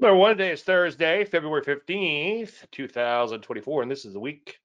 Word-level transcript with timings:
Number 0.00 0.16
one 0.16 0.30
today 0.30 0.52
is 0.52 0.62
Thursday, 0.62 1.26
February 1.26 1.60
15th, 1.60 2.70
2024, 2.72 3.82
and 3.82 3.90
this 3.90 4.06
is 4.06 4.14
the 4.14 4.18
week 4.18 4.58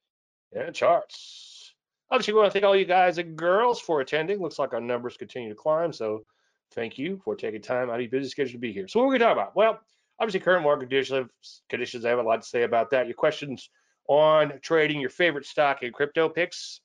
in 0.53 0.71
charts. 0.71 1.73
Obviously, 2.09 2.33
we 2.33 2.39
want 2.39 2.53
to 2.53 2.53
thank 2.53 2.63
all 2.63 2.73
you 2.73 2.85
guys 2.85 3.17
and 3.17 3.35
girls 3.35 3.81
for 3.81 3.99
attending. 3.99 4.39
Looks 4.39 4.59
like 4.59 4.73
our 4.73 4.79
numbers 4.79 5.17
continue 5.17 5.49
to 5.49 5.55
climb, 5.55 5.91
so 5.91 6.23
thank 6.71 6.97
you 6.97 7.19
for 7.25 7.35
taking 7.35 7.61
time 7.61 7.89
out 7.89 7.95
of 7.95 8.01
your 8.01 8.09
busy 8.09 8.29
schedule 8.29 8.53
to 8.53 8.59
be 8.59 8.71
here. 8.71 8.87
So 8.87 8.99
what 8.99 9.07
are 9.07 9.09
we 9.09 9.19
going 9.19 9.29
to 9.29 9.35
talk 9.35 9.43
about? 9.43 9.55
Well, 9.57 9.81
obviously, 10.21 10.39
current 10.39 10.63
market 10.63 10.89
conditions, 10.89 11.29
conditions, 11.67 12.05
I 12.05 12.09
have 12.11 12.19
a 12.19 12.23
lot 12.23 12.41
to 12.41 12.47
say 12.47 12.63
about 12.63 12.89
that. 12.91 13.05
Your 13.05 13.15
questions 13.15 13.69
on 14.07 14.53
trading 14.61 15.01
your 15.01 15.09
favorite 15.09 15.45
stock 15.45 15.83
and 15.83 15.93
crypto 15.93 16.29
picks. 16.29 16.79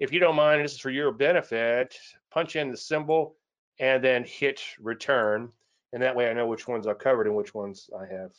If 0.00 0.12
you 0.12 0.18
don't 0.18 0.34
mind, 0.34 0.64
this 0.64 0.72
is 0.72 0.80
for 0.80 0.90
your 0.90 1.12
benefit, 1.12 1.96
punch 2.32 2.56
in 2.56 2.72
the 2.72 2.76
symbol 2.76 3.36
and 3.78 4.02
then 4.02 4.24
hit 4.24 4.60
return 4.80 5.52
and 5.92 6.02
that 6.02 6.16
way 6.16 6.28
I 6.28 6.32
know 6.32 6.46
which 6.46 6.66
ones 6.66 6.86
are 6.86 6.94
covered 6.94 7.26
and 7.26 7.36
which 7.36 7.54
ones 7.54 7.90
I 7.98 8.06
have 8.06 8.32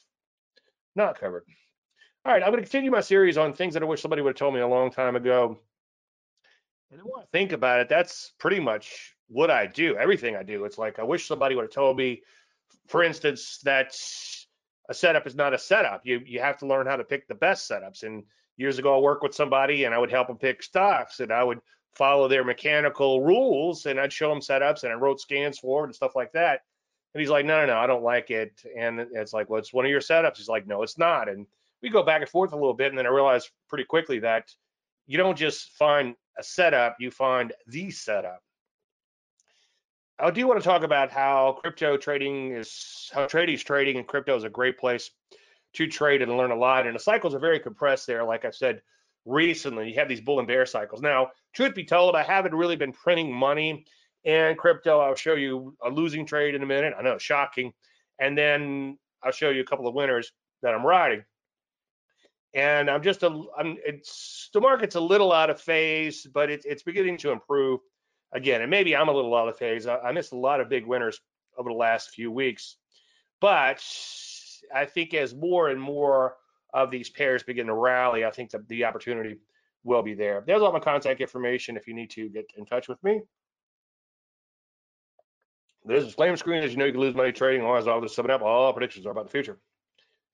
not 0.95 1.19
covered. 1.19 1.43
All 2.25 2.31
right, 2.31 2.41
I'm 2.41 2.51
going 2.51 2.63
to 2.63 2.69
continue 2.69 2.91
my 2.91 3.01
series 3.01 3.37
on 3.37 3.53
things 3.53 3.73
that 3.73 3.83
I 3.83 3.85
wish 3.85 4.01
somebody 4.01 4.21
would 4.21 4.29
have 4.29 4.37
told 4.37 4.53
me 4.53 4.61
a 4.61 4.67
long 4.67 4.91
time 4.91 5.15
ago. 5.15 5.59
And 6.89 6.99
the 6.99 7.03
more 7.03 7.19
I 7.19 7.25
think 7.31 7.51
about 7.51 7.81
it, 7.81 7.89
that's 7.89 8.33
pretty 8.39 8.59
much 8.59 9.15
what 9.27 9.51
I 9.51 9.65
do. 9.65 9.97
Everything 9.97 10.35
I 10.35 10.43
do. 10.43 10.63
It's 10.65 10.77
like 10.77 10.99
I 10.99 11.03
wish 11.03 11.27
somebody 11.27 11.55
would 11.55 11.63
have 11.63 11.71
told 11.71 11.97
me, 11.97 12.21
for 12.87 13.03
instance, 13.03 13.59
that 13.63 13.95
a 14.89 14.93
setup 14.93 15.27
is 15.27 15.35
not 15.35 15.53
a 15.53 15.57
setup. 15.57 16.01
You 16.05 16.21
you 16.25 16.39
have 16.39 16.57
to 16.59 16.67
learn 16.67 16.87
how 16.87 16.95
to 16.95 17.03
pick 17.03 17.27
the 17.27 17.35
best 17.35 17.69
setups. 17.69 18.03
And 18.03 18.23
years 18.57 18.79
ago, 18.79 18.95
I 18.95 18.99
worked 18.99 19.23
with 19.23 19.35
somebody 19.35 19.85
and 19.85 19.93
I 19.93 19.97
would 19.97 20.11
help 20.11 20.27
them 20.27 20.37
pick 20.37 20.63
stocks 20.63 21.19
and 21.19 21.31
I 21.31 21.43
would 21.43 21.59
follow 21.93 22.27
their 22.27 22.43
mechanical 22.43 23.21
rules 23.21 23.85
and 23.85 23.99
I'd 23.99 24.13
show 24.13 24.29
them 24.29 24.39
setups 24.39 24.83
and 24.83 24.91
I 24.91 24.95
wrote 24.95 25.19
scans 25.19 25.59
for 25.59 25.83
it 25.83 25.87
and 25.87 25.95
stuff 25.95 26.15
like 26.15 26.31
that. 26.33 26.61
And 27.13 27.21
he's 27.21 27.29
like, 27.29 27.45
no, 27.45 27.61
no, 27.61 27.67
no, 27.67 27.77
I 27.77 27.87
don't 27.87 28.03
like 28.03 28.31
it. 28.31 28.63
And 28.77 28.99
it's 28.99 29.33
like, 29.33 29.49
well, 29.49 29.59
it's 29.59 29.73
one 29.73 29.85
of 29.85 29.91
your 29.91 30.01
setups. 30.01 30.37
He's 30.37 30.49
like, 30.49 30.65
no, 30.65 30.81
it's 30.81 30.97
not. 30.97 31.29
And 31.29 31.45
we 31.81 31.89
go 31.89 32.01
back 32.01 32.21
and 32.21 32.29
forth 32.29 32.53
a 32.53 32.55
little 32.55 32.73
bit. 32.73 32.89
And 32.89 32.97
then 32.97 33.05
I 33.05 33.09
realized 33.09 33.51
pretty 33.69 33.83
quickly 33.83 34.19
that 34.19 34.51
you 35.05 35.17
don't 35.17 35.37
just 35.37 35.71
find 35.73 36.15
a 36.37 36.43
setup, 36.43 36.95
you 36.99 37.11
find 37.11 37.53
the 37.67 37.91
setup. 37.91 38.41
I 40.19 40.31
do 40.31 40.47
want 40.47 40.59
to 40.59 40.67
talk 40.67 40.83
about 40.83 41.11
how 41.11 41.59
crypto 41.61 41.97
trading 41.97 42.53
is, 42.53 43.11
how 43.13 43.25
trading 43.27 43.55
is 43.55 43.63
trading, 43.63 43.97
and 43.97 44.07
crypto 44.07 44.35
is 44.35 44.43
a 44.43 44.49
great 44.49 44.77
place 44.77 45.11
to 45.73 45.87
trade 45.87 46.21
and 46.21 46.37
learn 46.37 46.51
a 46.51 46.55
lot. 46.55 46.87
And 46.87 46.95
the 46.95 46.99
cycles 46.99 47.35
are 47.35 47.39
very 47.39 47.59
compressed 47.59 48.07
there. 48.07 48.23
Like 48.23 48.45
I 48.45 48.51
said 48.51 48.81
recently, 49.25 49.89
you 49.89 49.95
have 49.95 50.07
these 50.07 50.21
bull 50.21 50.39
and 50.39 50.47
bear 50.47 50.65
cycles. 50.65 51.01
Now, 51.01 51.31
truth 51.53 51.75
be 51.75 51.83
told, 51.83 52.15
I 52.15 52.23
haven't 52.23 52.55
really 52.55 52.75
been 52.75 52.93
printing 52.93 53.33
money 53.33 53.85
and 54.25 54.57
crypto. 54.57 54.99
I'll 54.99 55.15
show 55.15 55.35
you 55.35 55.75
a 55.83 55.89
losing 55.89 56.25
trade 56.25 56.55
in 56.55 56.63
a 56.63 56.65
minute. 56.65 56.93
I 56.97 57.01
know, 57.01 57.17
shocking. 57.17 57.73
And 58.19 58.37
then 58.37 58.97
I'll 59.23 59.31
show 59.31 59.49
you 59.49 59.61
a 59.61 59.65
couple 59.65 59.87
of 59.87 59.95
winners 59.95 60.31
that 60.61 60.73
I'm 60.73 60.85
riding. 60.85 61.23
And 62.53 62.89
I'm 62.89 63.01
just 63.01 63.23
a, 63.23 63.43
I'm, 63.57 63.77
it's 63.83 64.49
the 64.53 64.61
market's 64.61 64.95
a 64.95 65.01
little 65.01 65.31
out 65.31 65.49
of 65.49 65.59
phase, 65.59 66.27
but 66.31 66.51
it, 66.51 66.61
it's 66.65 66.83
beginning 66.83 67.17
to 67.17 67.31
improve 67.31 67.79
again. 68.31 68.61
And 68.61 68.69
maybe 68.69 68.95
I'm 68.95 69.09
a 69.09 69.13
little 69.13 69.35
out 69.35 69.49
of 69.49 69.57
phase. 69.57 69.87
I, 69.87 69.97
I 69.97 70.11
missed 70.11 70.33
a 70.33 70.37
lot 70.37 70.61
of 70.61 70.69
big 70.69 70.85
winners 70.85 71.19
over 71.57 71.69
the 71.69 71.75
last 71.75 72.11
few 72.11 72.31
weeks, 72.31 72.77
but 73.41 73.83
I 74.73 74.85
think 74.85 75.13
as 75.13 75.33
more 75.35 75.69
and 75.69 75.81
more 75.81 76.35
of 76.73 76.91
these 76.91 77.09
pairs 77.09 77.43
begin 77.43 77.67
to 77.67 77.73
rally, 77.73 78.25
I 78.25 78.31
think 78.31 78.51
the, 78.51 78.63
the 78.67 78.85
opportunity 78.85 79.37
will 79.83 80.01
be 80.01 80.13
there. 80.13 80.43
There's 80.45 80.61
all 80.61 80.71
my 80.71 80.79
contact 80.79 81.21
information 81.21 81.75
if 81.75 81.87
you 81.87 81.93
need 81.93 82.09
to 82.11 82.29
get 82.29 82.45
in 82.55 82.65
touch 82.65 82.87
with 82.87 83.03
me. 83.03 83.21
There's 85.85 86.03
a 86.03 86.07
disclaimer 86.07 86.37
screen 86.37 86.63
as 86.63 86.71
you 86.71 86.77
know 86.77 86.85
you 86.85 86.93
can 86.93 87.01
lose 87.01 87.15
money 87.15 87.31
trading. 87.31 87.65
Always 87.65 87.87
all 87.87 87.99
this 87.99 88.15
summing 88.15 88.31
up. 88.31 88.41
All 88.41 88.71
predictions 88.71 89.05
are 89.05 89.11
about 89.11 89.25
the 89.25 89.31
future. 89.31 89.57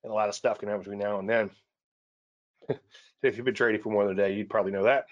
And 0.04 0.12
a 0.12 0.14
lot 0.14 0.28
of 0.28 0.34
stuff 0.34 0.58
can 0.58 0.68
happen 0.68 0.82
between 0.82 1.00
now 1.00 1.18
and 1.18 1.28
then. 1.28 1.50
if 3.22 3.36
you've 3.36 3.44
been 3.44 3.54
trading 3.54 3.82
for 3.82 3.90
more 3.90 4.06
than 4.06 4.18
a 4.18 4.22
day, 4.22 4.34
you'd 4.34 4.48
probably 4.48 4.72
know 4.72 4.84
that. 4.84 5.06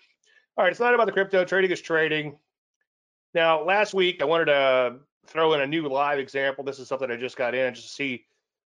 All 0.56 0.64
right, 0.64 0.70
it's 0.70 0.80
not 0.80 0.94
about 0.94 1.06
the 1.06 1.12
crypto. 1.12 1.44
Trading 1.44 1.70
is 1.70 1.80
trading. 1.80 2.38
Now, 3.34 3.64
last 3.64 3.94
week 3.94 4.22
I 4.22 4.26
wanted 4.26 4.46
to 4.46 4.96
throw 5.26 5.52
in 5.54 5.60
a 5.60 5.66
new 5.66 5.88
live 5.88 6.18
example. 6.18 6.64
This 6.64 6.78
is 6.78 6.88
something 6.88 7.10
I 7.10 7.16
just 7.16 7.36
got 7.36 7.54
in 7.54 7.74
just 7.74 7.88
to 7.88 7.94
see 7.94 8.24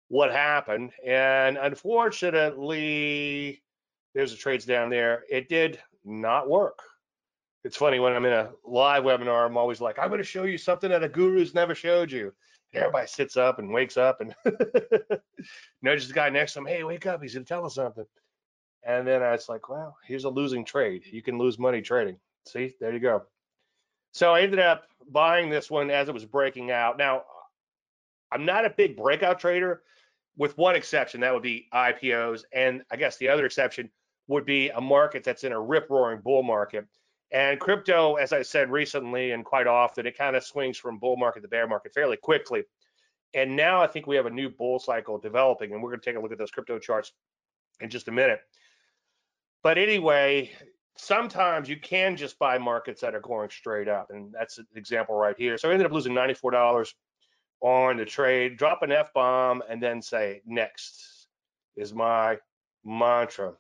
what 0.09 0.31
happened. 0.31 0.93
And 1.05 1.57
unfortunately, 1.57 3.63
there's 4.15 4.31
the 4.31 4.37
trades 4.37 4.65
down 4.65 4.91
there. 4.91 5.25
It 5.31 5.49
did 5.49 5.81
not 6.05 6.49
work 6.49 6.81
it's 7.65 7.77
funny 7.77 8.01
when 8.01 8.13
I'm 8.13 8.25
in 8.25 8.33
a 8.33 8.51
live 8.65 9.05
webinar, 9.05 9.47
I'm 9.47 9.57
always 9.57 9.81
like, 9.81 9.99
I'm 9.99 10.09
going 10.09 10.19
to 10.19 10.25
show 10.25 10.45
you 10.45 10.59
something 10.59 10.91
that 10.91 11.05
a 11.05 11.09
guru's 11.09 11.55
never 11.55 11.75
showed 11.75 12.11
you. 12.11 12.33
And 12.73 12.83
everybody 12.83 13.07
sits 13.07 13.37
up 13.37 13.59
and 13.59 13.73
wakes 13.73 13.97
up 13.97 14.21
and 14.21 14.35
nudges 15.83 16.09
the 16.09 16.15
guy 16.15 16.31
next 16.31 16.55
to 16.55 16.61
him, 16.61 16.67
hey, 16.67 16.85
wake 16.85 17.07
up. 17.07 17.23
He's 17.23 17.35
going 17.35 17.45
to 17.45 17.49
tell 17.49 17.67
us 17.67 17.75
something. 17.75 18.05
And 18.85 19.07
then 19.07 19.23
it's 19.23 19.49
like, 19.49 19.69
well, 19.69 19.97
here's 20.05 20.25
a 20.25 20.31
losing 20.31 20.65
trade. 20.65 21.05
You 21.07 21.23
can 21.23 21.39
lose 21.39 21.59
money 21.59 21.83
trading. 21.83 22.17
See, 22.47 22.75
there 22.81 22.93
you 22.93 22.99
go. 22.99 23.23
So 24.13 24.35
I 24.35 24.41
ended 24.41 24.59
up 24.59 24.85
buying 25.11 25.49
this 25.49 25.71
one 25.71 25.91
as 25.91 26.09
it 26.09 26.15
was 26.15 26.25
breaking 26.25 26.71
out. 26.71 26.99
Now, 26.99 27.23
I'm 28.33 28.45
not 28.45 28.65
a 28.65 28.71
big 28.71 28.97
breakout 28.97 29.39
trader, 29.39 29.83
with 30.37 30.57
one 30.59 30.75
exception. 30.75 31.21
That 31.21 31.33
would 31.33 31.43
be 31.43 31.69
IPOs. 31.73 32.43
And 32.53 32.83
I 32.91 32.97
guess 32.97 33.19
the 33.19 33.29
other 33.29 33.47
exception 33.47 33.91
would 34.27 34.45
be 34.45 34.71
a 34.71 34.81
market 34.81 35.23
that's 35.23 35.45
in 35.45 35.53
a 35.53 35.61
rip 35.61 35.89
roaring 35.91 36.21
bull 36.21 36.43
market. 36.43 36.87
And 37.33 37.59
crypto, 37.59 38.17
as 38.17 38.33
I 38.33 38.43
said 38.43 38.71
recently 38.71 39.33
and 39.33 39.45
quite 39.45 39.67
often, 39.67 40.07
it 40.07 40.19
kind 40.19 40.37
of 40.37 40.45
swings 40.45 40.77
from 40.77 40.99
bull 40.99 41.17
market 41.17 41.41
to 41.41 41.49
bear 41.49 41.67
market 41.67 41.95
fairly 41.95 42.19
quickly. 42.19 42.65
And 43.35 43.57
now 43.57 43.83
I 43.83 43.87
think 43.87 44.07
we 44.07 44.17
have 44.17 44.27
a 44.27 44.31
new 44.31 44.51
bull 44.51 44.79
cycle 44.79 45.19
developing, 45.19 45.73
and 45.73 45.83
we're 45.83 45.91
going 45.91 46.01
to 46.01 46.05
take 46.05 46.17
a 46.17 46.21
look 46.21 46.33
at 46.33 46.39
those 46.39 46.51
crypto 46.51 46.79
charts 46.79 47.13
in 47.81 47.89
just 47.89 48.09
a 48.09 48.13
minute. 48.13 48.41
But 49.63 49.79
anyway, 49.79 50.53
sometimes 50.99 51.71
you 51.71 51.79
can 51.81 52.17
just 52.17 52.39
buy 52.39 52.59
markets 52.59 53.01
that 53.01 53.15
are 53.15 53.21
going 53.21 53.49
straight 53.49 53.89
up, 53.89 54.11
and 54.11 54.35
that's 54.39 54.59
an 54.59 54.67
example 54.77 55.15
right 55.15 55.37
here. 55.39 55.57
So 55.57 55.71
I 55.71 55.73
ended 55.73 55.87
up 55.87 55.93
losing 55.93 56.13
$94 56.13 56.93
on 57.63 57.97
the 57.97 58.05
trade, 58.05 58.59
drop 58.59 58.83
an 58.83 58.93
F 58.93 59.15
bomb, 59.15 59.63
and 59.71 59.83
then 59.83 60.03
say 60.03 60.43
next 60.45 61.29
is 61.77 61.95
my 61.95 62.37
mantra. 62.85 63.55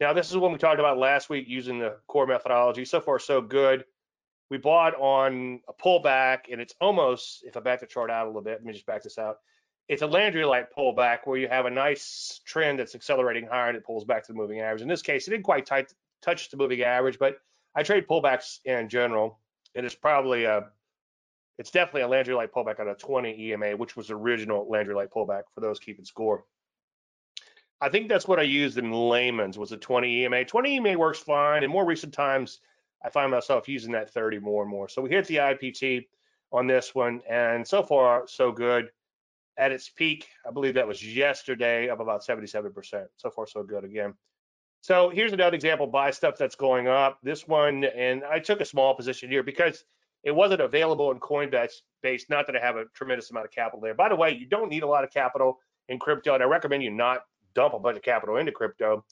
Now, 0.00 0.14
this 0.14 0.30
is 0.30 0.36
what 0.38 0.50
we 0.50 0.56
talked 0.56 0.80
about 0.80 0.96
last 0.96 1.28
week 1.28 1.46
using 1.46 1.78
the 1.78 1.96
core 2.06 2.26
methodology. 2.26 2.86
So 2.86 3.00
far, 3.00 3.18
so 3.18 3.42
good. 3.42 3.84
We 4.48 4.56
bought 4.56 4.94
on 4.94 5.60
a 5.68 5.74
pullback, 5.74 6.50
and 6.50 6.60
it's 6.60 6.74
almost, 6.80 7.44
if 7.44 7.56
I 7.56 7.60
back 7.60 7.80
the 7.80 7.86
chart 7.86 8.10
out 8.10 8.24
a 8.24 8.28
little 8.28 8.42
bit, 8.42 8.54
let 8.54 8.64
me 8.64 8.72
just 8.72 8.86
back 8.86 9.02
this 9.02 9.18
out. 9.18 9.36
It's 9.88 10.02
a 10.02 10.06
Landry 10.06 10.44
light 10.44 10.68
pullback 10.76 11.18
where 11.24 11.36
you 11.36 11.48
have 11.48 11.66
a 11.66 11.70
nice 11.70 12.40
trend 12.46 12.78
that's 12.78 12.94
accelerating 12.94 13.46
higher 13.46 13.68
and 13.68 13.76
it 13.76 13.84
pulls 13.84 14.04
back 14.04 14.24
to 14.26 14.32
the 14.32 14.38
moving 14.38 14.60
average. 14.60 14.82
In 14.82 14.88
this 14.88 15.02
case, 15.02 15.28
it 15.28 15.32
didn't 15.32 15.44
quite 15.44 15.66
touch 15.66 16.50
the 16.50 16.56
moving 16.56 16.82
average, 16.82 17.18
but 17.18 17.36
I 17.74 17.82
trade 17.82 18.06
pullbacks 18.08 18.60
in 18.64 18.88
general. 18.88 19.38
And 19.74 19.84
It 19.84 19.88
is 19.88 19.94
probably 19.94 20.44
a, 20.44 20.64
it's 21.58 21.70
definitely 21.70 22.02
a 22.02 22.08
Landry 22.08 22.34
light 22.34 22.52
pullback 22.52 22.80
on 22.80 22.88
a 22.88 22.94
20 22.94 23.50
EMA, 23.50 23.76
which 23.76 23.96
was 23.96 24.08
the 24.08 24.14
original 24.14 24.66
Landry 24.68 24.94
light 24.94 25.10
pullback 25.10 25.42
for 25.54 25.60
those 25.60 25.78
keeping 25.78 26.04
score. 26.04 26.44
I 27.80 27.88
think 27.88 28.08
that's 28.08 28.28
what 28.28 28.38
I 28.38 28.42
used 28.42 28.76
in 28.76 28.92
layman's 28.92 29.58
was 29.58 29.72
a 29.72 29.76
20 29.76 30.24
EMA. 30.24 30.44
20 30.44 30.76
EMA 30.76 30.98
works 30.98 31.18
fine. 31.18 31.64
In 31.64 31.70
more 31.70 31.86
recent 31.86 32.12
times, 32.12 32.60
I 33.02 33.08
find 33.08 33.30
myself 33.30 33.68
using 33.68 33.92
that 33.92 34.12
30 34.12 34.38
more 34.40 34.62
and 34.62 34.70
more. 34.70 34.88
So 34.88 35.00
we 35.00 35.10
hit 35.10 35.26
the 35.26 35.36
IPT 35.36 36.06
on 36.52 36.66
this 36.66 36.94
one, 36.94 37.22
and 37.28 37.66
so 37.66 37.82
far 37.82 38.26
so 38.26 38.52
good. 38.52 38.90
At 39.56 39.72
its 39.72 39.88
peak, 39.88 40.28
I 40.46 40.50
believe 40.50 40.74
that 40.74 40.86
was 40.86 41.04
yesterday, 41.04 41.88
up 41.90 42.00
about 42.00 42.24
77%. 42.24 43.06
So 43.16 43.30
far 43.30 43.46
so 43.46 43.62
good 43.62 43.84
again. 43.84 44.14
So 44.82 45.10
here's 45.10 45.32
another 45.32 45.54
example: 45.54 45.86
buy 45.86 46.10
stuff 46.10 46.36
that's 46.38 46.54
going 46.54 46.88
up. 46.88 47.18
This 47.22 47.46
one, 47.46 47.84
and 47.84 48.24
I 48.24 48.38
took 48.38 48.60
a 48.60 48.64
small 48.64 48.94
position 48.94 49.30
here 49.30 49.42
because 49.42 49.84
it 50.22 50.30
wasn't 50.32 50.60
available 50.60 51.10
in 51.10 51.20
Coinbase. 51.20 51.72
Based, 52.02 52.30
not 52.30 52.46
that 52.46 52.56
I 52.56 52.60
have 52.60 52.76
a 52.76 52.86
tremendous 52.94 53.30
amount 53.30 53.46
of 53.46 53.52
capital 53.52 53.80
there. 53.80 53.94
By 53.94 54.08
the 54.08 54.16
way, 54.16 54.34
you 54.34 54.46
don't 54.46 54.70
need 54.70 54.82
a 54.82 54.86
lot 54.86 55.04
of 55.04 55.12
capital 55.12 55.58
in 55.88 55.98
crypto, 55.98 56.34
and 56.34 56.42
I 56.42 56.46
recommend 56.46 56.82
you 56.82 56.90
not 56.90 57.24
dump 57.54 57.74
a 57.74 57.78
bunch 57.78 57.96
of 57.96 58.02
capital 58.02 58.36
into 58.36 58.52
crypto. 58.52 59.04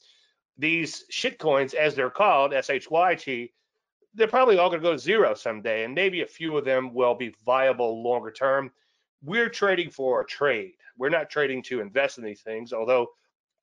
These 0.57 1.05
shitcoins, 1.11 1.73
as 1.73 1.95
they're 1.95 2.09
called, 2.09 2.51
SHYT, 2.51 3.51
they're 4.13 4.27
probably 4.27 4.57
all 4.57 4.69
going 4.69 4.81
to 4.81 4.87
go 4.87 4.93
to 4.93 4.99
zero 4.99 5.33
someday, 5.33 5.85
and 5.85 5.93
maybe 5.93 6.21
a 6.21 6.27
few 6.27 6.57
of 6.57 6.65
them 6.65 6.93
will 6.93 7.15
be 7.15 7.33
viable 7.45 8.03
longer 8.03 8.31
term. 8.31 8.71
We're 9.23 9.49
trading 9.49 9.89
for 9.89 10.21
a 10.21 10.25
trade. 10.25 10.73
We're 10.97 11.09
not 11.09 11.29
trading 11.29 11.63
to 11.63 11.81
invest 11.81 12.17
in 12.17 12.23
these 12.23 12.41
things, 12.41 12.73
although 12.73 13.07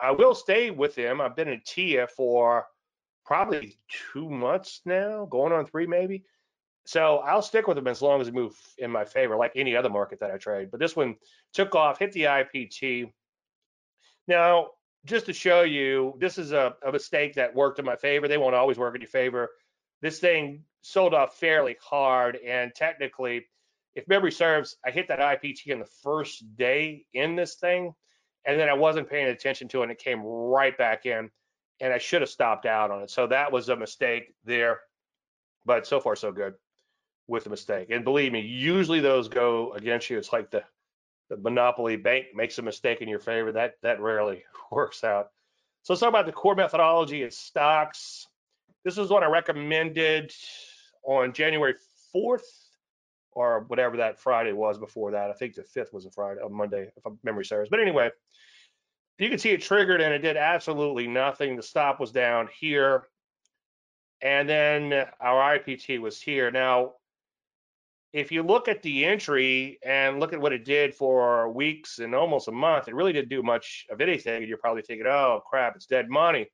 I 0.01 0.11
will 0.11 0.35
stay 0.35 0.71
with 0.71 0.95
them. 0.95 1.21
I've 1.21 1.37
been 1.37 1.49
in 1.49 1.61
TIA 1.65 2.07
for 2.07 2.67
probably 3.25 3.79
two 4.13 4.31
months 4.31 4.83
now, 4.85 5.27
going 5.27 5.53
on 5.53 5.67
three 5.67 5.87
maybe. 5.87 6.25
So 6.85 7.19
I'll 7.19 7.43
stick 7.43 7.67
with 7.67 7.77
them 7.77 7.89
as 7.89 8.01
long 8.01 8.21
as 8.21 8.29
they 8.29 8.33
move 8.33 8.57
in 8.79 8.91
my 8.93 9.05
favor, 9.05 9.37
like 9.37 9.53
any 9.57 9.75
other 9.75 9.91
market 9.91 10.21
that 10.21 10.31
I 10.31 10.37
trade. 10.37 10.71
But 10.71 10.79
this 10.79 10.95
one 10.95 11.17
took 11.53 11.75
off, 11.75 11.99
hit 11.99 12.13
the 12.13 12.23
IPT, 12.25 13.11
now, 14.27 14.69
just 15.05 15.27
to 15.27 15.33
show 15.33 15.63
you, 15.63 16.15
this 16.19 16.37
is 16.39 16.53
a, 16.53 16.75
a 16.85 16.91
mistake 16.91 17.35
that 17.35 17.55
worked 17.55 17.79
in 17.79 17.85
my 17.85 17.97
favor. 17.97 18.27
They 18.27 18.39
won't 18.39 18.55
always 18.55 18.79
work 18.79 18.95
in 18.95 19.01
your 19.01 19.09
favor. 19.09 19.51
This 20.03 20.19
thing 20.19 20.65
sold 20.83 21.15
off 21.15 21.39
fairly 21.39 21.77
hard, 21.81 22.37
and 22.37 22.73
technically, 22.75 23.47
if 23.95 24.07
memory 24.09 24.33
serves, 24.33 24.77
I 24.85 24.91
hit 24.91 25.09
that 25.09 25.21
IPT 25.21 25.73
on 25.73 25.79
the 25.79 25.89
first 26.03 26.57
day 26.57 27.07
in 27.15 27.37
this 27.37 27.55
thing, 27.55 27.95
and 28.47 28.61
then 28.61 28.69
I 28.69 28.75
wasn't 28.75 29.11
paying 29.11 29.27
attention 29.27 29.69
to 29.69 29.81
it 29.81 29.85
and 29.85 29.93
it 29.93 29.99
came 29.99 30.23
right 30.23 30.77
back 30.79 31.05
in 31.05 31.31
and 31.81 31.93
I 31.93 31.99
should 31.99 32.23
have 32.23 32.31
stopped 32.31 32.65
out 32.65 32.91
on 32.91 33.03
it. 33.03 33.11
So 33.11 33.27
that 33.27 33.53
was 33.53 33.69
a 33.69 33.77
mistake 33.77 34.35
there. 34.45 34.81
But 35.65 35.87
so 35.87 36.01
far 36.01 36.17
so 36.17 36.33
good 36.33 36.55
with 37.27 37.45
the 37.45 37.51
mistake. 37.51 37.91
And 37.91 38.05
believe 38.05 38.33
me, 38.33 38.41
usually 38.41 39.01
those 39.01 39.29
go 39.29 39.73
against 39.73 40.09
you. 40.09 40.17
It's 40.17 40.33
like 40.33 40.51
the 40.51 40.63
the 41.29 41.37
monopoly 41.37 41.97
bank 41.97 42.27
makes 42.35 42.59
a 42.59 42.63
mistake 42.63 43.01
in 43.01 43.09
your 43.09 43.19
favor. 43.19 43.53
That 43.53 43.75
that 43.83 44.01
rarely 44.01 44.45
works 44.71 45.05
out. 45.05 45.29
So 45.83 45.93
let's 45.93 46.01
talk 46.01 46.09
about 46.09 46.27
the 46.27 46.33
core 46.33 46.55
methodology 46.55 47.23
of 47.23 47.33
stocks. 47.33 48.27
This 48.85 48.99
is 48.99 49.09
what 49.09 49.23
I 49.23 49.27
recommended 49.27 50.33
on 51.05 51.33
January 51.33 51.75
4th 52.15 52.41
or 53.33 53.65
whatever 53.69 53.97
that 53.99 54.19
Friday 54.19 54.53
was 54.53 54.79
before 54.79 55.13
that. 55.13 55.31
I 55.31 55.35
think 55.35 55.55
the 55.55 55.63
5th 55.63 55.93
was 55.93 56.07
a 56.07 56.11
Friday, 56.11 56.41
a 56.45 56.49
Monday, 56.49 56.91
if 56.97 57.13
memory 57.23 57.45
serves. 57.45 57.71
But 57.71 57.81
anyway, 57.81 58.11
you 59.19 59.29
can 59.29 59.39
see 59.39 59.51
it 59.51 59.63
triggered 59.63 60.01
and 60.01 60.13
it 60.13 60.19
did 60.19 60.37
absolutely 60.37 61.07
nothing. 61.07 61.57
The 61.57 61.63
stop 61.63 62.01
was 62.01 62.11
down 62.11 62.49
here. 62.59 63.07
And 64.23 64.49
then 64.49 65.07
our 65.21 65.59
IPT 65.59 66.01
was 66.01 66.21
here. 66.21 66.51
Now, 66.51 66.95
if 68.17 68.33
you 68.33 68.43
look 68.43 68.67
at 68.67 68.81
the 68.81 69.05
entry 69.05 69.79
and 69.85 70.19
look 70.19 70.33
at 70.33 70.41
what 70.41 70.55
it 70.55 70.65
did 70.65 70.95
for 70.95 71.53
weeks 71.53 71.99
and 71.99 72.15
almost 72.15 72.49
a 72.49 72.53
month, 72.53 72.89
it 72.89 72.95
really 72.95 73.13
didn't 73.13 73.29
do 73.29 73.43
much 73.43 73.85
of 73.91 74.01
anything. 74.01 74.39
And 74.39 74.49
you're 74.49 74.57
probably 74.57 74.81
thinking, 74.81 75.07
oh 75.07 75.43
crap, 75.47 75.77
it's 75.77 75.85
dead 75.85 76.09
money. 76.09 76.47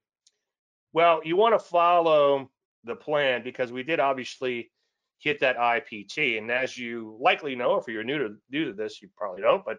Well, 0.92 1.20
you 1.24 1.36
want 1.36 1.54
to 1.54 1.64
follow 1.64 2.50
the 2.82 2.96
plan 2.96 3.44
because 3.44 3.70
we 3.70 3.84
did 3.84 4.00
obviously 4.00 4.72
hit 5.18 5.38
that 5.38 5.56
IPT. 5.56 6.36
And 6.36 6.50
as 6.50 6.76
you 6.76 7.16
likely 7.20 7.54
know, 7.54 7.76
if 7.76 7.86
you're 7.86 8.02
new 8.02 8.18
to 8.18 8.34
new 8.50 8.64
to 8.64 8.72
this, 8.72 9.00
you 9.00 9.08
probably 9.16 9.42
don't, 9.42 9.64
but 9.64 9.78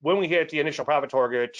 when 0.00 0.18
we 0.18 0.26
hit 0.26 0.48
the 0.48 0.58
initial 0.58 0.84
profit 0.84 1.10
target, 1.10 1.56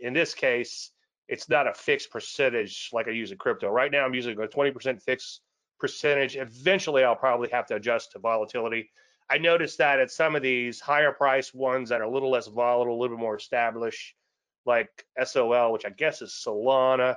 in 0.00 0.14
this 0.14 0.32
case, 0.32 0.90
it's 1.28 1.50
not 1.50 1.68
a 1.68 1.74
fixed 1.74 2.10
percentage 2.10 2.88
like 2.94 3.08
I 3.08 3.10
use 3.10 3.30
in 3.30 3.36
crypto. 3.36 3.68
Right 3.68 3.92
now, 3.92 4.06
I'm 4.06 4.14
using 4.14 4.40
a 4.40 4.46
20% 4.46 5.02
fixed 5.02 5.42
percentage. 5.78 6.36
Eventually, 6.36 7.04
I'll 7.04 7.16
probably 7.16 7.48
have 7.50 7.66
to 7.66 7.76
adjust 7.76 8.12
to 8.12 8.18
volatility. 8.18 8.90
I 9.28 9.38
noticed 9.38 9.78
that 9.78 9.98
at 9.98 10.10
some 10.10 10.36
of 10.36 10.42
these 10.42 10.80
higher 10.80 11.12
price 11.12 11.52
ones 11.52 11.88
that 11.88 12.00
are 12.00 12.04
a 12.04 12.10
little 12.10 12.30
less 12.30 12.46
volatile, 12.46 12.94
a 12.94 12.98
little 12.98 13.16
bit 13.16 13.20
more 13.20 13.36
established, 13.36 14.14
like 14.64 15.04
SOL, 15.22 15.72
which 15.72 15.84
I 15.84 15.90
guess 15.90 16.22
is 16.22 16.40
Solana, 16.46 17.16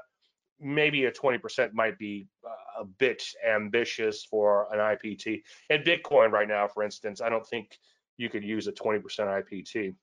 maybe 0.60 1.06
a 1.06 1.12
20% 1.12 1.74
might 1.74 1.98
be 1.98 2.28
uh, 2.46 2.82
a 2.82 2.86
bit 2.86 3.24
ambitious 3.48 4.26
for 4.26 4.68
an 4.74 4.80
IPT. 4.80 5.44
And 5.70 5.84
Bitcoin 5.84 6.32
right 6.32 6.48
now, 6.48 6.68
for 6.68 6.84
instance, 6.84 7.22
I 7.22 7.30
don't 7.30 7.46
think 7.46 7.78
you 8.18 8.30
could 8.30 8.44
use 8.44 8.68
a 8.68 8.72
20% 8.72 9.02
IPT, 9.04 9.96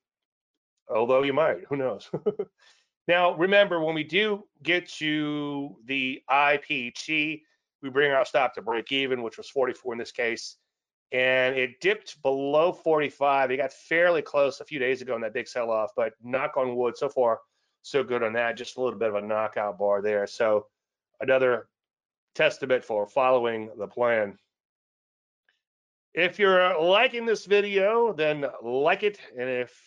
although 0.89 1.23
you 1.23 1.33
might, 1.33 1.59
who 1.69 1.77
knows? 1.77 2.09
now, 3.07 3.35
remember, 3.35 3.83
when 3.83 3.95
we 3.95 4.03
do 4.03 4.43
get 4.63 4.87
to 4.93 5.75
the 5.85 6.21
IPT, 6.29 7.41
we 7.81 7.89
bring 7.89 8.11
our 8.11 8.25
stop 8.25 8.53
to 8.55 8.61
break 8.61 8.91
even, 8.91 9.21
which 9.21 9.37
was 9.37 9.49
44 9.49 9.93
in 9.93 9.99
this 9.99 10.11
case. 10.11 10.57
And 11.11 11.55
it 11.55 11.79
dipped 11.79 12.21
below 12.21 12.73
45. 12.73 13.51
It 13.51 13.57
got 13.57 13.71
fairly 13.71 14.21
close 14.21 14.59
a 14.59 14.65
few 14.65 14.79
days 14.79 15.01
ago 15.01 15.15
in 15.15 15.21
that 15.21 15.33
big 15.33 15.47
sell 15.47 15.71
off, 15.71 15.91
but 15.95 16.13
knock 16.21 16.57
on 16.57 16.75
wood, 16.75 16.97
so 16.97 17.07
far, 17.07 17.39
so 17.81 18.03
good 18.03 18.23
on 18.23 18.33
that. 18.33 18.57
Just 18.57 18.77
a 18.77 18.81
little 18.81 18.99
bit 18.99 19.09
of 19.09 19.15
a 19.15 19.21
knockout 19.21 19.79
bar 19.79 20.01
there. 20.01 20.27
So 20.27 20.67
another 21.21 21.67
testament 22.35 22.83
for 22.83 23.07
following 23.07 23.69
the 23.77 23.87
plan. 23.87 24.37
If 26.13 26.39
you're 26.39 26.73
uh, 26.75 26.81
liking 26.81 27.25
this 27.25 27.45
video, 27.45 28.11
then 28.11 28.45
like 28.63 29.03
it 29.03 29.19
and 29.37 29.49
if 29.49 29.79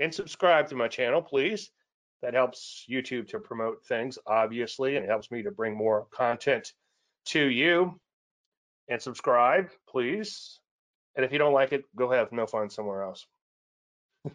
and 0.00 0.12
subscribe 0.12 0.68
to 0.68 0.74
my 0.74 0.88
channel, 0.88 1.22
please. 1.22 1.70
That 2.22 2.34
helps 2.34 2.86
YouTube 2.90 3.28
to 3.28 3.38
promote 3.38 3.84
things, 3.84 4.18
obviously, 4.26 4.96
and 4.96 5.04
it 5.04 5.08
helps 5.08 5.30
me 5.30 5.42
to 5.42 5.50
bring 5.50 5.76
more 5.76 6.06
content 6.10 6.72
to 7.26 7.44
you 7.44 7.98
and 8.88 9.00
subscribe, 9.00 9.70
please. 9.88 10.60
And 11.14 11.24
if 11.24 11.32
you 11.32 11.38
don't 11.38 11.52
like 11.52 11.72
it, 11.72 11.84
go 11.96 12.10
have 12.10 12.32
no 12.32 12.46
fun 12.46 12.70
somewhere 12.70 13.02
else. 13.02 13.26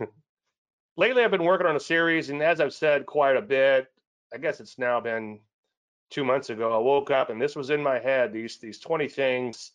Lately, 0.97 1.23
I've 1.23 1.31
been 1.31 1.43
working 1.43 1.67
on 1.67 1.75
a 1.75 1.79
series, 1.79 2.29
and 2.29 2.41
as 2.41 2.59
I've 2.59 2.73
said 2.73 3.05
quite 3.05 3.37
a 3.37 3.41
bit, 3.41 3.87
I 4.33 4.37
guess 4.37 4.59
it's 4.59 4.77
now 4.77 4.99
been 4.99 5.39
two 6.09 6.23
months 6.23 6.49
ago. 6.49 6.73
I 6.73 6.77
woke 6.77 7.09
up 7.09 7.29
and 7.29 7.41
this 7.41 7.55
was 7.55 7.69
in 7.69 7.81
my 7.81 7.97
head 7.97 8.31
these 8.33 8.57
these 8.57 8.79
20 8.79 9.07
things 9.07 9.71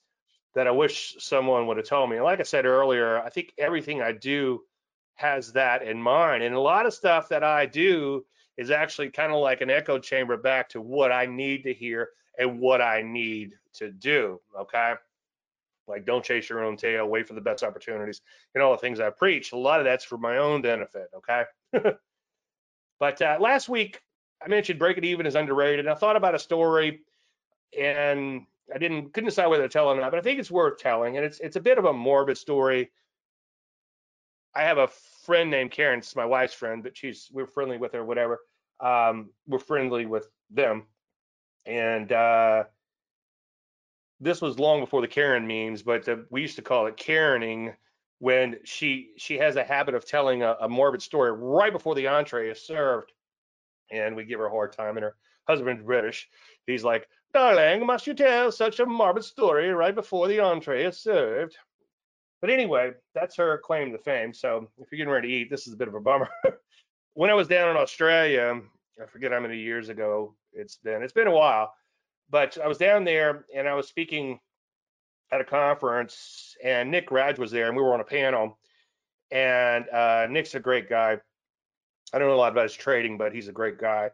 that 0.54 0.66
I 0.66 0.70
wish 0.70 1.16
someone 1.18 1.66
would 1.66 1.76
have 1.78 1.86
told 1.86 2.08
me. 2.08 2.16
And 2.16 2.24
like 2.24 2.40
I 2.40 2.44
said 2.44 2.64
earlier, 2.64 3.20
I 3.20 3.28
think 3.28 3.52
everything 3.58 4.00
I 4.00 4.12
do 4.12 4.62
has 5.16 5.52
that 5.52 5.82
in 5.82 6.00
mind. 6.00 6.42
And 6.42 6.54
a 6.54 6.60
lot 6.60 6.86
of 6.86 6.94
stuff 6.94 7.28
that 7.30 7.42
I 7.42 7.66
do 7.66 8.24
is 8.56 8.70
actually 8.70 9.10
kind 9.10 9.32
of 9.32 9.40
like 9.40 9.60
an 9.60 9.70
echo 9.70 9.98
chamber 9.98 10.36
back 10.36 10.70
to 10.70 10.80
what 10.80 11.12
I 11.12 11.26
need 11.26 11.64
to 11.64 11.74
hear 11.74 12.10
and 12.38 12.60
what 12.60 12.80
I 12.80 13.02
need 13.02 13.54
to 13.74 13.90
do. 13.90 14.40
Okay. 14.58 14.94
Like 15.88 16.04
don't 16.04 16.24
chase 16.24 16.48
your 16.48 16.64
own 16.64 16.76
tail, 16.76 17.06
wait 17.06 17.28
for 17.28 17.34
the 17.34 17.40
best 17.40 17.62
opportunities, 17.62 18.20
and 18.54 18.62
all 18.62 18.72
the 18.72 18.78
things 18.78 19.00
I 19.00 19.10
preach. 19.10 19.52
A 19.52 19.56
lot 19.56 19.80
of 19.80 19.84
that's 19.84 20.04
for 20.04 20.18
my 20.18 20.38
own 20.38 20.62
benefit. 20.62 21.08
Okay. 21.16 21.44
but 22.98 23.22
uh, 23.22 23.38
last 23.40 23.68
week 23.68 24.00
I 24.44 24.48
mentioned 24.48 24.78
breaking 24.78 25.04
even 25.04 25.26
is 25.26 25.36
underrated. 25.36 25.86
I 25.86 25.94
thought 25.94 26.16
about 26.16 26.34
a 26.34 26.38
story 26.38 27.00
and 27.78 28.46
I 28.74 28.78
didn't 28.78 29.12
couldn't 29.12 29.28
decide 29.28 29.46
whether 29.46 29.62
to 29.62 29.68
tell 29.68 29.90
it 29.90 29.98
or 29.98 30.00
not, 30.00 30.10
but 30.10 30.18
I 30.18 30.22
think 30.22 30.40
it's 30.40 30.50
worth 30.50 30.78
telling. 30.78 31.16
And 31.16 31.24
it's 31.24 31.38
it's 31.40 31.56
a 31.56 31.60
bit 31.60 31.78
of 31.78 31.84
a 31.84 31.92
morbid 31.92 32.36
story. 32.36 32.90
I 34.54 34.62
have 34.62 34.78
a 34.78 34.88
friend 35.24 35.50
named 35.50 35.70
Karen. 35.70 35.98
It's 35.98 36.16
my 36.16 36.24
wife's 36.24 36.54
friend, 36.54 36.82
but 36.82 36.96
she's 36.96 37.28
we're 37.32 37.46
friendly 37.46 37.78
with 37.78 37.92
her, 37.92 38.04
whatever. 38.04 38.40
Um, 38.80 39.30
we're 39.46 39.58
friendly 39.58 40.06
with 40.06 40.28
them 40.50 40.86
and 41.66 42.12
uh, 42.12 42.64
this 44.20 44.40
was 44.40 44.58
long 44.58 44.80
before 44.80 45.00
the 45.00 45.08
Karen 45.08 45.46
memes, 45.46 45.82
but 45.82 46.08
uh, 46.08 46.16
we 46.30 46.40
used 46.40 46.56
to 46.56 46.62
call 46.62 46.86
it 46.86 46.96
Karening 46.96 47.74
when 48.18 48.56
she 48.64 49.10
she 49.18 49.36
has 49.36 49.56
a 49.56 49.64
habit 49.64 49.94
of 49.94 50.06
telling 50.06 50.42
a, 50.42 50.56
a, 50.60 50.68
morbid 50.68 51.02
story 51.02 51.32
right 51.32 51.72
before 51.72 51.94
the 51.94 52.06
entree 52.06 52.50
is 52.50 52.62
served, 52.62 53.12
and 53.90 54.16
we 54.16 54.24
give 54.24 54.38
her 54.38 54.46
a 54.46 54.50
hard 54.50 54.72
time. 54.72 54.96
And 54.96 55.04
her 55.04 55.16
husband's 55.46 55.82
British. 55.82 56.28
He's 56.66 56.84
like, 56.84 57.06
"Darling, 57.34 57.84
must 57.84 58.06
you 58.06 58.14
tell 58.14 58.50
such 58.50 58.80
a 58.80 58.86
morbid 58.86 59.24
story 59.24 59.68
right 59.70 59.94
before 59.94 60.28
the 60.28 60.40
entree 60.40 60.84
is 60.84 60.98
served?" 60.98 61.56
But 62.40 62.50
anyway, 62.50 62.92
that's 63.14 63.36
her 63.36 63.58
claim 63.58 63.92
to 63.92 63.98
fame. 63.98 64.32
So 64.32 64.68
if 64.78 64.90
you're 64.90 64.98
getting 64.98 65.12
ready 65.12 65.28
to 65.28 65.34
eat, 65.34 65.50
this 65.50 65.66
is 65.66 65.74
a 65.74 65.76
bit 65.76 65.88
of 65.88 65.94
a 65.94 66.00
bummer. 66.00 66.28
when 67.14 67.30
I 67.30 67.34
was 67.34 67.48
down 67.48 67.70
in 67.70 67.76
Australia, 67.76 68.60
I 69.02 69.06
forget 69.06 69.32
how 69.32 69.40
many 69.40 69.58
years 69.58 69.88
ago 69.88 70.34
it's 70.52 70.76
been. 70.76 71.02
It's 71.02 71.12
been 71.12 71.26
a 71.26 71.32
while, 71.32 71.72
but 72.30 72.56
I 72.62 72.66
was 72.66 72.78
down 72.78 73.04
there 73.04 73.44
and 73.54 73.68
I 73.68 73.74
was 73.74 73.88
speaking 73.88 74.40
at 75.32 75.40
a 75.40 75.44
conference, 75.44 76.56
and 76.62 76.90
Nick 76.90 77.10
Radge 77.10 77.38
was 77.38 77.50
there, 77.50 77.66
and 77.66 77.76
we 77.76 77.82
were 77.82 77.94
on 77.94 78.00
a 78.00 78.04
panel. 78.04 78.58
And 79.30 79.88
uh, 79.88 80.28
Nick's 80.30 80.54
a 80.54 80.60
great 80.60 80.88
guy. 80.88 81.18
I 82.12 82.18
don't 82.18 82.28
know 82.28 82.34
a 82.34 82.36
lot 82.36 82.52
about 82.52 82.64
his 82.64 82.74
trading, 82.74 83.18
but 83.18 83.34
he's 83.34 83.48
a 83.48 83.52
great 83.52 83.78
guy. 83.78 84.10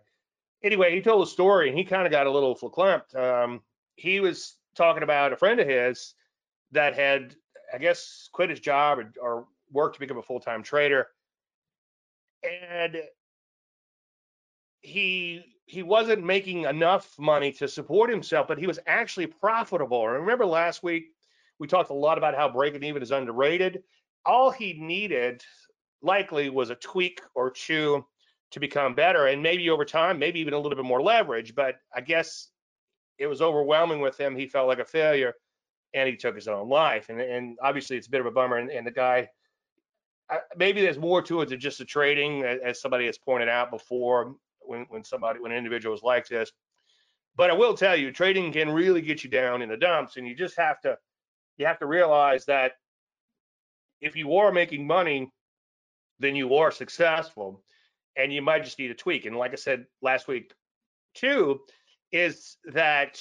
Anyway, 0.65 0.95
he 0.95 1.03
told 1.03 1.27
a 1.27 1.31
story, 1.31 1.69
and 1.69 1.77
he 1.77 1.85
kind 1.85 2.07
of 2.07 2.11
got 2.11 2.27
a 2.27 2.31
little 2.31 2.57
verklempt. 2.57 3.15
Um, 3.15 3.61
he 3.97 4.21
was 4.21 4.57
talking 4.75 5.03
about 5.03 5.33
a 5.33 5.37
friend 5.37 5.61
of 5.61 5.69
his 5.69 6.15
that 6.71 6.95
had, 6.95 7.37
I 7.75 7.79
guess, 7.79 8.31
quit 8.33 8.49
his 8.49 8.61
job 8.61 8.99
or, 8.99 9.13
or 9.21 9.47
worked 9.71 9.97
to 9.97 10.01
become 10.01 10.19
a 10.19 10.23
full-time 10.23 10.63
trader, 10.63 11.09
and 12.43 13.03
he 14.83 15.45
he 15.67 15.83
wasn't 15.83 16.23
making 16.23 16.65
enough 16.65 17.19
money 17.19 17.53
to 17.53 17.69
support 17.69 18.11
himself, 18.11 18.47
but 18.47 18.59
he 18.59 18.67
was 18.67 18.79
actually 18.87 19.27
profitable. 19.27 20.05
And 20.07 20.15
remember 20.15 20.45
last 20.45 20.83
week 20.83 21.13
we 21.59 21.67
talked 21.67 21.91
a 21.91 21.95
lot 21.95 22.19
about 22.19 22.35
how 22.35 22.49
breaking 22.49 22.83
even 22.83 23.03
is 23.03 23.13
underrated. 23.13 23.83
All 24.27 24.51
he 24.51 24.75
needed 24.75 25.43
likely 26.03 26.51
was 26.51 26.71
a 26.71 26.75
tweak 26.75 27.21
or 27.35 27.51
two 27.51 28.05
to 28.51 28.61
become 28.61 28.95
better, 28.95 29.29
and 29.29 29.43
maybe 29.43 29.71
over 29.71 29.85
time, 29.85 30.19
maybe 30.19 30.41
even 30.41 30.53
a 30.53 30.59
little 30.59 30.77
bit 30.77 30.85
more 30.85 31.01
leverage. 31.01 31.55
But 31.55 31.77
I 31.95 32.03
guess 32.03 32.49
it 33.19 33.27
was 33.27 33.41
overwhelming 33.41 34.01
with 34.01 34.19
him. 34.19 34.37
He 34.37 34.47
felt 34.47 34.69
like 34.69 34.81
a 34.81 34.85
failure, 34.85 35.35
and 35.95 36.09
he 36.09 36.17
took 36.17 36.35
his 36.35 36.49
own 36.49 36.69
life. 36.69 37.09
And, 37.09 37.21
and 37.21 37.57
obviously, 37.63 37.97
it's 37.97 38.09
a 38.09 38.11
bit 38.11 38.21
of 38.21 38.27
a 38.27 38.31
bummer. 38.31 38.59
And, 38.59 38.71
and 38.71 38.87
the 38.87 38.91
guy 38.91 39.29
uh, 40.31 40.39
maybe 40.57 40.81
there's 40.81 40.99
more 40.99 41.23
to 41.23 41.41
it 41.43 41.49
than 41.49 41.61
just 41.61 41.79
the 41.79 41.85
trading, 41.85 42.43
as 42.43 42.81
somebody 42.81 43.07
has 43.07 43.19
pointed 43.19 43.49
out 43.49 43.71
before 43.71 44.35
when 44.65 44.87
when 44.89 45.05
somebody 45.05 45.41
when 45.41 45.53
an 45.53 45.59
individual 45.59 45.95
is 45.95 46.03
like 46.03 46.27
this. 46.29 46.51
But 47.35 47.51
I 47.51 47.55
will 47.55 47.75
tell 47.75 47.97
you, 47.97 48.13
trading 48.13 48.53
can 48.53 48.71
really 48.71 49.01
get 49.01 49.25
you 49.25 49.31
down 49.31 49.63
in 49.63 49.69
the 49.69 49.77
dumps, 49.77 50.17
and 50.17 50.27
you 50.27 50.35
just 50.35 50.57
have 50.57 50.81
to 50.83 50.99
you 51.57 51.67
have 51.67 51.79
to 51.79 51.87
realize 51.87 52.45
that 52.47 52.73
if 54.01 54.17
you 54.17 54.37
are 54.37 54.53
making 54.53 54.87
money, 54.87 55.31
then 56.19 56.35
you 56.35 56.57
are 56.57 56.71
successful, 56.71 57.63
and 58.17 58.33
you 58.33 58.43
might 58.43 58.65
just 58.65 58.79
need 58.79 58.91
a 58.91 58.95
tweak. 58.95 59.27
And 59.27 59.37
like 59.37 59.53
I 59.53 59.57
said 59.57 59.87
last 60.03 60.29
week, 60.29 60.53
too, 61.15 61.61
is 62.11 62.57
that 62.73 63.21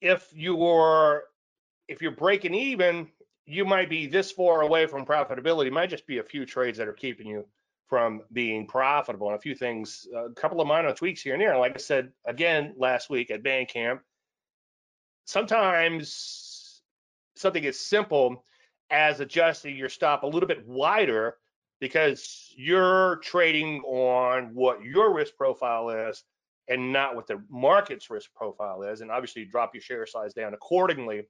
if 0.00 0.28
you're 0.32 1.24
if 1.88 2.00
you're 2.00 2.12
breaking 2.12 2.54
even, 2.54 3.08
you 3.46 3.64
might 3.64 3.90
be 3.90 4.06
this 4.06 4.30
far 4.30 4.62
away 4.62 4.86
from 4.86 5.04
profitability. 5.04 5.66
It 5.66 5.72
might 5.72 5.90
just 5.90 6.06
be 6.06 6.18
a 6.18 6.24
few 6.24 6.46
trades 6.46 6.78
that 6.78 6.88
are 6.88 6.92
keeping 6.92 7.26
you 7.26 7.46
from 7.90 8.22
being 8.32 8.68
profitable. 8.68 9.26
And 9.26 9.36
a 9.36 9.40
few 9.40 9.56
things, 9.56 10.06
a 10.16 10.30
couple 10.30 10.60
of 10.60 10.68
minor 10.68 10.94
tweaks 10.94 11.22
here 11.22 11.34
and 11.34 11.42
there. 11.42 11.58
Like 11.58 11.72
I 11.74 11.78
said 11.78 12.12
again 12.24 12.72
last 12.78 13.10
week 13.10 13.32
at 13.32 13.42
Bandcamp, 13.42 13.98
sometimes 15.26 16.82
something 17.34 17.66
as 17.66 17.80
simple 17.80 18.44
as 18.90 19.18
adjusting 19.18 19.76
your 19.76 19.88
stop 19.88 20.22
a 20.22 20.26
little 20.26 20.46
bit 20.46 20.66
wider 20.66 21.36
because 21.80 22.52
you're 22.56 23.16
trading 23.24 23.80
on 23.80 24.54
what 24.54 24.84
your 24.84 25.12
risk 25.12 25.34
profile 25.36 25.90
is 25.90 26.22
and 26.68 26.92
not 26.92 27.16
what 27.16 27.26
the 27.26 27.42
market's 27.50 28.08
risk 28.08 28.32
profile 28.34 28.82
is. 28.82 29.00
And 29.00 29.10
obviously, 29.10 29.44
drop 29.44 29.74
your 29.74 29.82
share 29.82 30.06
size 30.06 30.32
down 30.32 30.54
accordingly. 30.54 31.22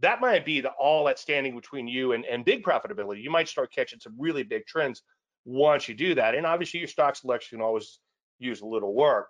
That 0.00 0.20
might 0.20 0.44
be 0.44 0.60
the 0.60 0.72
all 0.72 1.06
that's 1.06 1.22
standing 1.22 1.56
between 1.56 1.88
you 1.88 2.12
and, 2.12 2.26
and 2.26 2.44
big 2.44 2.62
profitability. 2.62 3.22
You 3.22 3.30
might 3.30 3.48
start 3.48 3.72
catching 3.72 3.98
some 3.98 4.14
really 4.18 4.42
big 4.42 4.66
trends 4.66 5.02
once 5.46 5.88
you 5.88 5.94
do 5.94 6.14
that. 6.16 6.34
And 6.34 6.44
obviously, 6.44 6.80
your 6.80 6.88
stock 6.88 7.16
selection 7.16 7.62
always 7.62 8.00
use 8.38 8.60
a 8.60 8.66
little 8.66 8.92
work. 8.92 9.28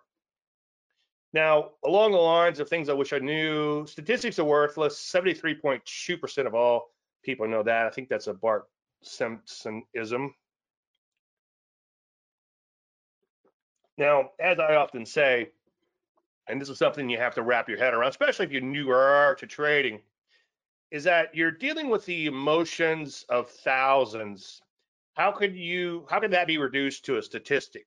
Now, 1.33 1.73
along 1.85 2.13
the 2.13 2.19
lines 2.19 2.59
of 2.59 2.69
things 2.69 2.89
I 2.89 2.95
wish 2.95 3.13
I 3.13 3.19
knew, 3.19 3.87
statistics 3.87 4.39
are 4.39 4.45
worthless. 4.45 4.99
73.2% 4.99 6.47
of 6.47 6.55
all 6.55 6.91
people 7.23 7.47
know 7.47 7.63
that. 7.63 7.87
I 7.87 7.91
think 7.91 8.09
that's 8.09 8.27
a 8.27 8.35
Bart 8.35 8.65
Simpsonism. 9.05 10.31
Now, 13.99 14.31
as 14.41 14.59
I 14.59 14.77
often 14.77 15.05
say, 15.05 15.51
and 16.49 16.61
this 16.61 16.69
is 16.69 16.79
something 16.79 17.09
you 17.11 17.19
have 17.19 17.35
to 17.35 17.43
wrap 17.43 17.69
your 17.69 17.79
head 17.79 17.93
around, 17.93 18.11
especially 18.11 18.47
if 18.47 18.53
you're 18.53 18.63
newer 18.63 19.37
to 19.39 19.47
trading, 19.47 20.01
is 20.91 21.05
that 21.05 21.35
you're 21.35 21.51
dealing 21.51 21.89
with 21.89 22.07
the 22.07 22.27
emotions 22.27 23.25
of 23.29 23.51
thousands. 23.51 24.63
How 25.17 25.33
could 25.33 25.57
you, 25.57 26.07
how 26.11 26.21
could 26.21 26.31
that 26.33 26.47
be 26.47 26.59
reduced 26.59 27.05
to 27.07 27.17
a 27.17 27.23
statistic? 27.23 27.87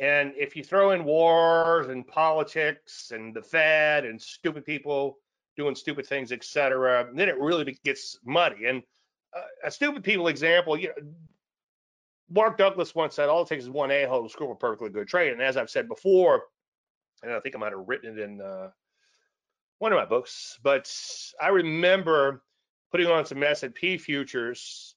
And 0.00 0.32
if 0.36 0.56
you 0.56 0.64
throw 0.64 0.90
in 0.90 1.04
wars 1.04 1.88
and 1.88 2.06
politics 2.06 3.12
and 3.14 3.34
the 3.34 3.42
Fed 3.42 4.04
and 4.04 4.20
stupid 4.20 4.64
people 4.64 5.18
doing 5.56 5.74
stupid 5.74 6.06
things, 6.06 6.32
etc., 6.32 7.08
then 7.14 7.28
it 7.28 7.38
really 7.38 7.78
gets 7.84 8.18
muddy. 8.24 8.64
And 8.66 8.82
uh, 9.36 9.42
a 9.64 9.70
stupid 9.70 10.02
people 10.02 10.28
example, 10.28 10.78
you 10.78 10.88
know, 10.88 11.12
Mark 12.30 12.56
Douglas 12.56 12.94
once 12.94 13.14
said, 13.14 13.28
all 13.28 13.42
it 13.42 13.48
takes 13.48 13.64
is 13.64 13.70
one 13.70 13.90
a-hole 13.90 14.24
to 14.24 14.28
screw 14.28 14.50
a 14.50 14.56
perfectly 14.56 14.88
good 14.88 15.06
trade. 15.06 15.32
And 15.32 15.42
as 15.42 15.56
I've 15.56 15.70
said 15.70 15.88
before, 15.88 16.44
and 17.22 17.32
I 17.32 17.38
think 17.40 17.54
I 17.54 17.58
might 17.58 17.72
have 17.72 17.86
written 17.86 18.18
it 18.18 18.22
in 18.22 18.40
uh, 18.40 18.70
one 19.78 19.92
of 19.92 19.98
my 19.98 20.06
books, 20.06 20.58
but 20.62 20.90
I 21.40 21.48
remember 21.48 22.42
putting 22.90 23.08
on 23.08 23.26
some 23.26 23.42
S&P 23.42 23.98
futures 23.98 24.96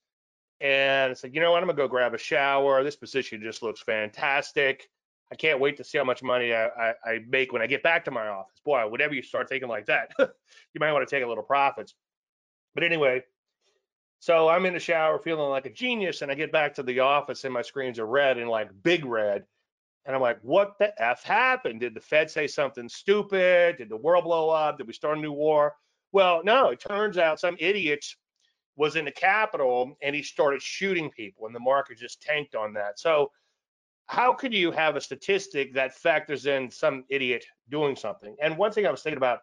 and 0.60 1.12
it's 1.12 1.22
like, 1.22 1.34
you 1.34 1.40
know 1.40 1.52
what, 1.52 1.62
I'm 1.62 1.68
gonna 1.68 1.76
go 1.76 1.88
grab 1.88 2.14
a 2.14 2.18
shower. 2.18 2.82
This 2.82 2.96
position 2.96 3.40
just 3.42 3.62
looks 3.62 3.80
fantastic. 3.80 4.88
I 5.30 5.34
can't 5.36 5.60
wait 5.60 5.76
to 5.76 5.84
see 5.84 5.98
how 5.98 6.04
much 6.04 6.22
money 6.22 6.54
I, 6.54 6.66
I, 6.66 6.94
I 7.04 7.18
make 7.28 7.52
when 7.52 7.60
I 7.60 7.66
get 7.66 7.82
back 7.82 8.04
to 8.06 8.10
my 8.10 8.28
office. 8.28 8.60
Boy, 8.64 8.88
whenever 8.88 9.14
you 9.14 9.22
start 9.22 9.48
thinking 9.48 9.68
like 9.68 9.86
that, 9.86 10.10
you 10.18 10.80
might 10.80 10.92
want 10.92 11.06
to 11.06 11.14
take 11.14 11.22
a 11.22 11.28
little 11.28 11.44
profits. 11.44 11.94
But 12.74 12.82
anyway, 12.82 13.22
so 14.20 14.48
I'm 14.48 14.66
in 14.66 14.72
the 14.72 14.80
shower 14.80 15.18
feeling 15.18 15.50
like 15.50 15.66
a 15.66 15.72
genius, 15.72 16.22
and 16.22 16.30
I 16.30 16.34
get 16.34 16.50
back 16.50 16.74
to 16.74 16.82
the 16.82 17.00
office 17.00 17.44
and 17.44 17.52
my 17.52 17.62
screens 17.62 17.98
are 17.98 18.06
red 18.06 18.38
and 18.38 18.48
like 18.48 18.70
big 18.82 19.04
red. 19.04 19.44
And 20.06 20.16
I'm 20.16 20.22
like, 20.22 20.38
what 20.42 20.78
the 20.78 20.90
F 21.00 21.22
happened? 21.22 21.80
Did 21.80 21.94
the 21.94 22.00
Fed 22.00 22.30
say 22.30 22.46
something 22.46 22.88
stupid? 22.88 23.76
Did 23.76 23.90
the 23.90 23.96
world 23.96 24.24
blow 24.24 24.48
up? 24.48 24.78
Did 24.78 24.86
we 24.86 24.94
start 24.94 25.18
a 25.18 25.20
new 25.20 25.32
war? 25.32 25.74
Well, 26.12 26.40
no, 26.42 26.70
it 26.70 26.80
turns 26.80 27.18
out 27.18 27.38
some 27.38 27.56
idiot 27.60 28.04
was 28.78 28.94
in 28.94 29.04
the 29.04 29.10
Capitol 29.10 29.98
and 30.00 30.14
he 30.14 30.22
started 30.22 30.62
shooting 30.62 31.10
people, 31.10 31.46
and 31.46 31.54
the 31.54 31.60
market 31.60 31.98
just 31.98 32.22
tanked 32.22 32.54
on 32.54 32.72
that. 32.72 32.98
So, 32.98 33.32
how 34.06 34.32
could 34.32 34.54
you 34.54 34.70
have 34.70 34.96
a 34.96 35.00
statistic 35.00 35.74
that 35.74 35.94
factors 35.94 36.46
in 36.46 36.70
some 36.70 37.04
idiot 37.10 37.44
doing 37.68 37.94
something? 37.94 38.34
And 38.40 38.56
one 38.56 38.72
thing 38.72 38.86
I 38.86 38.90
was 38.90 39.02
thinking 39.02 39.18
about 39.18 39.40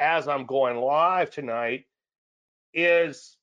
as 0.00 0.26
I'm 0.26 0.46
going 0.46 0.78
live 0.78 1.30
tonight 1.30 1.84
is 2.74 3.36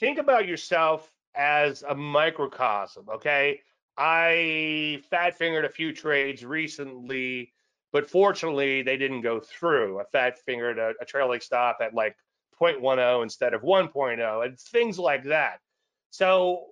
think 0.00 0.18
about 0.18 0.46
yourself 0.46 1.10
as 1.34 1.82
a 1.88 1.94
microcosm, 1.94 3.06
okay? 3.08 3.60
I 3.96 5.00
fat 5.08 5.38
fingered 5.38 5.64
a 5.64 5.70
few 5.70 5.92
trades 5.92 6.44
recently, 6.44 7.52
but 7.92 8.10
fortunately 8.10 8.82
they 8.82 8.96
didn't 8.96 9.22
go 9.22 9.40
through. 9.40 10.00
I 10.00 10.04
fat 10.12 10.38
fingered 10.38 10.78
a, 10.78 10.92
a 11.00 11.04
trailing 11.04 11.40
stop 11.40 11.78
at 11.80 11.94
like 11.94 12.16
0.10 12.60 13.22
instead 13.22 13.54
of 13.54 13.62
1.0 13.62 14.44
and 14.44 14.58
things 14.58 14.98
like 14.98 15.24
that. 15.24 15.58
So 16.10 16.66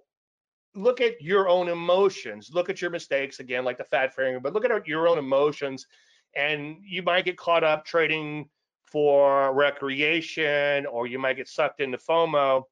look 0.75 1.01
at 1.01 1.21
your 1.21 1.49
own 1.49 1.69
emotions, 1.69 2.51
look 2.53 2.69
at 2.69 2.81
your 2.81 2.91
mistakes 2.91 3.41
again, 3.41 3.65
like 3.65 3.79
the 3.79 3.85
fat 3.85 4.15
finger, 4.15 4.41
but 4.41 4.53
look 4.53 4.65
at 4.65 4.87
your 4.87 5.09
own 5.09 5.19
emotions 5.19 5.87
and 6.35 6.77
you 6.83 7.03
might 7.03 7.25
get 7.25 7.37
caught 7.37 7.65
up 7.65 7.85
trading 7.85 8.49
for 8.85 9.53
recreation 9.55 10.87
or 10.87 11.07
you 11.07 11.19
might 11.19 11.37
get 11.37 11.49
sucked 11.49 11.81
into 11.81 11.99
FOMO 11.99 12.63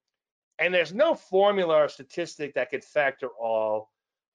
and 0.58 0.72
there's 0.72 0.94
no 0.94 1.14
formula 1.14 1.84
or 1.84 1.88
statistic 1.88 2.54
that 2.54 2.70
could 2.70 2.84
factor 2.84 3.28
all 3.28 3.90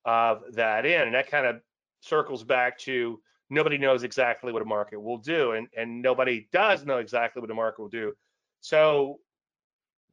of 0.06 0.42
that 0.54 0.86
in. 0.86 1.02
And 1.02 1.14
that 1.14 1.30
kind 1.30 1.46
of 1.46 1.62
circles 2.02 2.44
back 2.44 2.78
to 2.80 3.20
nobody 3.50 3.78
knows 3.78 4.04
exactly 4.04 4.52
what 4.52 4.62
a 4.62 4.66
market 4.66 5.02
will 5.02 5.18
do, 5.18 5.52
and, 5.54 5.68
and 5.76 6.02
nobody 6.02 6.48
does 6.52 6.86
know 6.86 6.98
exactly 6.98 7.42
what 7.42 7.52
a 7.52 7.56
market 7.56 7.82
will 7.82 7.90
do. 7.90 8.14
So 8.62 9.20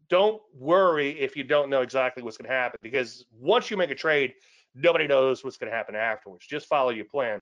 don't 0.09 0.41
worry 0.55 1.11
if 1.19 1.37
you 1.37 1.45
don't 1.45 1.71
know 1.71 1.83
exactly 1.83 2.23
what's 2.23 2.37
going 2.37 2.49
to 2.49 2.57
happen, 2.57 2.79
because 2.83 3.25
once 3.39 3.71
you 3.71 3.77
make 3.77 3.91
a 3.91 3.95
trade, 3.95 4.35
nobody 4.75 5.07
knows 5.07 5.43
what's 5.43 5.57
going 5.57 5.71
to 5.71 5.77
happen 5.77 5.97
afterwards. 5.97 6.47
Just 6.47 6.67
follow 6.67 6.91
your 6.91 7.07
plan. 7.07 7.41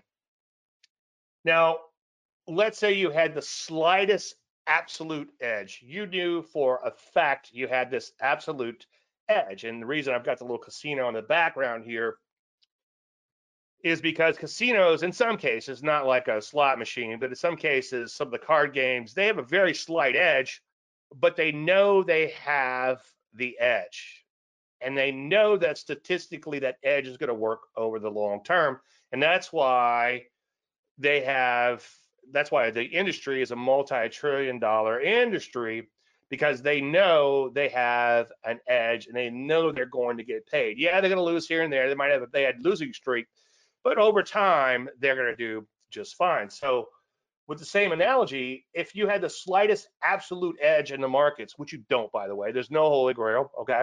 Now, 1.44 1.78
let's 2.46 2.78
say 2.78 2.92
you 2.92 3.10
had 3.10 3.34
the 3.34 3.42
slightest 3.42 4.34
absolute 4.66 5.30
edge. 5.40 5.80
You 5.84 6.06
knew 6.06 6.42
for 6.42 6.80
a 6.84 6.90
fact 6.90 7.50
you 7.52 7.68
had 7.68 7.90
this 7.90 8.12
absolute 8.20 8.86
edge. 9.28 9.64
And 9.64 9.82
the 9.82 9.86
reason 9.86 10.14
I've 10.14 10.24
got 10.24 10.38
the 10.38 10.44
little 10.44 10.58
casino 10.58 11.08
in 11.08 11.14
the 11.14 11.22
background 11.22 11.84
here 11.84 12.16
is 13.82 14.00
because 14.00 14.38
casinos, 14.38 15.02
in 15.02 15.12
some 15.12 15.36
cases, 15.36 15.82
not 15.82 16.06
like 16.06 16.28
a 16.28 16.40
slot 16.40 16.78
machine, 16.78 17.18
but 17.20 17.28
in 17.28 17.36
some 17.36 17.56
cases, 17.56 18.14
some 18.14 18.28
of 18.28 18.32
the 18.32 18.38
card 18.38 18.72
games, 18.72 19.12
they 19.12 19.26
have 19.26 19.36
a 19.36 19.42
very 19.42 19.74
slight 19.74 20.16
edge, 20.16 20.62
but 21.18 21.36
they 21.36 21.52
know 21.52 22.02
they 22.02 22.28
have 22.42 23.02
the 23.34 23.58
edge. 23.58 24.24
And 24.80 24.96
they 24.96 25.12
know 25.12 25.56
that 25.56 25.78
statistically 25.78 26.58
that 26.60 26.76
edge 26.82 27.06
is 27.06 27.16
going 27.16 27.28
to 27.28 27.34
work 27.34 27.60
over 27.76 27.98
the 27.98 28.10
long 28.10 28.42
term. 28.44 28.80
And 29.12 29.22
that's 29.22 29.52
why 29.52 30.24
they 30.98 31.22
have 31.22 31.86
that's 32.32 32.50
why 32.50 32.70
the 32.70 32.84
industry 32.84 33.42
is 33.42 33.50
a 33.50 33.56
multi-trillion 33.56 34.58
dollar 34.58 35.00
industry 35.00 35.88
because 36.30 36.62
they 36.62 36.80
know 36.80 37.50
they 37.50 37.68
have 37.68 38.32
an 38.44 38.58
edge 38.66 39.06
and 39.06 39.14
they 39.14 39.28
know 39.30 39.70
they're 39.70 39.86
going 39.86 40.16
to 40.16 40.24
get 40.24 40.46
paid. 40.46 40.78
Yeah, 40.78 41.00
they're 41.00 41.10
going 41.10 41.18
to 41.18 41.22
lose 41.22 41.46
here 41.46 41.62
and 41.62 41.72
there. 41.72 41.88
They 41.88 41.94
might 41.94 42.10
have 42.10 42.22
a 42.22 42.26
bad 42.26 42.56
losing 42.60 42.92
streak, 42.92 43.26
but 43.82 43.98
over 43.98 44.22
time 44.22 44.88
they're 44.98 45.16
going 45.16 45.28
to 45.28 45.36
do 45.36 45.66
just 45.90 46.16
fine. 46.16 46.48
So 46.50 46.88
with 47.46 47.58
the 47.58 47.64
same 47.64 47.92
analogy, 47.92 48.66
if 48.72 48.94
you 48.94 49.06
had 49.06 49.20
the 49.20 49.28
slightest 49.28 49.88
absolute 50.02 50.56
edge 50.60 50.92
in 50.92 51.00
the 51.00 51.08
markets, 51.08 51.58
which 51.58 51.72
you 51.72 51.82
don't, 51.90 52.10
by 52.12 52.26
the 52.26 52.34
way, 52.34 52.52
there's 52.52 52.70
no 52.70 52.88
holy 52.88 53.14
grail, 53.14 53.50
okay? 53.60 53.82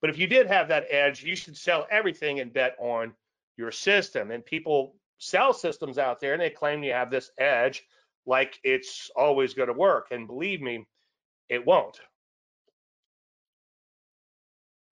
But 0.00 0.10
if 0.10 0.18
you 0.18 0.26
did 0.26 0.46
have 0.46 0.68
that 0.68 0.86
edge, 0.90 1.22
you 1.22 1.36
should 1.36 1.56
sell 1.56 1.86
everything 1.90 2.40
and 2.40 2.52
bet 2.52 2.76
on 2.78 3.14
your 3.56 3.70
system. 3.70 4.30
And 4.30 4.44
people 4.44 4.94
sell 5.18 5.52
systems 5.52 5.98
out 5.98 6.20
there 6.20 6.32
and 6.32 6.42
they 6.42 6.50
claim 6.50 6.82
you 6.82 6.92
have 6.92 7.10
this 7.10 7.30
edge 7.38 7.84
like 8.26 8.58
it's 8.64 9.10
always 9.16 9.54
going 9.54 9.68
to 9.68 9.72
work. 9.72 10.08
And 10.10 10.26
believe 10.26 10.60
me, 10.60 10.86
it 11.48 11.64
won't. 11.64 11.98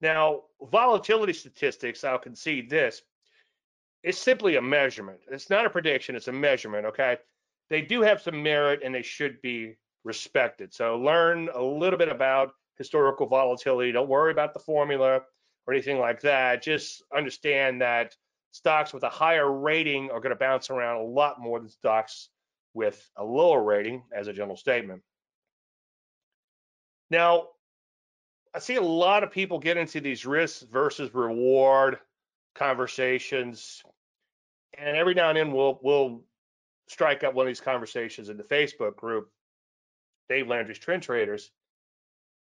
Now, 0.01 0.43
volatility 0.61 1.33
statistics, 1.33 2.05
I'll 2.05 2.19
concede 2.19 2.71
this, 2.71 3.03
it's 4.05 4.19
simply 4.19 4.57
a 4.57 4.63
measurement. 4.63 5.19
It's 5.31 5.49
not 5.49 5.65
a 5.65 5.71
prediction, 5.71 6.15
it's 6.15 6.29
a 6.29 6.33
measurement, 6.33 6.85
okay? 6.85 7.17
They 7.71 7.81
do 7.81 8.03
have 8.03 8.21
some 8.21 8.43
merit 8.43 8.81
and 8.85 8.95
they 8.95 9.03
should 9.03 9.41
be 9.41 9.77
respected. 10.05 10.75
So 10.75 10.99
learn 10.99 11.49
a 11.55 11.63
little 11.63 11.99
bit 11.99 12.11
about 12.11 12.53
historical 12.77 13.27
volatility. 13.27 13.93
Don't 13.93 14.09
worry 14.09 14.31
about 14.31 14.53
the 14.53 14.61
formula 14.61 15.23
or 15.67 15.73
anything 15.73 15.99
like 15.99 16.21
that. 16.21 16.63
Just 16.63 17.03
understand 17.17 17.81
that 17.81 18.15
stocks 18.53 18.93
with 18.93 19.05
a 19.05 19.09
higher 19.09 19.51
rating 19.51 20.11
are 20.11 20.21
going 20.21 20.31
to 20.31 20.37
bounce 20.37 20.69
around 20.69 21.01
a 21.01 21.05
lot 21.05 21.41
more 21.41 21.59
than 21.59 21.71
stocks 21.71 22.29
with 22.75 23.09
a 23.17 23.25
lower 23.25 23.63
rating 23.63 24.03
as 24.15 24.29
a 24.29 24.35
general 24.35 24.57
statement. 24.57 25.01
Now, 27.11 27.49
I 28.55 28.59
see 28.59 28.75
a 28.75 28.83
lot 28.83 29.25
of 29.25 29.31
people 29.31 29.59
get 29.59 29.79
into 29.79 30.01
these 30.03 30.27
risks 30.27 30.63
versus 30.71 31.15
reward 31.15 31.99
conversations, 32.55 33.83
and 34.77 34.97
every 34.97 35.15
now 35.15 35.29
and 35.29 35.39
then 35.39 35.53
we'll 35.53 35.79
we'll 35.83 36.23
strike 36.89 37.25
up 37.25 37.35
one 37.35 37.47
of 37.47 37.51
these 37.51 37.61
conversations 37.61 38.29
in 38.29 38.37
the 38.37 38.45
Facebook 38.45 38.97
group, 38.97 39.31
Dave 40.29 40.49
Landry's 40.49 40.79
Trend 40.79 41.03
Traders. 41.03 41.51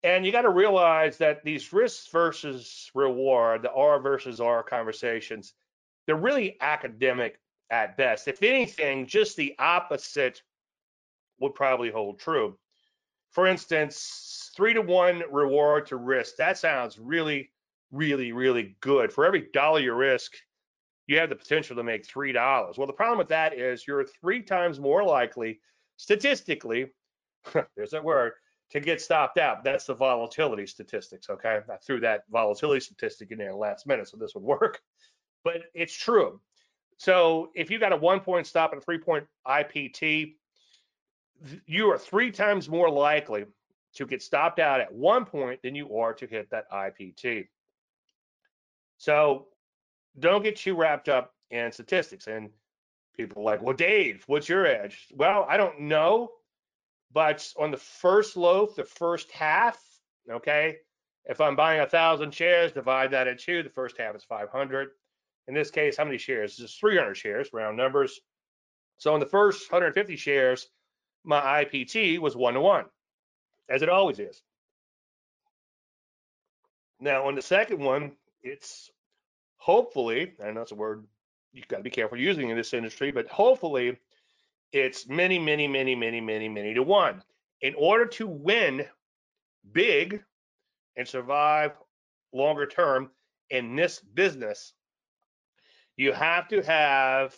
And 0.02 0.24
you 0.24 0.32
got 0.32 0.42
to 0.42 0.50
realize 0.50 1.18
that 1.18 1.44
these 1.44 1.72
risks 1.72 2.08
versus 2.10 2.90
reward, 2.94 3.62
the 3.62 3.72
R 3.72 4.00
versus 4.00 4.40
R 4.40 4.62
conversations, 4.62 5.52
they're 6.06 6.16
really 6.16 6.56
academic 6.60 7.38
at 7.70 7.96
best. 7.96 8.26
If 8.26 8.42
anything, 8.42 9.06
just 9.06 9.36
the 9.36 9.54
opposite 9.58 10.42
would 11.38 11.54
probably 11.54 11.90
hold 11.90 12.18
true. 12.18 12.56
For 13.30 13.46
instance, 13.46 14.50
three 14.56 14.74
to 14.74 14.80
one 14.80 15.22
reward 15.30 15.86
to 15.86 15.96
risk. 15.96 16.36
That 16.36 16.58
sounds 16.58 16.98
really, 16.98 17.50
really, 17.92 18.32
really 18.32 18.76
good. 18.80 19.12
For 19.12 19.24
every 19.24 19.48
dollar 19.52 19.80
you 19.80 19.94
risk, 19.94 20.32
you 21.06 21.18
have 21.18 21.28
the 21.28 21.36
potential 21.36 21.76
to 21.76 21.82
make 21.82 22.06
three 22.06 22.32
dollars. 22.32 22.78
Well, 22.78 22.86
the 22.86 22.92
problem 22.92 23.18
with 23.18 23.28
that 23.28 23.58
is 23.58 23.86
you're 23.86 24.04
three 24.04 24.42
times 24.42 24.78
more 24.78 25.02
likely, 25.04 25.60
statistically, 25.96 26.86
there's 27.76 27.90
that 27.90 28.04
word, 28.04 28.32
to 28.70 28.80
get 28.80 29.00
stopped 29.00 29.38
out. 29.38 29.64
That's 29.64 29.86
the 29.86 29.94
volatility 29.94 30.66
statistics, 30.66 31.28
okay? 31.28 31.60
I 31.68 31.76
threw 31.84 32.00
that 32.00 32.22
volatility 32.30 32.80
statistic 32.80 33.32
in 33.32 33.38
there 33.38 33.54
last 33.54 33.86
minute, 33.86 34.08
so 34.08 34.16
this 34.16 34.34
would 34.34 34.44
work. 34.44 34.80
But 35.42 35.62
it's 35.74 35.94
true. 35.94 36.40
So 36.96 37.50
if 37.54 37.70
you 37.70 37.78
got 37.78 37.92
a 37.92 37.96
one 37.96 38.20
point 38.20 38.46
stop 38.46 38.72
and 38.72 38.80
a 38.80 38.84
three 38.84 38.98
point 38.98 39.26
IPT, 39.46 40.34
you 41.66 41.90
are 41.90 41.98
three 41.98 42.30
times 42.30 42.68
more 42.68 42.90
likely 42.90 43.46
to 43.94 44.06
get 44.06 44.22
stopped 44.22 44.58
out 44.58 44.80
at 44.80 44.92
one 44.92 45.24
point 45.24 45.62
than 45.62 45.74
you 45.74 45.96
are 45.96 46.12
to 46.14 46.26
hit 46.26 46.50
that 46.50 46.70
IPT. 46.70 47.48
So 49.00 49.48
don't 50.18 50.44
get 50.44 50.56
too 50.56 50.76
wrapped 50.76 51.08
up 51.08 51.34
in 51.50 51.72
statistics. 51.72 52.28
And 52.28 52.50
people 53.16 53.42
like, 53.42 53.60
well, 53.60 53.74
Dave, 53.74 54.22
what's 54.28 54.48
your 54.48 54.66
edge? 54.66 55.08
Well, 55.16 55.44
I 55.48 55.56
don't 55.56 55.80
know 55.80 56.30
but 57.12 57.52
on 57.58 57.70
the 57.70 57.76
first 57.76 58.36
loaf, 58.36 58.76
the 58.76 58.84
first 58.84 59.30
half, 59.32 59.78
okay, 60.30 60.76
if 61.24 61.40
I'm 61.40 61.56
buying 61.56 61.80
a 61.80 61.86
thousand 61.86 62.32
shares, 62.32 62.72
divide 62.72 63.10
that 63.10 63.26
into 63.26 63.44
two. 63.44 63.62
The 63.62 63.70
first 63.70 63.98
half 63.98 64.14
is 64.14 64.24
500. 64.24 64.90
In 65.48 65.54
this 65.54 65.70
case, 65.70 65.96
how 65.96 66.04
many 66.04 66.18
shares? 66.18 66.56
This 66.56 66.70
is 66.70 66.76
300 66.76 67.14
shares, 67.14 67.50
round 67.52 67.76
numbers. 67.76 68.20
So 68.98 69.14
in 69.14 69.20
the 69.20 69.26
first 69.26 69.70
150 69.70 70.16
shares, 70.16 70.68
my 71.24 71.64
IPT 71.64 72.18
was 72.18 72.36
one 72.36 72.54
to 72.54 72.60
one, 72.60 72.84
as 73.68 73.82
it 73.82 73.88
always 73.88 74.18
is. 74.18 74.40
Now 77.00 77.26
on 77.26 77.34
the 77.34 77.42
second 77.42 77.80
one, 77.80 78.12
it's 78.42 78.90
hopefully, 79.56 80.32
I 80.44 80.50
know 80.50 80.64
a 80.70 80.74
word 80.74 81.04
you've 81.52 81.68
got 81.68 81.78
to 81.78 81.82
be 81.82 81.90
careful 81.90 82.18
using 82.18 82.50
in 82.50 82.56
this 82.56 82.74
industry, 82.74 83.10
but 83.10 83.28
hopefully 83.28 83.98
it's 84.72 85.08
many, 85.08 85.38
many, 85.38 85.66
many, 85.66 85.94
many, 85.94 86.20
many, 86.20 86.48
many 86.48 86.74
to 86.74 86.82
one. 86.82 87.22
In 87.60 87.74
order 87.74 88.06
to 88.06 88.26
win 88.26 88.86
big 89.72 90.22
and 90.96 91.06
survive 91.06 91.72
longer 92.32 92.66
term 92.66 93.10
in 93.50 93.76
this 93.76 94.00
business, 94.00 94.72
you 95.96 96.12
have 96.12 96.48
to 96.48 96.62
have 96.62 97.34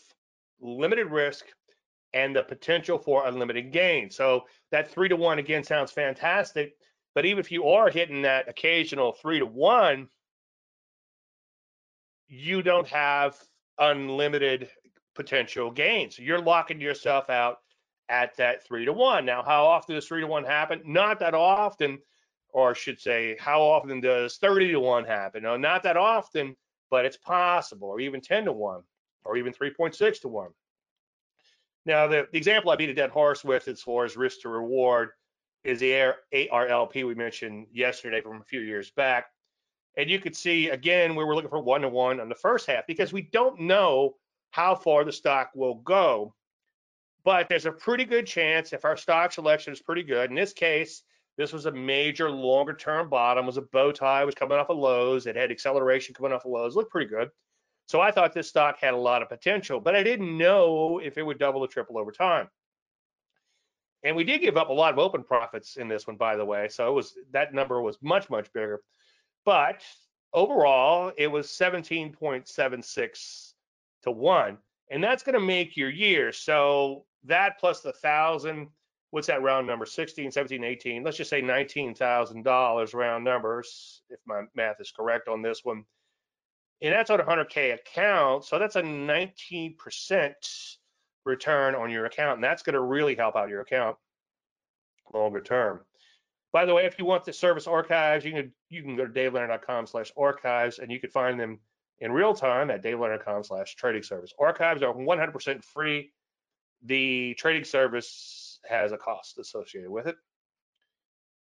limited 0.61 1.06
risk 1.11 1.47
and 2.14 2.37
the 2.37 2.42
potential 2.42 2.99
for 2.99 3.26
unlimited 3.26 3.73
gain. 3.73 4.11
So 4.11 4.42
that 4.71 4.90
three 4.90 5.09
to 5.09 5.16
one 5.16 5.38
again 5.38 5.64
sounds 5.64 5.90
fantastic, 5.90 6.76
but 7.14 7.25
even 7.25 7.40
if 7.40 7.50
you 7.50 7.68
are 7.68 7.90
hitting 7.90 8.23
that 8.23 8.49
occasional 8.49 9.12
three 9.12 9.38
to 9.38 9.47
one, 9.47 10.09
you 12.29 12.62
don't 12.62 12.88
have 12.88 13.37
unlimited 13.79 14.69
potential 15.14 15.71
gains. 15.71 16.19
You're 16.19 16.41
locking 16.41 16.81
yourself 16.81 17.31
out 17.31 17.59
at 18.09 18.37
that 18.37 18.64
three 18.64 18.85
to 18.85 18.93
one. 18.93 19.25
Now, 19.25 19.43
how 19.43 19.64
often 19.64 19.95
does 19.95 20.07
three 20.07 20.21
to 20.21 20.26
one 20.26 20.45
happen? 20.45 20.83
Not 20.85 21.19
that 21.21 21.35
often, 21.35 21.99
or 22.52 22.71
I 22.71 22.75
should 22.75 23.00
say, 23.00 23.37
how 23.41 23.62
often 23.62 24.00
does 24.00 24.37
30 24.37 24.73
to 24.73 24.81
one 24.81 25.05
happen? 25.05 25.43
No, 25.43 25.57
not 25.57 25.83
that 25.85 25.97
often, 25.97 26.55
but 26.91 27.05
it's 27.05 27.17
possible, 27.17 27.88
or 27.88 28.00
even 28.00 28.21
10 28.21 28.45
to 28.45 28.52
one, 28.52 28.83
or 29.25 29.37
even 29.37 29.52
3.6 29.52 30.21
to 30.21 30.29
one. 30.29 30.50
Now, 31.85 32.06
the, 32.06 32.28
the 32.30 32.39
example 32.39 32.71
I 32.71 32.76
beat 32.76 32.91
a 32.91 32.95
dead 32.95 33.11
horse 33.11 33.43
with 33.43 33.67
as 33.67 33.82
far 33.82 34.04
as 34.04 34.17
risk 34.17 34.43
to 34.43 34.49
reward 34.49 35.11
is 35.65 35.80
the 35.80 36.13
ARLP 36.32 37.06
we 37.06 37.15
mentioned 37.15 37.67
yesterday 37.73 38.21
from 38.21 38.41
a 38.41 38.45
few 38.45 38.61
years 38.61 38.91
back. 38.91 39.26
And 39.97 40.09
you 40.09 40.19
could 40.19 40.37
see 40.37 40.71
again, 40.71 41.15
we 41.15 41.25
were 41.25 41.35
looking 41.35 41.50
for 41.50 41.63
one 41.63 41.83
to 41.83 41.89
one 41.89 42.21
on 42.21 42.28
the 42.28 42.35
first 42.35 42.67
half 42.67 42.87
because 42.87 43.13
we 43.13 43.23
don't 43.23 43.61
know 43.61 44.17
how 44.50 44.75
far 44.75 45.05
the 45.05 45.13
stock 45.13 45.50
will 45.55 45.76
go. 45.76 46.35
But 47.25 47.49
there's 47.49 47.67
a 47.67 47.73
pretty 47.73 48.05
good 48.05 48.26
chance 48.26 48.73
if 48.73 48.85
our 48.85 48.97
stock 48.97 49.33
selection 49.33 49.73
is 49.73 49.81
pretty 49.81 50.02
good. 50.02 50.31
In 50.31 50.37
this 50.37 50.52
case, 50.52 51.02
this 51.37 51.52
was 51.52 51.67
a 51.67 51.73
major 51.73 52.31
longer 52.31 52.75
term 52.75 53.09
bottom, 53.09 53.47
was 53.47 53.57
a 53.57 53.63
bow 53.63 53.93
tie, 53.93 54.25
was 54.25 54.35
coming 54.35 54.59
off 54.59 54.71
of 54.71 54.78
lows. 54.78 55.26
It 55.26 55.37
had 55.37 55.50
acceleration 55.50 56.15
coming 56.15 56.33
off 56.33 56.45
of 56.45 56.50
lows, 56.50 56.76
looked 56.76 56.91
pretty 56.91 57.09
good. 57.09 57.31
So 57.87 58.00
I 58.00 58.11
thought 58.11 58.33
this 58.33 58.49
stock 58.49 58.78
had 58.78 58.95
a 58.95 58.99
lot 58.99 59.23
of 59.23 59.28
potential, 59.28 59.81
but 59.81 59.95
I 59.95 60.02
didn't 60.02 60.37
know 60.37 60.99
if 60.99 61.19
it 61.19 61.23
would 61.23 61.39
double 61.39 61.63
or 61.63 61.69
triple 61.69 61.99
over 61.99 62.13
time. 62.13 62.49
And 64.05 64.17
we 64.17 64.25
did 64.25 64.41
give 64.41 64.57
up 64.57 64.69
a 64.69 64.73
lot 64.73 64.93
of 64.93 64.99
open 64.99 65.23
profits 65.23 65.76
in 65.76 65.89
this 65.89 66.07
one, 66.07 66.17
by 66.17 66.37
the 66.37 66.45
way. 66.45 66.69
So 66.69 66.89
it 66.89 66.93
was 66.93 67.15
that 67.31 67.55
number 67.55 67.81
was 67.81 67.99
much, 68.02 68.28
much 68.31 68.52
bigger. 68.52 68.83
But 69.45 69.83
overall, 70.33 71.13
it 71.17 71.26
was 71.26 71.49
17.76 71.49 73.52
to 74.02 74.11
one, 74.11 74.59
and 74.91 75.02
that's 75.02 75.23
going 75.23 75.35
to 75.35 75.41
make 75.41 75.76
your 75.76 75.91
year. 75.91 76.33
So 76.33 77.05
that 77.25 77.59
plus 77.59 77.81
the 77.81 77.93
thousand, 77.93 78.69
what's 79.11 79.26
that 79.26 79.43
round 79.43 79.67
number? 79.67 79.87
16, 79.87 80.31
17, 80.31 80.65
18. 80.65 81.02
Let's 81.02 81.17
just 81.17 81.31
say 81.31 81.43
$19,000 81.43 82.95
round 82.95 83.25
numbers, 83.25 84.02
if 84.11 84.21
my 84.26 84.43
math 84.55 84.81
is 84.81 84.91
correct 84.91 85.28
on 85.28 85.43
this 85.43 85.65
one. 85.65 85.85
And 86.81 86.93
that's 86.93 87.11
on 87.11 87.21
a 87.21 87.25
100K 87.25 87.75
account. 87.75 88.45
So 88.45 88.59
that's 88.59 88.76
a 88.76 88.83
19% 88.83 90.76
return 91.25 91.75
on 91.76 91.91
your 91.91 92.07
account. 92.07 92.37
And 92.37 92.45
that's 92.45 92.63
going 92.63 92.75
to 92.75 92.81
really 92.81 93.15
help 93.15 93.37
out 93.37 93.49
your 93.49 93.61
account 93.61 93.97
longer 95.15 95.41
term. 95.41 95.81
By 96.52 96.67
the 96.67 96.75
way, 96.75 96.84
if 96.84 96.99
you 96.99 97.06
want 97.06 97.25
the 97.25 97.32
service 97.32 97.67
archives, 97.67 98.25
you 98.25 98.32
can 98.32 98.52
you 98.69 98.82
can 98.82 98.97
go 98.97 99.06
to 99.06 99.12
davelandry.com 99.12 99.86
slash 99.86 100.12
archives 100.17 100.78
and 100.78 100.93
you 100.93 101.00
can 101.00 101.10
find 101.10 101.41
them 101.41 101.58
in 102.00 102.12
real 102.12 102.34
time 102.34 102.71
at 102.71 102.82
davelandry.com 102.82 103.45
slash 103.45 103.75
trading 103.75 104.02
service. 104.02 104.34
Archives 104.38 104.82
are 104.82 104.93
100% 104.93 105.65
free. 105.65 106.12
The 106.84 107.34
trading 107.34 107.65
service 107.65 108.58
has 108.69 108.93
a 108.93 108.99
cost 108.99 109.38
associated 109.38 109.91
with 109.91 110.06
it. 110.06 110.17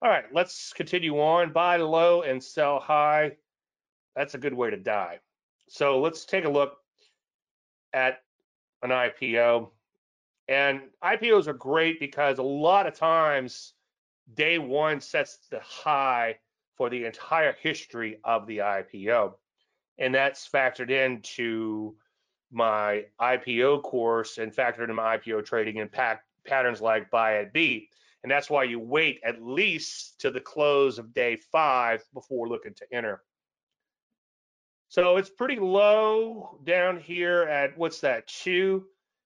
All 0.01 0.09
right, 0.09 0.25
let's 0.31 0.73
continue 0.73 1.19
on. 1.19 1.51
Buy 1.53 1.77
low 1.77 2.21
and 2.21 2.43
sell 2.43 2.79
high. 2.79 3.33
That's 4.15 4.35
a 4.35 4.37
good 4.37 4.53
way 4.53 4.69
to 4.69 4.77
die. 4.77 5.19
So 5.69 5.99
let's 5.99 6.25
take 6.25 6.45
a 6.45 6.49
look 6.49 6.77
at 7.93 8.19
an 8.83 8.91
IPO. 8.91 9.69
And 10.47 10.81
IPOs 11.03 11.47
are 11.47 11.53
great 11.53 11.99
because 11.99 12.39
a 12.39 12.43
lot 12.43 12.87
of 12.87 12.95
times 12.95 13.73
day 14.35 14.57
one 14.57 15.01
sets 15.01 15.37
the 15.49 15.59
high 15.59 16.37
for 16.75 16.89
the 16.89 17.05
entire 17.05 17.55
history 17.61 18.19
of 18.23 18.47
the 18.47 18.59
IPO 18.59 19.33
and 19.99 20.15
that's 20.15 20.47
factored 20.47 20.89
into 20.89 21.95
my 22.51 23.05
IPO 23.21 23.83
course 23.83 24.37
and 24.37 24.55
factored 24.55 24.83
into 24.83 24.93
my 24.93 25.17
IPO 25.17 25.45
trading 25.45 25.79
and 25.79 25.91
pack, 25.91 26.23
patterns 26.45 26.81
like 26.81 27.11
buy 27.11 27.37
at 27.37 27.53
B. 27.53 27.89
And 28.23 28.31
that's 28.31 28.49
why 28.49 28.63
you 28.63 28.79
wait 28.79 29.19
at 29.23 29.43
least 29.43 30.19
to 30.21 30.31
the 30.31 30.39
close 30.39 30.97
of 30.97 31.13
day 31.13 31.35
five 31.51 32.03
before 32.13 32.47
looking 32.47 32.73
to 32.75 32.85
enter. 32.91 33.21
So 34.87 35.17
it's 35.17 35.29
pretty 35.29 35.57
low 35.57 36.57
down 36.63 36.99
here 36.99 37.43
at 37.43 37.77
what's 37.77 38.01
that, 38.01 38.27
two? 38.27 38.85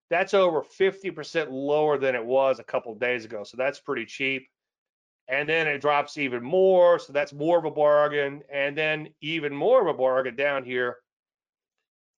That's 0.10 0.34
over 0.34 0.62
50% 0.62 1.48
lower 1.50 1.98
than 1.98 2.16
it 2.16 2.26
was 2.26 2.60
a 2.60 2.64
couple 2.64 2.94
days 2.96 3.26
ago. 3.26 3.44
So 3.44 3.58
that's 3.58 3.80
pretty 3.80 4.06
cheap 4.06 4.48
and 5.28 5.48
then 5.48 5.68
it 5.68 5.82
drops 5.82 6.18
even 6.18 6.44
more 6.44 7.00
so 7.00 7.14
that's 7.14 7.34
more 7.34 7.58
of 7.58 7.66
a 7.66 7.72
bargain. 7.72 8.42
And 8.52 8.78
then 8.78 9.10
even 9.22 9.56
more 9.56 9.82
of 9.82 9.88
a 9.88 9.98
bargain 9.98 10.36
down 10.36 10.64
here 10.64 10.98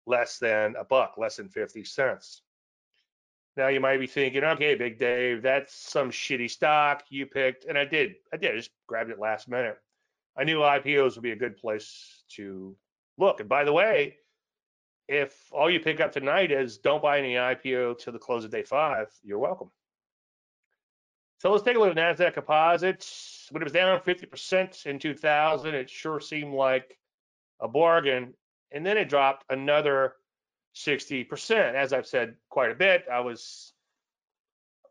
less 0.08 0.38
than 0.38 0.76
a 0.76 0.84
buck 0.84 1.16
less 1.18 1.38
than 1.38 1.50
50 1.50 1.84
cents. 1.84 2.42
Now 3.58 3.68
you 3.68 3.80
might 3.80 4.00
be 4.00 4.08
thinking 4.08 4.44
okay 4.44 4.76
big 4.76 5.00
dave 5.00 5.42
that's 5.42 5.74
some 5.74 6.12
shitty 6.12 6.50
stock 6.50 7.04
you 7.10 7.26
picked. 7.26 7.66
And 7.66 7.78
i 7.78 7.86
did 7.86 8.16
i 8.34 8.38
did 8.38 8.52
I 8.52 8.56
just 8.58 8.72
grabbed 8.88 9.12
it 9.12 9.20
last 9.20 9.48
minute. 9.48 9.78
I 10.38 10.44
knew 10.44 10.60
ipos 10.60 11.16
would 11.16 11.24
be 11.24 11.32
a 11.32 11.38
good 11.38 11.58
place 11.58 12.24
to 12.36 12.76
look. 13.18 13.40
And 13.40 13.50
by 13.50 13.64
the 13.64 13.74
way 13.74 14.18
if 15.08 15.36
all 15.52 15.70
you 15.70 15.80
pick 15.80 16.00
up 16.00 16.12
tonight 16.12 16.52
is 16.52 16.80
don't 16.80 17.04
buy 17.04 17.20
any 17.20 17.36
ipo 17.36 17.98
till 17.98 18.14
the 18.14 18.20
close 18.20 18.44
of 18.44 18.50
day 18.50 18.64
five 18.64 19.08
you're 19.24 19.38
welcome 19.38 19.70
so 21.40 21.52
let's 21.52 21.64
take 21.64 21.76
a 21.76 21.80
look 21.80 21.96
at 21.96 22.18
NASDAQ 22.18 22.34
composites. 22.34 23.48
When 23.52 23.62
it 23.62 23.66
was 23.66 23.74
down 23.74 24.00
50% 24.00 24.86
in 24.86 25.00
2000, 25.00 25.76
it 25.76 25.90
sure 25.90 26.20
seemed 26.20 26.54
like 26.54 26.98
a 27.60 27.68
bargain. 27.68 28.34
And 28.72 28.86
then 28.86 28.98
it 28.98 29.10
dropped 29.10 29.46
another 29.50 30.14
60%. 30.76 31.74
As 31.74 31.94
I've 31.94 32.08
said 32.08 32.36
quite 32.50 32.72
a 32.72 32.76
bit, 32.76 33.06
I 33.12 33.20
was 33.20 33.74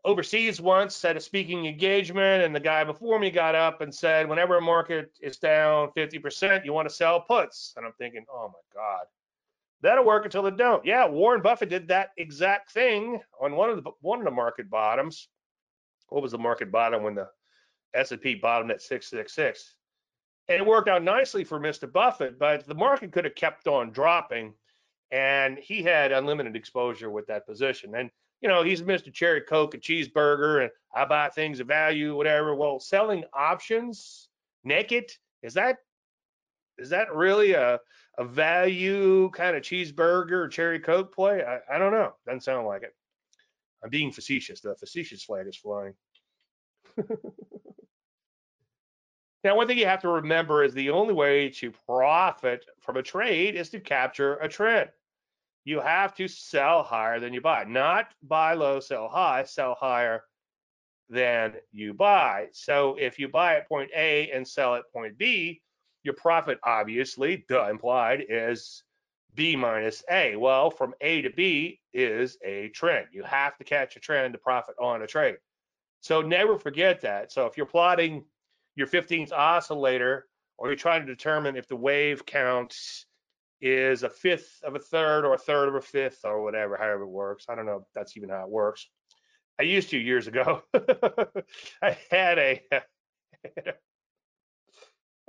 overseas 0.05 0.61
once 0.61 1.03
at 1.03 1.17
a 1.17 1.19
speaking 1.19 1.65
engagement, 1.65 2.43
and 2.43 2.55
the 2.55 2.59
guy 2.59 2.83
before 2.83 3.19
me 3.19 3.31
got 3.31 3.55
up 3.55 3.81
and 3.81 3.93
said, 3.93 4.29
whenever 4.29 4.57
a 4.57 4.61
market 4.61 5.11
is 5.19 5.37
down 5.37 5.89
50%, 5.97 6.63
you 6.63 6.73
want 6.73 6.87
to 6.87 6.93
sell 6.93 7.21
puts. 7.21 7.73
And 7.75 7.85
I'm 7.85 7.93
thinking, 7.93 8.25
oh 8.31 8.47
my 8.47 8.79
God, 8.79 9.05
that'll 9.81 10.05
work 10.05 10.25
until 10.25 10.45
it 10.45 10.57
don't. 10.57 10.85
Yeah, 10.85 11.07
Warren 11.07 11.41
Buffett 11.41 11.69
did 11.69 11.87
that 11.89 12.11
exact 12.17 12.71
thing 12.71 13.19
on 13.41 13.55
one 13.55 13.71
of 13.71 13.83
the 13.83 13.91
one 14.01 14.19
of 14.19 14.25
the 14.25 14.31
market 14.31 14.69
bottoms. 14.69 15.27
What 16.09 16.21
was 16.21 16.31
the 16.31 16.37
market 16.37 16.71
bottom 16.71 17.03
when 17.03 17.15
the 17.15 17.29
S&P 17.93 18.35
bottomed 18.35 18.71
at 18.71 18.81
666? 18.81 19.75
And 20.47 20.59
it 20.59 20.65
worked 20.65 20.89
out 20.89 21.03
nicely 21.03 21.43
for 21.43 21.59
Mr. 21.59 21.91
Buffett, 21.91 22.37
but 22.37 22.67
the 22.67 22.75
market 22.75 23.11
could 23.11 23.25
have 23.25 23.35
kept 23.35 23.67
on 23.67 23.91
dropping, 23.91 24.53
and 25.11 25.57
he 25.57 25.81
had 25.81 26.11
unlimited 26.11 26.55
exposure 26.55 27.09
with 27.09 27.25
that 27.27 27.47
position. 27.47 27.95
And 27.95 28.11
you 28.41 28.49
know, 28.49 28.63
he's 28.63 28.83
Mr. 28.83 29.11
Cherry 29.11 29.41
Coke, 29.41 29.73
a 29.73 29.77
cheeseburger, 29.77 30.61
and 30.61 30.71
I 30.93 31.05
buy 31.05 31.29
things 31.29 31.59
of 31.59 31.67
value, 31.67 32.15
whatever. 32.15 32.53
Well, 32.53 32.79
selling 32.79 33.23
options 33.33 34.29
naked 34.63 35.11
is 35.41 35.53
that 35.53 35.77
is 36.77 36.89
that 36.89 37.13
really 37.15 37.53
a 37.53 37.79
a 38.17 38.25
value 38.25 39.29
kind 39.31 39.55
of 39.55 39.63
cheeseburger 39.63 40.49
cherry 40.49 40.79
coke 40.79 41.13
play? 41.13 41.43
I, 41.43 41.75
I 41.75 41.77
don't 41.77 41.91
know. 41.91 42.13
Doesn't 42.25 42.41
sound 42.41 42.67
like 42.67 42.83
it. 42.83 42.95
I'm 43.85 43.89
being 43.91 44.11
facetious. 44.11 44.59
The 44.59 44.75
facetious 44.75 45.23
flag 45.23 45.47
is 45.47 45.55
flying. 45.55 45.93
now, 49.43 49.55
one 49.55 49.67
thing 49.67 49.77
you 49.77 49.85
have 49.85 50.01
to 50.01 50.09
remember 50.09 50.65
is 50.65 50.73
the 50.73 50.89
only 50.89 51.13
way 51.13 51.49
to 51.49 51.71
profit 51.87 52.65
from 52.81 52.97
a 52.97 53.03
trade 53.03 53.55
is 53.55 53.69
to 53.69 53.79
capture 53.79 54.35
a 54.35 54.49
trend 54.49 54.89
you 55.65 55.81
have 55.81 56.13
to 56.15 56.27
sell 56.27 56.83
higher 56.83 57.19
than 57.19 57.33
you 57.33 57.41
buy. 57.41 57.65
Not 57.65 58.13
buy 58.21 58.53
low, 58.53 58.79
sell 58.79 59.09
high, 59.09 59.43
sell 59.43 59.75
higher 59.77 60.23
than 61.09 61.55
you 61.71 61.93
buy. 61.93 62.47
So 62.53 62.95
if 62.99 63.19
you 63.19 63.27
buy 63.27 63.57
at 63.57 63.67
point 63.67 63.89
A 63.95 64.29
and 64.31 64.47
sell 64.47 64.75
at 64.75 64.91
point 64.93 65.17
B, 65.17 65.61
your 66.03 66.13
profit 66.13 66.59
obviously, 66.63 67.45
duh, 67.49 67.67
implied 67.69 68.25
is 68.29 68.83
B 69.35 69.55
minus 69.55 70.03
A. 70.09 70.35
Well, 70.35 70.71
from 70.71 70.93
A 71.01 71.21
to 71.21 71.29
B 71.29 71.79
is 71.93 72.37
a 72.43 72.69
trend. 72.69 73.07
You 73.11 73.23
have 73.23 73.57
to 73.57 73.63
catch 73.63 73.95
a 73.95 73.99
trend 73.99 74.33
to 74.33 74.39
profit 74.39 74.75
on 74.79 75.01
a 75.01 75.07
trade. 75.07 75.35
So 76.01 76.21
never 76.21 76.57
forget 76.57 77.01
that. 77.01 77.31
So 77.31 77.45
if 77.45 77.57
you're 77.57 77.65
plotting 77.65 78.25
your 78.75 78.87
15th 78.87 79.31
oscillator 79.31 80.27
or 80.57 80.67
you're 80.67 80.75
trying 80.75 81.01
to 81.01 81.07
determine 81.07 81.55
if 81.55 81.67
the 81.67 81.75
wave 81.75 82.25
counts 82.25 83.05
is 83.61 84.03
a 84.03 84.09
fifth 84.09 84.59
of 84.63 84.75
a 84.75 84.79
third 84.79 85.25
or 85.25 85.33
a 85.33 85.37
third 85.37 85.67
of 85.67 85.75
a 85.75 85.81
fifth 85.81 86.19
or 86.23 86.43
whatever, 86.43 86.77
however 86.77 87.03
it 87.03 87.09
works. 87.09 87.45
I 87.49 87.55
don't 87.55 87.65
know 87.65 87.87
that's 87.95 88.15
even 88.17 88.29
how 88.29 88.43
it 88.43 88.49
works. 88.49 88.87
I 89.59 89.63
used 89.63 89.89
to 89.91 89.97
years 89.97 90.27
ago. 90.27 90.61
I 91.81 91.97
had 92.11 92.37
a, 92.37 92.61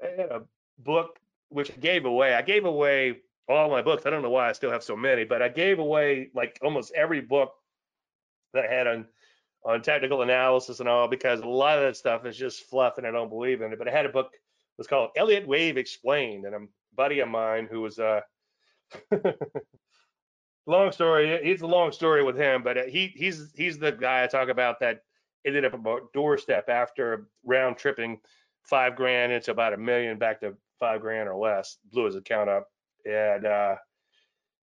I 0.03 0.07
had 0.07 0.31
a 0.31 0.43
book 0.79 1.19
which 1.49 1.71
I 1.71 1.77
gave 1.77 2.05
away. 2.05 2.35
I 2.35 2.43
gave 2.43 2.65
away 2.65 3.21
all 3.49 3.71
my 3.71 3.83
books. 3.83 4.07
I 4.07 4.11
don't 4.11 4.23
know 4.23 4.31
why 4.31 4.49
I 4.49 4.53
still 4.53 4.71
have 4.71 4.83
so 4.83 4.97
many, 4.97 5.25
but 5.25 5.43
I 5.43 5.49
gave 5.49 5.79
away 5.79 6.31
like 6.35 6.59
almost 6.63 6.93
every 6.95 7.21
book 7.21 7.53
that 8.55 8.65
I 8.65 8.73
had 8.73 8.87
on 8.87 9.07
on 9.65 9.83
technical 9.83 10.23
analysis 10.23 10.81
and 10.81 10.89
all 10.89 11.09
because 11.09 11.41
a 11.41 11.47
lot 11.47 11.79
of 11.79 11.85
that 11.85 11.97
stuff 11.97 12.25
is 12.25 12.37
just 12.37 12.69
fluff 12.71 12.99
and 12.99 13.07
I 13.07 13.11
don't 13.11 13.29
believe 13.29 13.63
in 13.63 13.73
it. 13.73 13.79
But 13.79 13.89
I 13.89 13.91
had 13.91 14.07
a 14.07 14.11
book 14.11 14.31
it 14.33 14.79
was 14.79 14.87
called 14.87 15.11
Elliott 15.17 15.47
Wave 15.47 15.77
Explained, 15.77 16.45
and 16.45 16.55
I'm 16.55 16.69
buddy 16.97 17.21
of 17.21 17.29
mine 17.29 17.69
who 17.71 17.83
was 17.83 17.99
uh 17.99 18.21
long 20.67 20.91
story 20.91 21.31
it's 21.31 21.63
a 21.63 21.67
long 21.67 21.93
story 21.93 22.25
with 22.25 22.37
him 22.37 22.63
but 22.63 22.79
uh, 22.79 22.85
he 22.85 23.09
he's 23.09 23.53
he's 23.55 23.79
the 23.79 23.93
guy 23.93 24.25
i 24.25 24.27
talk 24.27 24.49
about 24.49 24.81
that 24.81 25.01
ended 25.47 25.65
up 25.65 25.75
about 25.75 26.13
doorstep 26.13 26.69
after 26.69 27.29
round 27.45 27.77
tripping 27.77 28.19
five 28.63 28.97
grand 28.97 29.31
into 29.31 29.51
about 29.51 29.73
a 29.73 29.77
million 29.77 30.19
back 30.19 30.41
to 30.41 30.55
five 30.81 31.01
grand 31.01 31.29
or 31.29 31.37
less 31.37 31.79
blew 31.93 32.05
his 32.07 32.17
account 32.17 32.49
up 32.49 32.69
and 33.07 33.47
uh 33.47 33.77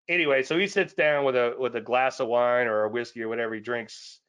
anyway 0.09 0.43
so 0.43 0.59
he 0.59 0.67
sits 0.67 0.95
down 0.95 1.25
with 1.25 1.37
a 1.37 1.55
with 1.59 1.77
a 1.77 1.81
glass 1.81 2.21
of 2.21 2.29
wine 2.29 2.67
or 2.67 2.85
a 2.85 2.89
whiskey 2.89 3.23
or 3.23 3.29
whatever 3.29 3.55
he 3.55 3.61
drinks 3.61 4.21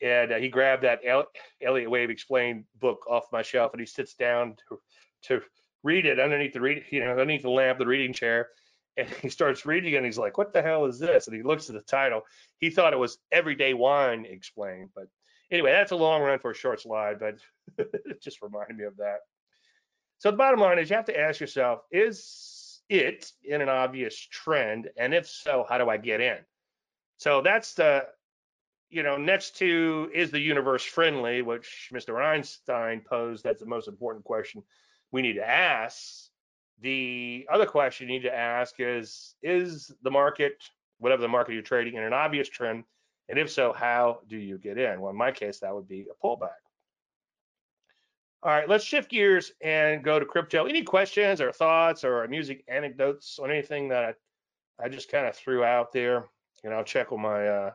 and 0.00 0.32
uh, 0.32 0.36
he 0.36 0.48
grabbed 0.48 0.84
that 0.84 1.00
El- 1.04 1.26
Elliott 1.60 1.90
Wave 1.90 2.10
Explained 2.10 2.64
book 2.80 3.04
off 3.08 3.32
my 3.32 3.42
shelf 3.42 3.72
and 3.72 3.80
he 3.80 3.86
sits 3.86 4.14
down 4.14 4.56
to, 4.68 4.78
to 5.22 5.42
read 5.82 6.06
it 6.06 6.20
underneath 6.20 6.52
the 6.52 6.60
read, 6.60 6.84
you 6.90 7.04
know, 7.04 7.10
underneath 7.10 7.42
the 7.42 7.50
lamp, 7.50 7.78
the 7.78 7.86
reading 7.86 8.12
chair, 8.12 8.48
and 8.96 9.08
he 9.22 9.28
starts 9.28 9.66
reading 9.66 9.96
and 9.96 10.04
he's 10.04 10.18
like, 10.18 10.38
"What 10.38 10.52
the 10.52 10.62
hell 10.62 10.84
is 10.86 10.98
this?" 10.98 11.26
And 11.26 11.36
he 11.36 11.42
looks 11.42 11.68
at 11.68 11.74
the 11.74 11.82
title. 11.82 12.22
He 12.58 12.70
thought 12.70 12.92
it 12.92 12.98
was 12.98 13.18
Everyday 13.32 13.74
Wine 13.74 14.24
Explained, 14.28 14.90
but 14.94 15.06
anyway, 15.50 15.72
that's 15.72 15.92
a 15.92 15.96
long 15.96 16.22
run 16.22 16.38
for 16.38 16.50
a 16.52 16.54
short 16.54 16.80
slide, 16.80 17.18
but 17.18 17.38
it 17.78 18.22
just 18.22 18.42
reminded 18.42 18.76
me 18.76 18.84
of 18.84 18.96
that. 18.98 19.18
So 20.18 20.30
the 20.30 20.36
bottom 20.36 20.60
line 20.60 20.78
is 20.78 20.90
you 20.90 20.96
have 20.96 21.04
to 21.06 21.18
ask 21.18 21.40
yourself, 21.40 21.80
is 21.92 22.24
it 22.88 23.32
in 23.44 23.60
an 23.60 23.68
obvious 23.68 24.16
trend? 24.16 24.88
And 24.96 25.14
if 25.14 25.28
so, 25.28 25.66
how 25.68 25.78
do 25.78 25.88
I 25.88 25.96
get 25.96 26.20
in? 26.20 26.38
So 27.18 27.42
that's 27.42 27.74
the, 27.74 28.06
you 28.90 29.02
know, 29.02 29.16
next 29.16 29.56
to 29.58 30.10
is 30.14 30.30
the 30.30 30.40
universe 30.40 30.84
friendly, 30.84 31.42
which 31.42 31.90
Mr. 31.92 32.22
Einstein 32.24 33.00
posed 33.00 33.44
That's 33.44 33.60
the 33.60 33.66
most 33.66 33.88
important 33.88 34.24
question 34.24 34.62
we 35.10 35.22
need 35.22 35.34
to 35.34 35.48
ask. 35.48 36.28
The 36.80 37.46
other 37.50 37.66
question 37.66 38.08
you 38.08 38.14
need 38.14 38.22
to 38.22 38.34
ask 38.34 38.76
is 38.78 39.34
Is 39.42 39.92
the 40.02 40.10
market, 40.10 40.62
whatever 40.98 41.22
the 41.22 41.28
market 41.28 41.54
you're 41.54 41.62
trading, 41.62 41.94
in 41.94 42.02
an 42.02 42.12
obvious 42.12 42.48
trend? 42.48 42.84
And 43.28 43.38
if 43.38 43.50
so, 43.50 43.72
how 43.72 44.20
do 44.28 44.36
you 44.38 44.58
get 44.58 44.78
in? 44.78 45.00
Well, 45.00 45.10
in 45.10 45.16
my 45.16 45.32
case, 45.32 45.58
that 45.60 45.74
would 45.74 45.88
be 45.88 46.06
a 46.10 46.26
pullback. 46.26 46.60
All 48.42 48.52
right, 48.52 48.68
let's 48.68 48.84
shift 48.84 49.10
gears 49.10 49.52
and 49.60 50.04
go 50.04 50.20
to 50.20 50.24
crypto. 50.24 50.66
Any 50.66 50.82
questions 50.84 51.40
or 51.40 51.50
thoughts 51.50 52.04
or 52.04 52.26
music 52.28 52.64
anecdotes 52.68 53.38
on 53.40 53.50
anything 53.50 53.88
that 53.88 54.04
I, 54.80 54.84
I 54.84 54.88
just 54.88 55.10
kind 55.10 55.26
of 55.26 55.34
threw 55.34 55.64
out 55.64 55.92
there? 55.92 56.26
And 56.62 56.72
I'll 56.72 56.84
check 56.84 57.10
with 57.10 57.20
my 57.20 57.46
uh, 57.46 57.70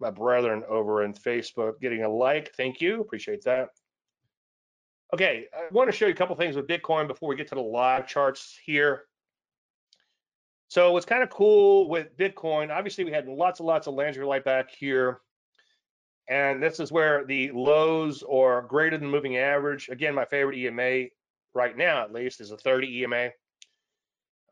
my 0.00 0.10
brethren 0.10 0.64
over 0.68 1.04
in 1.04 1.14
Facebook. 1.14 1.80
Getting 1.80 2.02
a 2.02 2.08
like, 2.08 2.52
thank 2.56 2.80
you, 2.80 3.00
appreciate 3.00 3.44
that. 3.44 3.68
Okay, 5.14 5.46
I 5.56 5.72
want 5.72 5.88
to 5.88 5.96
show 5.96 6.06
you 6.06 6.12
a 6.12 6.16
couple 6.16 6.34
things 6.34 6.56
with 6.56 6.66
Bitcoin 6.66 7.06
before 7.06 7.28
we 7.28 7.36
get 7.36 7.48
to 7.48 7.54
the 7.54 7.60
live 7.60 8.08
charts 8.08 8.58
here. 8.64 9.04
So 10.68 10.90
what's 10.92 11.06
kind 11.06 11.22
of 11.22 11.30
cool 11.30 11.88
with 11.88 12.16
Bitcoin, 12.16 12.70
obviously 12.70 13.04
we 13.04 13.12
had 13.12 13.28
lots 13.28 13.60
and 13.60 13.68
lots 13.68 13.86
of 13.86 13.94
Landry 13.94 14.26
Light 14.26 14.44
back 14.44 14.68
here. 14.68 15.20
And 16.28 16.62
this 16.62 16.80
is 16.80 16.90
where 16.90 17.24
the 17.24 17.52
lows 17.52 18.22
or 18.22 18.62
greater 18.62 18.98
than 18.98 19.08
moving 19.08 19.36
average, 19.36 19.88
again, 19.88 20.14
my 20.14 20.24
favorite 20.24 20.58
EMA 20.58 21.06
right 21.54 21.76
now 21.76 22.02
at 22.02 22.12
least 22.12 22.40
is 22.40 22.50
a 22.50 22.56
30 22.56 23.02
EMA, 23.02 23.30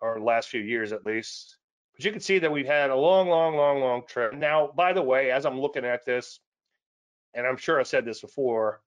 or 0.00 0.20
last 0.20 0.48
few 0.48 0.60
years 0.60 0.92
at 0.92 1.04
least. 1.04 1.58
But 1.96 2.04
you 2.04 2.12
can 2.12 2.20
see 2.20 2.38
that 2.38 2.52
we've 2.52 2.66
had 2.66 2.90
a 2.90 2.96
long, 2.96 3.28
long, 3.28 3.56
long, 3.56 3.80
long 3.80 4.02
trend. 4.08 4.40
Now, 4.40 4.70
by 4.74 4.92
the 4.92 5.02
way, 5.02 5.30
as 5.30 5.46
I'm 5.46 5.60
looking 5.60 5.84
at 5.84 6.04
this, 6.04 6.40
and 7.34 7.46
I'm 7.46 7.56
sure 7.56 7.80
I 7.80 7.84
said 7.84 8.04
this 8.04 8.20
before, 8.20 8.80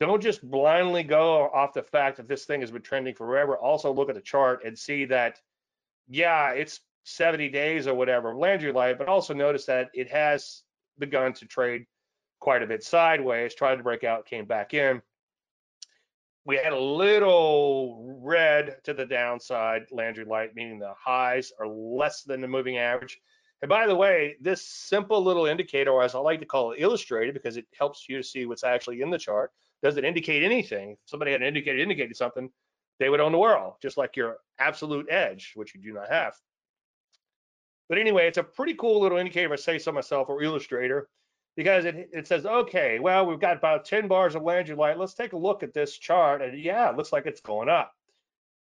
don't 0.00 0.22
just 0.22 0.48
blindly 0.48 1.04
go 1.04 1.48
off 1.54 1.74
the 1.74 1.82
fact 1.82 2.16
that 2.16 2.26
this 2.26 2.44
thing 2.44 2.60
has 2.60 2.72
been 2.72 2.82
trending 2.82 3.14
forever. 3.14 3.56
Also 3.56 3.92
look 3.92 4.08
at 4.08 4.16
the 4.16 4.20
chart 4.20 4.64
and 4.64 4.76
see 4.76 5.04
that, 5.06 5.38
yeah, 6.08 6.50
it's 6.50 6.80
70 7.04 7.48
days 7.50 7.86
or 7.86 7.94
whatever 7.94 8.30
of 8.30 8.36
Landry 8.36 8.72
Light, 8.72 8.98
but 8.98 9.08
also 9.08 9.32
notice 9.32 9.66
that 9.66 9.90
it 9.94 10.10
has 10.10 10.62
begun 10.98 11.32
to 11.34 11.46
trade 11.46 11.86
quite 12.42 12.60
a 12.60 12.66
bit 12.66 12.82
sideways, 12.82 13.54
tried 13.54 13.76
to 13.76 13.84
break 13.84 14.02
out, 14.02 14.26
came 14.26 14.44
back 14.44 14.74
in. 14.74 15.00
We 16.44 16.56
had 16.56 16.72
a 16.72 16.78
little 16.78 18.18
red 18.20 18.78
to 18.82 18.92
the 18.92 19.06
downside, 19.06 19.82
Landry 19.92 20.24
Light, 20.24 20.52
meaning 20.56 20.80
the 20.80 20.92
highs 20.98 21.52
are 21.60 21.68
less 21.68 22.24
than 22.24 22.40
the 22.40 22.48
moving 22.48 22.78
average. 22.78 23.20
And 23.62 23.68
by 23.68 23.86
the 23.86 23.94
way, 23.94 24.34
this 24.40 24.66
simple 24.66 25.22
little 25.22 25.46
indicator, 25.46 25.92
or 25.92 26.02
as 26.02 26.16
I 26.16 26.18
like 26.18 26.40
to 26.40 26.46
call 26.46 26.72
it, 26.72 26.80
illustrated, 26.80 27.32
because 27.32 27.56
it 27.56 27.66
helps 27.78 28.08
you 28.08 28.16
to 28.16 28.24
see 28.24 28.44
what's 28.44 28.64
actually 28.64 29.02
in 29.02 29.10
the 29.10 29.18
chart, 29.18 29.52
doesn't 29.80 30.04
indicate 30.04 30.42
anything. 30.42 30.90
If 30.90 30.98
somebody 31.06 31.30
had 31.30 31.42
indicated 31.42 31.80
indicated 31.80 32.16
something, 32.16 32.50
they 32.98 33.08
would 33.08 33.20
own 33.20 33.30
the 33.30 33.38
world, 33.38 33.74
just 33.80 33.96
like 33.96 34.16
your 34.16 34.38
absolute 34.58 35.06
edge, 35.08 35.52
which 35.54 35.76
you 35.76 35.80
do 35.80 35.92
not 35.92 36.10
have. 36.10 36.34
But 37.88 37.98
anyway, 37.98 38.26
it's 38.26 38.38
a 38.38 38.42
pretty 38.42 38.74
cool 38.74 39.00
little 39.00 39.18
indicator, 39.18 39.52
I 39.52 39.56
say 39.56 39.78
so 39.78 39.92
myself, 39.92 40.28
or 40.28 40.42
illustrator, 40.42 41.08
because 41.56 41.84
it, 41.84 42.08
it 42.12 42.26
says, 42.26 42.46
okay, 42.46 42.98
well, 42.98 43.26
we've 43.26 43.40
got 43.40 43.56
about 43.56 43.84
10 43.84 44.08
bars 44.08 44.34
of 44.34 44.42
Landry 44.42 44.74
Light. 44.74 44.98
Let's 44.98 45.14
take 45.14 45.32
a 45.32 45.38
look 45.38 45.62
at 45.62 45.74
this 45.74 45.96
chart. 45.96 46.40
And 46.40 46.58
yeah, 46.58 46.88
it 46.90 46.96
looks 46.96 47.12
like 47.12 47.26
it's 47.26 47.40
going 47.40 47.68
up. 47.68 47.92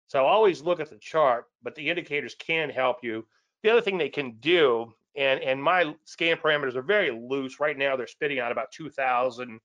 So 0.08 0.26
always 0.26 0.62
look 0.62 0.80
at 0.80 0.90
the 0.90 0.98
chart, 0.98 1.46
but 1.62 1.76
the 1.76 1.90
indicators 1.90 2.36
can 2.36 2.70
help 2.70 3.04
you. 3.04 3.26
The 3.64 3.72
other 3.72 3.82
thing 3.82 3.98
they 3.98 4.10
can 4.10 4.38
do, 4.40 4.94
and, 5.18 5.42
and 5.42 5.62
my 5.62 5.94
scan 6.06 6.38
parameters 6.38 6.76
are 6.76 6.82
very 6.82 7.12
loose. 7.12 7.60
Right 7.60 7.78
now, 7.78 7.98
they're 7.98 8.08
spitting 8.08 8.40
out 8.40 8.54
about 8.54 8.72
2,000 8.72 9.60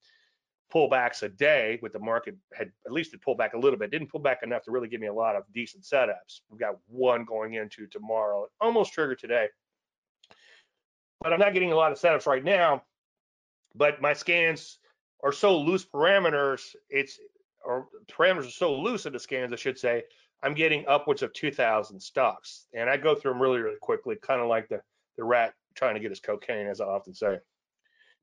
pullbacks 0.72 1.22
a 1.22 1.28
day 1.28 1.78
with 1.82 1.92
the 1.92 1.98
market 1.98 2.34
had 2.54 2.72
at 2.86 2.92
least 2.92 3.12
it 3.12 3.20
pulled 3.20 3.36
back 3.36 3.52
a 3.52 3.58
little 3.58 3.78
bit 3.78 3.90
didn't 3.90 4.10
pull 4.10 4.20
back 4.20 4.42
enough 4.42 4.62
to 4.62 4.70
really 4.70 4.88
give 4.88 5.02
me 5.02 5.06
a 5.06 5.12
lot 5.12 5.36
of 5.36 5.42
decent 5.52 5.84
setups 5.84 6.40
we've 6.48 6.58
got 6.58 6.76
one 6.86 7.26
going 7.26 7.54
into 7.54 7.86
tomorrow 7.88 8.46
almost 8.58 8.94
triggered 8.94 9.18
today 9.18 9.46
but 11.20 11.30
i'm 11.30 11.38
not 11.38 11.52
getting 11.52 11.72
a 11.72 11.76
lot 11.76 11.92
of 11.92 11.98
setups 11.98 12.26
right 12.26 12.42
now 12.42 12.82
but 13.74 14.00
my 14.00 14.12
scans 14.12 14.78
are 15.22 15.32
so 15.32 15.58
loose 15.58 15.84
parameters, 15.84 16.74
it's 16.90 17.18
or 17.64 17.86
parameters 18.10 18.48
are 18.48 18.50
so 18.50 18.74
loose 18.74 19.06
in 19.06 19.12
the 19.12 19.18
scans, 19.18 19.52
I 19.52 19.56
should 19.56 19.78
say, 19.78 20.02
I'm 20.42 20.54
getting 20.54 20.84
upwards 20.88 21.22
of 21.22 21.32
2,000 21.32 22.00
stocks, 22.00 22.66
and 22.74 22.90
I 22.90 22.96
go 22.96 23.14
through 23.14 23.32
them 23.32 23.42
really, 23.42 23.60
really 23.60 23.76
quickly, 23.80 24.16
kind 24.20 24.40
of 24.40 24.48
like 24.48 24.68
the 24.68 24.80
the 25.16 25.24
rat 25.24 25.54
trying 25.74 25.94
to 25.94 26.00
get 26.00 26.10
his 26.10 26.20
cocaine, 26.20 26.66
as 26.66 26.80
I 26.80 26.86
often 26.86 27.14
say. 27.14 27.38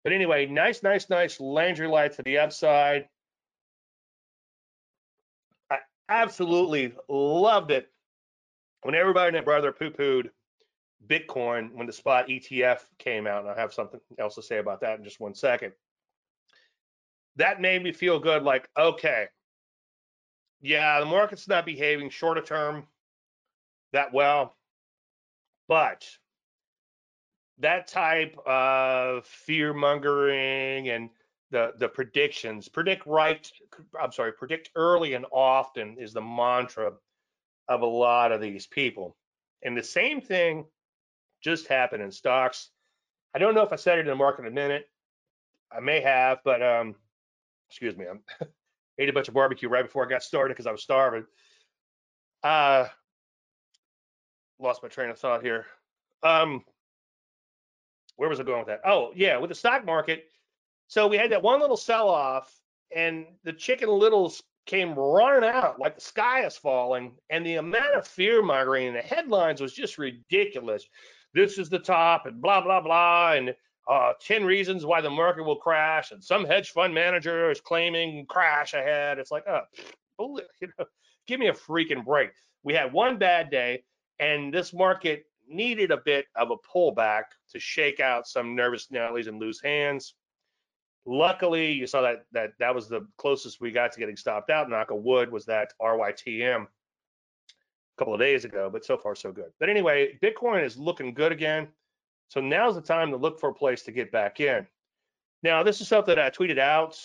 But 0.03 0.13
anyway, 0.13 0.45
nice, 0.45 0.83
nice, 0.83 1.09
nice 1.09 1.39
Landry 1.39 1.88
light 1.88 2.13
to 2.13 2.23
the 2.23 2.38
upside. 2.38 3.07
I 5.69 5.79
absolutely 6.07 6.93
loved 7.07 7.71
it 7.71 7.89
when 8.83 8.95
everybody 8.95 9.27
and 9.27 9.35
their 9.35 9.43
brother 9.43 9.71
poo-pooed 9.71 10.29
Bitcoin 11.07 11.73
when 11.73 11.88
the 11.88 11.93
spot 11.93 12.27
ETF 12.27 12.79
came 12.97 13.27
out, 13.27 13.41
and 13.41 13.51
I 13.51 13.59
have 13.59 13.73
something 13.73 13.99
else 14.17 14.35
to 14.35 14.41
say 14.41 14.57
about 14.57 14.81
that 14.81 14.99
in 14.99 15.03
just 15.03 15.19
one 15.19 15.33
second. 15.33 15.73
That 17.35 17.62
made 17.62 17.83
me 17.83 17.93
feel 17.93 18.19
good, 18.19 18.43
like, 18.43 18.69
okay, 18.77 19.27
yeah, 20.62 20.99
the 20.99 21.05
market's 21.05 21.47
not 21.47 21.65
behaving 21.65 22.09
shorter 22.09 22.41
term 22.41 22.85
that 23.93 24.13
well, 24.13 24.55
but 25.67 26.05
that 27.59 27.88
type 27.88 28.38
of 28.45 29.25
fear 29.25 29.73
mongering 29.73 30.89
and 30.89 31.09
the 31.51 31.73
the 31.77 31.88
predictions 31.88 32.67
predict 32.67 33.05
right 33.05 33.51
i'm 34.01 34.12
sorry 34.12 34.31
predict 34.31 34.69
early 34.75 35.13
and 35.13 35.25
often 35.31 35.97
is 35.97 36.13
the 36.13 36.21
mantra 36.21 36.91
of 37.67 37.81
a 37.81 37.85
lot 37.85 38.31
of 38.31 38.39
these 38.39 38.67
people 38.67 39.15
and 39.63 39.75
the 39.75 39.83
same 39.83 40.21
thing 40.21 40.65
just 41.41 41.67
happened 41.67 42.04
in 42.04 42.12
stocks 42.12 42.69
i 43.36 43.39
don't 43.39 43.56
know 43.56 43.63
if 43.63 43.73
i 43.73 43.75
said 43.75 43.97
it 43.97 44.02
in 44.02 44.08
the 44.08 44.15
market 44.15 44.41
in 44.41 44.47
a 44.47 44.52
minute 44.52 44.86
i 45.71 45.80
may 45.80 46.02
have 46.02 46.39
but 46.43 46.62
um 46.62 46.95
excuse 47.69 47.95
me 47.95 48.06
i 48.06 48.45
ate 48.99 49.10
a 49.10 49.13
bunch 49.13 49.28
of 49.28 49.34
barbecue 49.34 49.69
right 49.69 49.86
before 49.86 50.06
i 50.06 50.10
got 50.10 50.23
started 50.23 50.54
because 50.54 50.67
i 50.67 50.71
was 50.71 50.84
starving 50.84 51.25
uh 52.43 52.86
lost 54.60 54.84
my 54.84 54.89
train 54.89 55.10
of 55.10 55.17
thought 55.17 55.41
here 55.41 55.65
um 56.23 56.63
where 58.19 58.28
was 58.28 58.41
I 58.41 58.43
going 58.43 58.60
with 58.60 58.67
that? 58.67 58.82
Oh, 58.84 59.13
yeah, 59.15 59.38
with 59.38 59.47
the 59.47 59.56
stock 59.56 59.86
market. 59.86 60.25
So 60.89 61.08
we 61.08 61.15
had 61.15 61.32
that 61.32 61.41
one 61.41 61.62
little 61.62 61.78
sell 61.78 62.10
off, 62.10 62.54
and 62.93 63.25
the 63.45 63.54
chicken 63.54 63.88
littles 63.88 64.43
came 64.65 64.93
running 64.93 65.49
out 65.49 65.80
like 65.80 65.95
the 65.95 66.02
sky 66.02 66.45
is 66.45 66.58
falling, 66.58 67.13
and 67.30 67.45
the 67.45 67.56
amount 67.56 67.95
of 67.95 68.06
fear 68.06 68.43
mongering 68.43 68.88
in 68.88 68.93
the 68.93 69.02
headlines 69.02 69.62
was 69.62 69.71
just 69.71 69.97
ridiculous. 69.97 70.86
This 71.33 71.57
is 71.57 71.69
the 71.69 71.79
top, 71.79 72.25
and 72.25 72.41
blah 72.41 72.61
blah 72.61 72.81
blah, 72.81 73.33
and 73.33 73.55
uh, 73.89 74.13
10 74.21 74.45
reasons 74.45 74.85
why 74.85 75.01
the 75.01 75.09
market 75.09 75.43
will 75.43 75.55
crash, 75.55 76.11
and 76.11 76.23
some 76.23 76.45
hedge 76.45 76.71
fund 76.71 76.93
manager 76.93 77.49
is 77.49 77.59
claiming 77.59 78.25
crash 78.27 78.73
ahead. 78.73 79.17
It's 79.17 79.31
like, 79.31 79.45
oh, 79.47 79.61
you 80.61 80.67
know, 80.77 80.85
give 81.27 81.39
me 81.39 81.47
a 81.47 81.53
freaking 81.53 82.05
break. 82.05 82.31
We 82.63 82.73
had 82.73 82.93
one 82.93 83.17
bad 83.17 83.49
day, 83.49 83.83
and 84.19 84.53
this 84.53 84.73
market 84.73 85.25
needed 85.47 85.91
a 85.91 85.97
bit 85.97 86.25
of 86.35 86.51
a 86.51 86.57
pullback 86.57 87.23
to 87.51 87.59
shake 87.59 87.99
out 87.99 88.27
some 88.27 88.55
nervous 88.55 88.87
Nellies 88.87 89.27
and 89.27 89.39
loose 89.39 89.61
hands. 89.61 90.13
Luckily, 91.05 91.71
you 91.71 91.87
saw 91.87 92.01
that 92.01 92.25
that 92.31 92.51
that 92.59 92.75
was 92.75 92.87
the 92.87 93.07
closest 93.17 93.61
we 93.61 93.71
got 93.71 93.91
to 93.93 93.99
getting 93.99 94.17
stopped 94.17 94.49
out. 94.49 94.69
Knock 94.69 94.91
of 94.91 94.97
wood 94.97 95.31
was 95.31 95.45
that 95.45 95.73
RYTM 95.81 96.63
a 96.63 96.67
couple 97.99 98.13
of 98.13 98.19
days 98.19 98.45
ago, 98.45 98.69
but 98.71 98.85
so 98.85 98.97
far 98.97 99.13
so 99.13 99.31
good. 99.31 99.51
But 99.59 99.69
anyway, 99.69 100.17
Bitcoin 100.23 100.63
is 100.63 100.77
looking 100.77 101.13
good 101.13 101.31
again. 101.31 101.67
So 102.29 102.39
now's 102.39 102.75
the 102.75 102.81
time 102.81 103.12
to 103.12 103.17
look 103.17 103.39
for 103.39 103.49
a 103.49 103.53
place 103.53 103.83
to 103.83 103.91
get 103.91 104.12
back 104.12 104.39
in. 104.39 104.65
Now, 105.43 105.63
this 105.63 105.81
is 105.81 105.88
stuff 105.88 106.05
that 106.05 106.17
I 106.17 106.29
tweeted 106.29 106.57
out 106.57 106.97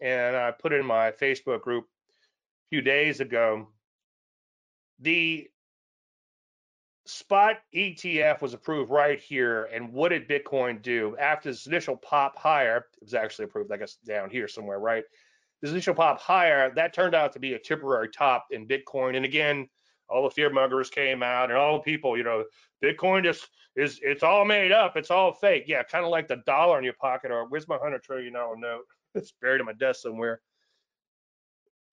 and 0.00 0.34
I 0.34 0.50
put 0.50 0.72
in 0.72 0.84
my 0.84 1.10
Facebook 1.10 1.60
group 1.60 1.84
a 1.84 2.68
few 2.70 2.80
days 2.80 3.20
ago. 3.20 3.68
The 5.00 5.48
spot 7.06 7.56
ETF 7.74 8.40
was 8.40 8.54
approved 8.54 8.90
right 8.90 9.20
here. 9.20 9.68
And 9.72 9.92
what 9.92 10.10
did 10.10 10.28
Bitcoin 10.28 10.80
do? 10.80 11.16
After 11.18 11.50
this 11.50 11.66
initial 11.66 11.96
pop 11.96 12.38
higher, 12.38 12.86
it 13.00 13.02
was 13.02 13.14
actually 13.14 13.46
approved, 13.46 13.72
I 13.72 13.76
guess, 13.76 13.96
down 14.06 14.30
here 14.30 14.48
somewhere, 14.48 14.78
right? 14.78 15.04
This 15.60 15.72
initial 15.72 15.94
pop 15.94 16.20
higher, 16.20 16.72
that 16.74 16.94
turned 16.94 17.14
out 17.14 17.32
to 17.34 17.38
be 17.38 17.54
a 17.54 17.58
temporary 17.58 18.08
top 18.08 18.46
in 18.50 18.66
Bitcoin. 18.66 19.16
And 19.16 19.24
again, 19.24 19.68
all 20.10 20.24
the 20.24 20.30
fear 20.30 20.50
mongers 20.50 20.90
came 20.90 21.22
out 21.22 21.50
and 21.50 21.58
all 21.58 21.78
the 21.78 21.82
people, 21.82 22.16
you 22.16 22.24
know, 22.24 22.44
Bitcoin 22.82 23.22
just 23.22 23.48
is, 23.76 24.00
it's 24.02 24.22
all 24.22 24.44
made 24.44 24.72
up. 24.72 24.96
It's 24.96 25.10
all 25.10 25.32
fake. 25.32 25.64
Yeah, 25.66 25.82
kind 25.82 26.04
of 26.04 26.10
like 26.10 26.28
the 26.28 26.42
dollar 26.46 26.78
in 26.78 26.84
your 26.84 26.94
pocket 26.94 27.30
or 27.30 27.48
where's 27.48 27.68
my 27.68 27.78
$100 27.78 28.02
trillion 28.02 28.32
note? 28.32 28.84
It's 29.12 29.32
buried 29.42 29.58
in 29.58 29.66
my 29.66 29.72
desk 29.72 30.02
somewhere. 30.02 30.40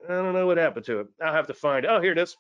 I 0.08 0.14
don't 0.14 0.34
know 0.34 0.46
what 0.46 0.58
happened 0.58 0.86
to 0.86 1.00
it. 1.00 1.08
I'll 1.20 1.34
have 1.34 1.48
to 1.48 1.54
find. 1.56 1.84
Oh, 1.86 2.00
here 2.00 2.12
it 2.12 2.20
is. 2.20 2.38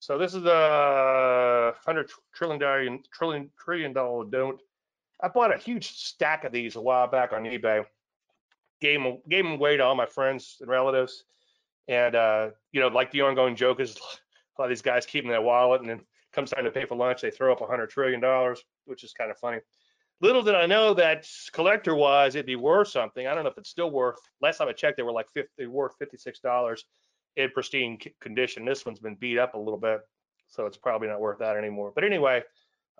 So 0.00 0.18
this 0.18 0.34
is 0.34 0.44
a 0.44 1.72
hundred 1.86 2.10
trillion 2.34 2.60
dollar 2.60 2.98
trillion 3.10 3.50
trillion 3.58 3.94
dollar 3.94 4.26
don't. 4.26 4.60
I 5.22 5.28
bought 5.28 5.54
a 5.54 5.56
huge 5.56 5.92
stack 5.92 6.44
of 6.44 6.52
these 6.52 6.76
a 6.76 6.80
while 6.82 7.06
back 7.06 7.32
on 7.32 7.44
eBay. 7.44 7.86
Gave 8.82 9.02
them 9.02 9.22
gave 9.30 9.44
them 9.44 9.54
away 9.54 9.78
to 9.78 9.82
all 9.82 9.94
my 9.94 10.04
friends 10.04 10.58
and 10.60 10.68
relatives, 10.68 11.24
and 11.88 12.14
uh, 12.14 12.50
you 12.72 12.80
know, 12.80 12.88
like 12.88 13.10
the 13.10 13.22
ongoing 13.22 13.56
joke 13.56 13.80
is 13.80 13.96
a 14.58 14.62
lot 14.62 14.66
of 14.66 14.68
these 14.70 14.82
guys 14.82 15.06
keep 15.06 15.24
in 15.24 15.30
their 15.30 15.42
wallet, 15.42 15.80
and 15.80 15.90
then 15.90 16.00
comes 16.34 16.50
time 16.50 16.64
to 16.64 16.70
pay 16.70 16.84
for 16.84 16.96
lunch, 16.96 17.22
they 17.22 17.30
throw 17.30 17.52
up 17.52 17.60
a 17.60 17.66
hundred 17.66 17.90
trillion 17.90 18.20
dollars, 18.20 18.62
which 18.84 19.04
is 19.04 19.12
kind 19.12 19.30
of 19.30 19.38
funny. 19.38 19.58
Little 20.20 20.42
did 20.42 20.54
I 20.54 20.66
know 20.66 20.94
that 20.94 21.26
collector 21.52 21.94
wise, 21.94 22.34
it'd 22.34 22.46
be 22.46 22.56
worth 22.56 22.88
something. 22.88 23.26
I 23.26 23.34
don't 23.34 23.44
know 23.44 23.50
if 23.50 23.58
it's 23.58 23.70
still 23.70 23.90
worth. 23.90 24.18
Last 24.40 24.58
time 24.58 24.68
I 24.68 24.72
checked, 24.72 24.96
they 24.96 25.02
were 25.02 25.12
like 25.12 25.26
50, 25.34 25.66
worth 25.66 25.92
fifty 25.98 26.16
six 26.16 26.40
dollars 26.40 26.84
in 27.36 27.50
pristine 27.50 27.98
condition. 28.20 28.64
This 28.64 28.86
one's 28.86 29.00
been 29.00 29.16
beat 29.16 29.38
up 29.38 29.54
a 29.54 29.58
little 29.58 29.78
bit, 29.78 30.00
so 30.48 30.66
it's 30.66 30.76
probably 30.76 31.08
not 31.08 31.20
worth 31.20 31.38
that 31.38 31.56
anymore. 31.56 31.92
But 31.94 32.04
anyway, 32.04 32.42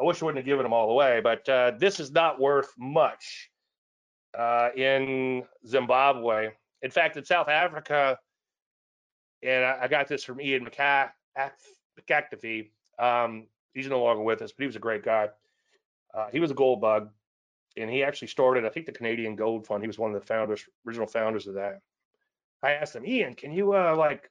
I 0.01 0.05
wish 0.05 0.23
I 0.23 0.25
wouldn't 0.25 0.39
have 0.39 0.47
given 0.47 0.65
them 0.65 0.73
all 0.73 0.91
away, 0.91 1.21
but 1.23 1.49
uh, 1.49 1.73
this 1.79 2.01
is 2.01 2.11
not 2.11 2.41
worth 2.41 2.73
much 2.77 3.51
uh, 4.37 4.71
in 4.77 5.45
Zimbabwe. 5.67 6.51
In 6.83 6.91
fact, 6.91 7.17
in 7.17 7.25
South 7.25 7.49
Africa, 7.49 8.19
and 9.45 9.65
I, 9.65 9.79
I 9.83 9.89
got 9.89 10.09
this 10.09 10.25
from 10.25 10.41
Ian 10.41 10.67
McAvity. 10.67 12.71
Um, 12.99 13.47
he's 13.75 13.89
no 13.89 14.03
longer 14.03 14.23
with 14.23 14.43
us, 14.43 14.53
but 14.53 14.63
he 14.63 14.67
was 14.67 14.77
a 14.77 14.81
great 14.81 15.05
guy. 15.05 15.29
Uh, 16.13 16.29
he 16.33 16.41
was 16.41 16.51
a 16.51 16.55
gold 16.55 16.81
bug, 16.81 17.11
and 17.77 17.91
he 17.91 18.03
actually 18.03 18.29
started, 18.29 18.65
I 18.65 18.69
think, 18.69 18.87
the 18.87 18.93
Canadian 18.93 19.37
Gold 19.37 19.67
Fund. 19.67 19.83
He 19.83 19.87
was 19.87 19.99
one 19.99 20.15
of 20.15 20.21
the 20.21 20.27
founders, 20.27 20.65
original 20.87 21.07
founders 21.07 21.47
of 21.47 21.55
that. 21.55 21.81
I 22.63 22.73
asked 22.73 22.97
him, 22.97 23.05
Ian, 23.05 23.35
can 23.35 23.53
you 23.53 23.75
uh, 23.75 23.95
like 23.97 24.31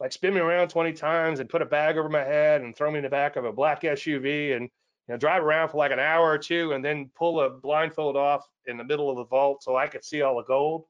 like 0.00 0.12
spin 0.12 0.34
me 0.34 0.40
around 0.40 0.68
20 0.68 0.92
times 0.92 1.40
and 1.40 1.48
put 1.48 1.62
a 1.62 1.66
bag 1.66 1.96
over 1.96 2.08
my 2.08 2.24
head 2.24 2.62
and 2.62 2.76
throw 2.76 2.90
me 2.90 2.98
in 2.98 3.04
the 3.04 3.08
back 3.08 3.36
of 3.36 3.44
a 3.44 3.52
black 3.52 3.82
SUV 3.82 4.54
and 4.54 4.64
you 4.64 4.70
know 5.08 5.16
drive 5.16 5.42
around 5.42 5.70
for 5.70 5.78
like 5.78 5.92
an 5.92 5.98
hour 5.98 6.30
or 6.30 6.38
two 6.38 6.72
and 6.72 6.84
then 6.84 7.10
pull 7.14 7.40
a 7.40 7.50
blindfold 7.50 8.16
off 8.16 8.46
in 8.66 8.76
the 8.76 8.84
middle 8.84 9.10
of 9.10 9.16
the 9.16 9.24
vault 9.24 9.62
so 9.62 9.76
I 9.76 9.86
could 9.86 10.04
see 10.04 10.22
all 10.22 10.36
the 10.36 10.44
gold? 10.44 10.84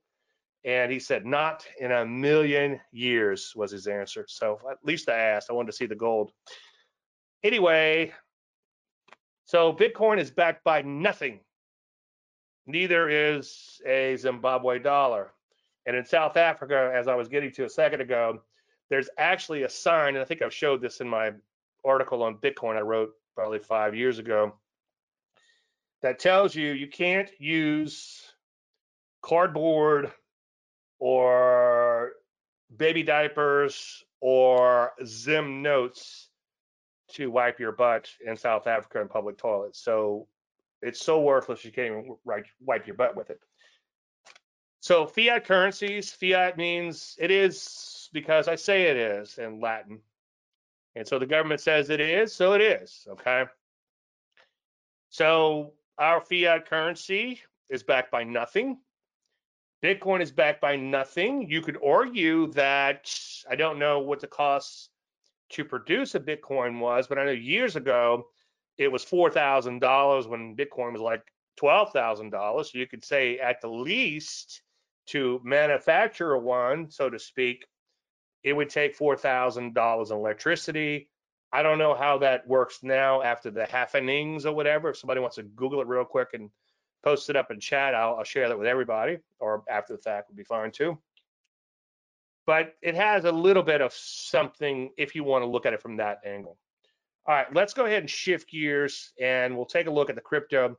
And 0.64 0.90
he 0.90 0.98
said, 0.98 1.24
not 1.24 1.64
in 1.78 1.92
a 1.92 2.04
million 2.04 2.80
years 2.90 3.52
was 3.54 3.70
his 3.70 3.86
answer. 3.86 4.24
So 4.28 4.58
at 4.70 4.78
least 4.84 5.08
I 5.08 5.16
asked. 5.18 5.48
I 5.50 5.52
wanted 5.52 5.70
to 5.70 5.76
see 5.76 5.86
the 5.86 5.94
gold. 5.94 6.32
Anyway, 7.44 8.12
so 9.44 9.72
Bitcoin 9.72 10.18
is 10.18 10.30
backed 10.30 10.64
by 10.64 10.82
nothing. 10.82 11.40
Neither 12.66 13.08
is 13.08 13.80
a 13.86 14.16
Zimbabwe 14.16 14.80
dollar. 14.80 15.32
And 15.86 15.96
in 15.96 16.04
South 16.04 16.36
Africa, 16.36 16.90
as 16.92 17.06
I 17.06 17.14
was 17.14 17.28
getting 17.28 17.52
to 17.52 17.64
a 17.64 17.70
second 17.70 18.00
ago, 18.00 18.42
there's 18.90 19.08
actually 19.18 19.62
a 19.62 19.68
sign, 19.68 20.14
and 20.14 20.18
I 20.18 20.24
think 20.24 20.42
I've 20.42 20.54
showed 20.54 20.80
this 20.80 21.00
in 21.00 21.08
my 21.08 21.32
article 21.84 22.24
on 22.24 22.38
Bitcoin 22.38 22.76
I 22.76 22.80
wrote 22.80 23.12
probably 23.36 23.60
five 23.60 23.94
years 23.94 24.18
ago, 24.18 24.54
that 26.02 26.18
tells 26.18 26.54
you 26.54 26.72
you 26.72 26.88
can't 26.88 27.30
use 27.38 28.32
cardboard 29.22 30.12
or 31.06 32.14
baby 32.76 33.04
diapers 33.04 34.02
or 34.20 34.90
Zim 35.04 35.62
notes 35.62 36.30
to 37.12 37.30
wipe 37.30 37.60
your 37.60 37.70
butt 37.70 38.08
in 38.26 38.36
South 38.36 38.66
Africa 38.66 39.00
in 39.00 39.06
public 39.06 39.38
toilets. 39.38 39.78
So 39.78 40.26
it's 40.82 40.98
so 40.98 41.20
worthless 41.20 41.64
you 41.64 41.70
can't 41.70 41.86
even 41.86 42.16
wipe 42.60 42.88
your 42.88 42.96
butt 42.96 43.16
with 43.16 43.30
it. 43.30 43.38
So 44.80 45.06
fiat 45.06 45.44
currencies, 45.44 46.10
fiat 46.10 46.56
means 46.56 47.14
it 47.20 47.30
is 47.30 48.10
because 48.12 48.48
I 48.48 48.56
say 48.56 48.86
it 48.86 48.96
is 48.96 49.38
in 49.38 49.60
Latin. 49.60 50.00
And 50.96 51.06
so 51.06 51.20
the 51.20 51.26
government 51.26 51.60
says 51.60 51.88
it 51.88 52.00
is, 52.00 52.32
so 52.32 52.54
it 52.54 52.60
is, 52.60 53.06
okay? 53.12 53.44
So 55.10 55.74
our 55.98 56.20
fiat 56.20 56.68
currency 56.68 57.42
is 57.70 57.84
backed 57.84 58.10
by 58.10 58.24
nothing. 58.24 58.78
Bitcoin 59.82 60.20
is 60.20 60.32
backed 60.32 60.60
by 60.60 60.76
nothing. 60.76 61.48
You 61.50 61.60
could 61.60 61.78
argue 61.84 62.48
that 62.52 63.12
I 63.48 63.56
don't 63.56 63.78
know 63.78 64.00
what 64.00 64.20
the 64.20 64.26
cost 64.26 64.90
to 65.50 65.64
produce 65.64 66.14
a 66.14 66.20
Bitcoin 66.20 66.80
was, 66.80 67.06
but 67.06 67.18
I 67.18 67.24
know 67.24 67.30
years 67.30 67.76
ago 67.76 68.26
it 68.78 68.90
was 68.90 69.04
$4,000 69.04 70.28
when 70.28 70.56
Bitcoin 70.56 70.92
was 70.92 71.00
like 71.00 71.22
$12,000. 71.60 72.64
So 72.64 72.78
you 72.78 72.86
could 72.86 73.04
say 73.04 73.38
at 73.38 73.60
the 73.60 73.68
least 73.68 74.62
to 75.06 75.40
manufacture 75.44 76.36
one, 76.36 76.90
so 76.90 77.08
to 77.08 77.18
speak, 77.18 77.66
it 78.42 78.52
would 78.52 78.70
take 78.70 78.98
$4,000 78.98 80.10
in 80.10 80.16
electricity. 80.16 81.08
I 81.52 81.62
don't 81.62 81.78
know 81.78 81.94
how 81.94 82.18
that 82.18 82.46
works 82.46 82.80
now 82.82 83.22
after 83.22 83.50
the 83.50 83.64
halfenings 83.64 84.44
or 84.44 84.52
whatever. 84.52 84.90
If 84.90 84.98
somebody 84.98 85.20
wants 85.20 85.36
to 85.36 85.42
Google 85.42 85.80
it 85.80 85.86
real 85.86 86.04
quick 86.04 86.30
and 86.32 86.50
post 87.06 87.30
it 87.30 87.36
up 87.36 87.52
in 87.52 87.60
chat, 87.60 87.94
I'll, 87.94 88.16
I'll 88.16 88.24
share 88.24 88.48
that 88.48 88.58
with 88.58 88.66
everybody, 88.66 89.18
or 89.38 89.62
after 89.70 89.92
the 89.92 90.02
fact 90.02 90.28
would 90.28 90.36
be 90.36 90.42
fine 90.42 90.72
too. 90.72 90.98
But 92.46 92.74
it 92.82 92.96
has 92.96 93.24
a 93.24 93.30
little 93.30 93.62
bit 93.62 93.80
of 93.80 93.92
something 93.92 94.90
if 94.98 95.14
you 95.14 95.22
want 95.22 95.42
to 95.42 95.46
look 95.46 95.66
at 95.66 95.72
it 95.72 95.80
from 95.80 95.98
that 95.98 96.18
angle. 96.26 96.58
All 97.24 97.34
right, 97.36 97.46
let's 97.54 97.74
go 97.74 97.86
ahead 97.86 98.00
and 98.00 98.10
shift 98.10 98.50
gears 98.50 99.12
and 99.20 99.56
we'll 99.56 99.66
take 99.66 99.86
a 99.86 99.90
look 99.90 100.10
at 100.10 100.16
the 100.16 100.20
crypto 100.20 100.76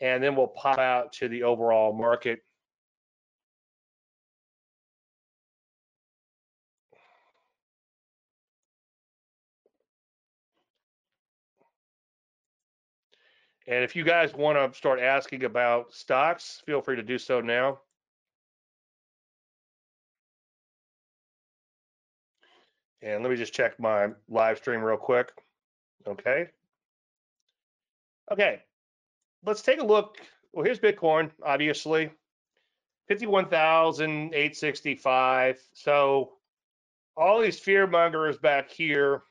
and 0.00 0.24
then 0.24 0.36
we'll 0.36 0.48
pop 0.48 0.78
out 0.78 1.12
to 1.14 1.28
the 1.28 1.42
overall 1.42 1.92
market. 1.92 2.40
And 13.68 13.84
if 13.84 13.94
you 13.94 14.02
guys 14.02 14.32
want 14.32 14.56
to 14.56 14.72
start 14.76 14.98
asking 14.98 15.44
about 15.44 15.92
stocks, 15.92 16.62
feel 16.64 16.80
free 16.80 16.96
to 16.96 17.02
do 17.02 17.18
so 17.18 17.42
now. 17.42 17.80
And 23.02 23.22
let 23.22 23.30
me 23.30 23.36
just 23.36 23.52
check 23.52 23.78
my 23.78 24.08
live 24.26 24.56
stream 24.56 24.80
real 24.80 24.96
quick. 24.96 25.32
Okay. 26.06 26.48
Okay. 28.32 28.62
Let's 29.44 29.60
take 29.60 29.80
a 29.80 29.84
look. 29.84 30.16
Well, 30.54 30.64
here's 30.64 30.80
Bitcoin, 30.80 31.30
obviously. 31.44 32.10
51,865. 33.08 35.60
So 35.74 36.32
all 37.18 37.42
these 37.42 37.58
fear 37.58 37.86
mongers 37.86 38.38
back 38.38 38.70
here 38.70 39.24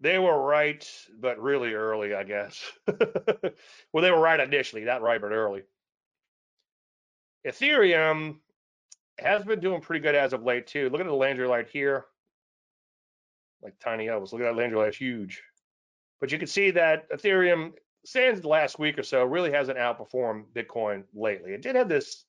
they 0.00 0.18
were 0.18 0.42
right, 0.42 0.86
but 1.20 1.40
really 1.40 1.72
early, 1.72 2.14
I 2.14 2.24
guess. 2.24 2.62
well, 2.86 4.02
they 4.02 4.10
were 4.10 4.20
right 4.20 4.40
initially, 4.40 4.84
not 4.84 5.02
right, 5.02 5.20
but 5.20 5.32
early. 5.32 5.62
Ethereum 7.46 8.36
has 9.18 9.44
been 9.44 9.60
doing 9.60 9.80
pretty 9.80 10.02
good 10.02 10.14
as 10.14 10.32
of 10.32 10.42
late 10.42 10.66
too. 10.66 10.88
Look 10.90 11.00
at 11.00 11.06
the 11.06 11.12
Landry 11.12 11.46
light 11.46 11.68
here, 11.68 12.06
like 13.62 13.78
tiny 13.78 14.08
elbows. 14.08 14.32
Look 14.32 14.42
at 14.42 14.46
that 14.46 14.56
Landry 14.56 14.78
light, 14.78 14.94
huge. 14.94 15.42
But 16.20 16.32
you 16.32 16.38
can 16.38 16.48
see 16.48 16.70
that 16.72 17.10
Ethereum, 17.10 17.72
since 18.04 18.40
the 18.40 18.48
last 18.48 18.78
week 18.78 18.98
or 18.98 19.02
so, 19.02 19.24
really 19.24 19.52
hasn't 19.52 19.78
outperformed 19.78 20.44
Bitcoin 20.54 21.04
lately. 21.14 21.52
It 21.52 21.62
did 21.62 21.76
have 21.76 21.88
this 21.88 22.24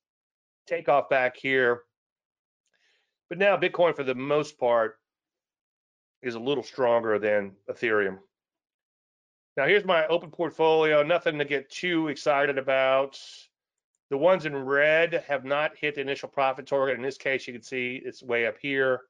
takeoff 0.68 1.10
back 1.10 1.38
here, 1.38 1.84
but 3.30 3.38
now 3.38 3.58
Bitcoin, 3.58 3.96
for 3.96 4.04
the 4.04 4.16
most 4.16 4.60
part, 4.60 5.00
is 6.26 6.36
a 6.36 6.40
little 6.40 6.64
stronger 6.64 7.20
than 7.20 7.52
Ethereum. 7.70 8.18
Now 9.56 9.68
here's 9.68 9.86
my 9.86 10.06
open 10.08 10.32
portfolio, 10.32 11.04
nothing 11.04 11.38
to 11.38 11.46
get 11.46 11.70
too 11.70 12.10
excited 12.10 12.58
about. 12.58 13.20
The 14.10 14.18
ones 14.18 14.46
in 14.46 14.56
red 14.56 15.24
have 15.28 15.46
not 15.46 15.78
hit 15.78 15.96
the 15.96 16.02
initial 16.02 16.28
profit 16.28 16.68
target. 16.68 16.98
In 16.98 17.04
this 17.04 17.18
case, 17.18 17.48
you 17.48 17.54
can 17.54 17.62
see 17.62 18.02
it's 18.04 18.22
way 18.22 18.48
up 18.48 18.58
here. 18.60 19.02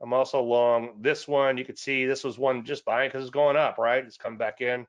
I'm 0.00 0.12
also 0.12 0.40
long 0.40 0.94
this 1.00 1.26
one. 1.26 1.56
You 1.58 1.64
can 1.64 1.76
see 1.76 2.06
this 2.06 2.24
was 2.24 2.38
one 2.38 2.64
just 2.64 2.84
buying 2.84 3.08
because 3.08 3.22
it's 3.22 3.30
going 3.30 3.56
up, 3.56 3.76
right? 3.78 4.04
It's 4.04 4.16
coming 4.16 4.38
back 4.38 4.60
in. 4.60 4.86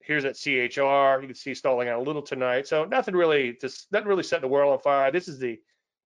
Here's 0.00 0.22
that 0.24 0.36
CHR. 0.36 1.20
You 1.20 1.28
can 1.28 1.34
see 1.34 1.54
stalling 1.54 1.88
out 1.88 1.98
a 1.98 2.02
little 2.02 2.22
tonight. 2.22 2.66
So 2.66 2.84
nothing 2.84 3.14
really, 3.14 3.56
just 3.60 3.90
nothing 3.92 4.08
really 4.08 4.22
set 4.22 4.40
the 4.40 4.48
world 4.48 4.72
on 4.72 4.78
fire. 4.78 5.10
This 5.10 5.28
is 5.28 5.38
the 5.38 5.58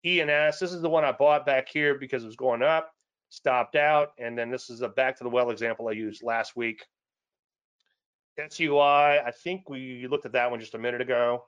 ENS. 0.06 0.60
This 0.60 0.72
is 0.72 0.82
the 0.82 0.90
one 0.90 1.04
I 1.04 1.12
bought 1.12 1.46
back 1.46 1.68
here 1.70 1.96
because 1.96 2.24
it 2.24 2.28
was 2.28 2.36
going 2.36 2.62
up 2.62 2.94
stopped 3.32 3.76
out. 3.76 4.12
And 4.20 4.38
then 4.38 4.52
this 4.52 4.70
is 4.70 4.82
a 4.82 4.90
back 4.90 5.18
to 5.18 5.24
the 5.24 5.30
well 5.30 5.50
example 5.50 5.88
I 5.88 5.94
used 5.94 6.22
last 6.22 6.56
week. 6.56 6.86
SUI, 8.38 8.80
I 8.80 9.32
think 9.44 9.70
we 9.70 10.08
looked 10.08 10.26
at 10.26 10.34
that 10.34 10.52
one 10.52 10.60
just 10.60 10.76
a 10.76 10.80
minute 10.80 11.02
ago. 11.02 11.46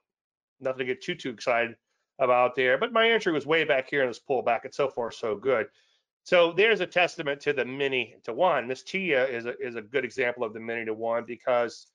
Nothing 0.60 0.80
to 0.80 0.86
get 0.86 1.02
too, 1.02 1.16
too 1.16 1.30
excited 1.30 1.76
about 2.20 2.56
there. 2.56 2.78
But 2.78 2.94
my 2.94 3.10
entry 3.10 3.32
was 3.32 3.46
way 3.46 3.64
back 3.64 3.90
here 3.90 4.02
in 4.02 4.08
this 4.08 4.20
pullback, 4.20 4.66
and 4.66 4.74
so 4.74 4.90
far 4.90 5.12
so 5.12 5.36
good. 5.36 5.68
So 6.24 6.54
there's 6.54 6.80
a 6.80 6.88
testament 6.88 7.42
to 7.42 7.54
the 7.54 7.66
mini 7.66 8.16
to 8.24 8.34
one. 8.34 8.68
This 8.68 8.84
TIA 8.84 9.26
is 9.26 9.46
a, 9.46 9.58
is 9.60 9.76
a 9.76 9.82
good 9.82 10.06
example 10.06 10.44
of 10.44 10.54
the 10.54 10.60
mini 10.60 10.86
to 10.86 10.94
one 10.94 11.26
because 11.26 11.88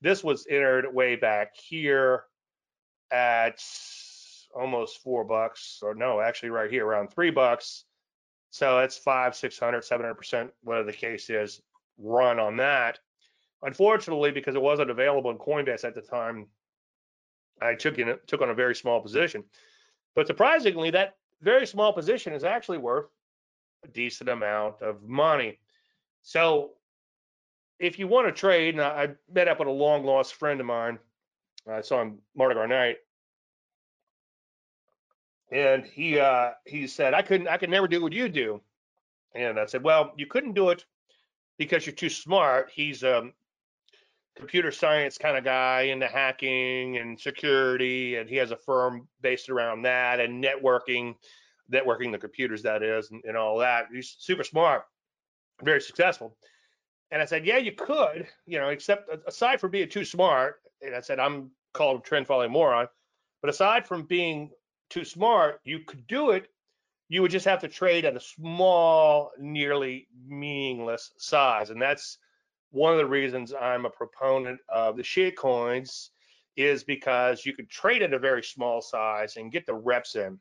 this 0.00 0.22
was 0.22 0.46
entered 0.48 0.92
way 0.92 1.16
back 1.16 1.56
here 1.56 2.24
at 3.10 3.60
almost 4.54 5.02
four 5.02 5.24
bucks, 5.24 5.80
or 5.82 5.94
no, 5.94 6.20
actually 6.20 6.50
right 6.50 6.70
here 6.70 6.86
around 6.86 7.08
three 7.08 7.30
bucks. 7.30 7.84
So 8.54 8.78
it's 8.78 8.96
five, 8.96 9.34
600, 9.34 9.82
700%, 9.82 10.48
whatever 10.62 10.86
the 10.86 10.92
case 10.92 11.28
is, 11.28 11.60
run 11.98 12.38
on 12.38 12.56
that. 12.58 13.00
Unfortunately, 13.62 14.30
because 14.30 14.54
it 14.54 14.62
wasn't 14.62 14.92
available 14.92 15.32
in 15.32 15.38
Coinbase 15.38 15.82
at 15.82 15.96
the 15.96 16.00
time, 16.00 16.46
I 17.60 17.74
took 17.74 17.98
in 17.98 18.16
took 18.28 18.42
on 18.42 18.50
a 18.50 18.54
very 18.54 18.76
small 18.76 19.00
position. 19.00 19.42
But 20.14 20.28
surprisingly, 20.28 20.90
that 20.90 21.16
very 21.42 21.66
small 21.66 21.92
position 21.92 22.32
is 22.32 22.44
actually 22.44 22.78
worth 22.78 23.06
a 23.82 23.88
decent 23.88 24.30
amount 24.30 24.82
of 24.82 25.02
money. 25.02 25.58
So 26.22 26.74
if 27.80 27.98
you 27.98 28.06
want 28.06 28.28
to 28.28 28.32
trade, 28.32 28.74
and 28.74 28.84
I 28.84 29.08
met 29.32 29.48
up 29.48 29.58
with 29.58 29.66
a 29.66 29.72
long 29.72 30.04
lost 30.04 30.34
friend 30.36 30.60
of 30.60 30.66
mine, 30.66 31.00
I 31.68 31.80
saw 31.80 32.02
him 32.02 32.18
Mardi 32.36 32.54
Gras 32.54 32.66
night, 32.66 32.98
and 35.54 35.86
he 35.86 36.18
uh, 36.18 36.50
he 36.66 36.86
said 36.86 37.14
I 37.14 37.22
couldn't 37.22 37.48
I 37.48 37.56
could 37.56 37.70
never 37.70 37.86
do 37.86 38.02
what 38.02 38.12
you 38.12 38.28
do, 38.28 38.60
and 39.34 39.58
I 39.58 39.66
said, 39.66 39.84
well, 39.84 40.12
you 40.16 40.26
couldn't 40.26 40.54
do 40.54 40.70
it 40.70 40.84
because 41.56 41.86
you're 41.86 41.94
too 41.94 42.10
smart. 42.10 42.70
He's 42.74 43.04
a 43.04 43.30
computer 44.36 44.72
science 44.72 45.16
kind 45.16 45.38
of 45.38 45.44
guy 45.44 45.82
into 45.82 46.08
hacking 46.08 46.98
and 46.98 47.18
security, 47.18 48.16
and 48.16 48.28
he 48.28 48.34
has 48.36 48.50
a 48.50 48.56
firm 48.56 49.06
based 49.22 49.48
around 49.48 49.82
that 49.82 50.18
and 50.18 50.42
networking, 50.42 51.14
networking 51.72 52.10
the 52.10 52.18
computers 52.18 52.62
that 52.62 52.82
is, 52.82 53.12
and, 53.12 53.22
and 53.24 53.36
all 53.36 53.56
that. 53.58 53.86
He's 53.92 54.16
super 54.18 54.42
smart, 54.42 54.86
very 55.62 55.80
successful. 55.80 56.36
And 57.12 57.22
I 57.22 57.26
said, 57.26 57.46
yeah, 57.46 57.58
you 57.58 57.70
could, 57.70 58.26
you 58.44 58.58
know, 58.58 58.70
except 58.70 59.08
aside 59.28 59.60
from 59.60 59.70
being 59.70 59.88
too 59.88 60.04
smart, 60.04 60.56
and 60.82 60.96
I 60.96 61.00
said 61.00 61.20
I'm 61.20 61.52
called 61.72 62.00
a 62.00 62.02
trend 62.02 62.26
following 62.26 62.50
moron, 62.50 62.88
but 63.40 63.50
aside 63.50 63.86
from 63.86 64.02
being 64.02 64.50
too 64.90 65.04
smart, 65.04 65.60
you 65.64 65.80
could 65.80 66.06
do 66.06 66.30
it. 66.30 66.48
You 67.08 67.22
would 67.22 67.30
just 67.30 67.44
have 67.44 67.60
to 67.60 67.68
trade 67.68 68.04
at 68.04 68.16
a 68.16 68.20
small, 68.20 69.30
nearly 69.38 70.08
meaningless 70.26 71.12
size. 71.18 71.70
And 71.70 71.80
that's 71.80 72.18
one 72.70 72.92
of 72.92 72.98
the 72.98 73.06
reasons 73.06 73.52
I'm 73.52 73.84
a 73.84 73.90
proponent 73.90 74.60
of 74.68 74.96
the 74.96 75.02
shit 75.02 75.36
coins 75.36 76.10
is 76.56 76.84
because 76.84 77.44
you 77.44 77.52
could 77.52 77.68
trade 77.68 78.02
at 78.02 78.12
a 78.12 78.18
very 78.18 78.42
small 78.42 78.80
size 78.80 79.36
and 79.36 79.52
get 79.52 79.66
the 79.66 79.74
reps 79.74 80.16
in. 80.16 80.38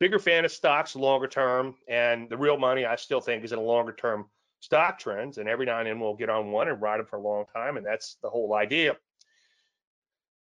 Bigger 0.00 0.18
fan 0.18 0.44
of 0.44 0.50
stocks 0.50 0.96
longer 0.96 1.28
term, 1.28 1.76
and 1.86 2.28
the 2.28 2.36
real 2.36 2.58
money 2.58 2.84
I 2.84 2.96
still 2.96 3.20
think 3.20 3.44
is 3.44 3.52
in 3.52 3.60
longer 3.60 3.92
term 3.92 4.26
stock 4.60 4.98
trends. 4.98 5.38
And 5.38 5.48
every 5.48 5.66
now 5.66 5.78
and 5.78 5.86
then 5.86 6.00
we'll 6.00 6.16
get 6.16 6.30
on 6.30 6.50
one 6.50 6.68
and 6.68 6.80
ride 6.82 6.98
them 6.98 7.06
for 7.06 7.16
a 7.16 7.22
long 7.22 7.44
time, 7.54 7.76
and 7.76 7.86
that's 7.86 8.16
the 8.22 8.30
whole 8.30 8.54
idea. 8.54 8.96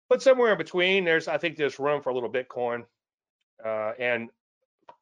But 0.09 0.23
somewhere 0.23 0.53
in 0.53 0.59
between, 0.59 1.05
there's 1.05 1.29
I 1.29 1.39
think 1.39 1.57
there's 1.57 1.79
room 1.79 2.03
for 2.03 2.11
a 2.11 2.15
little 2.15 2.31
Bitcoin 2.31 2.85
uh, 3.65 3.93
and 3.99 4.31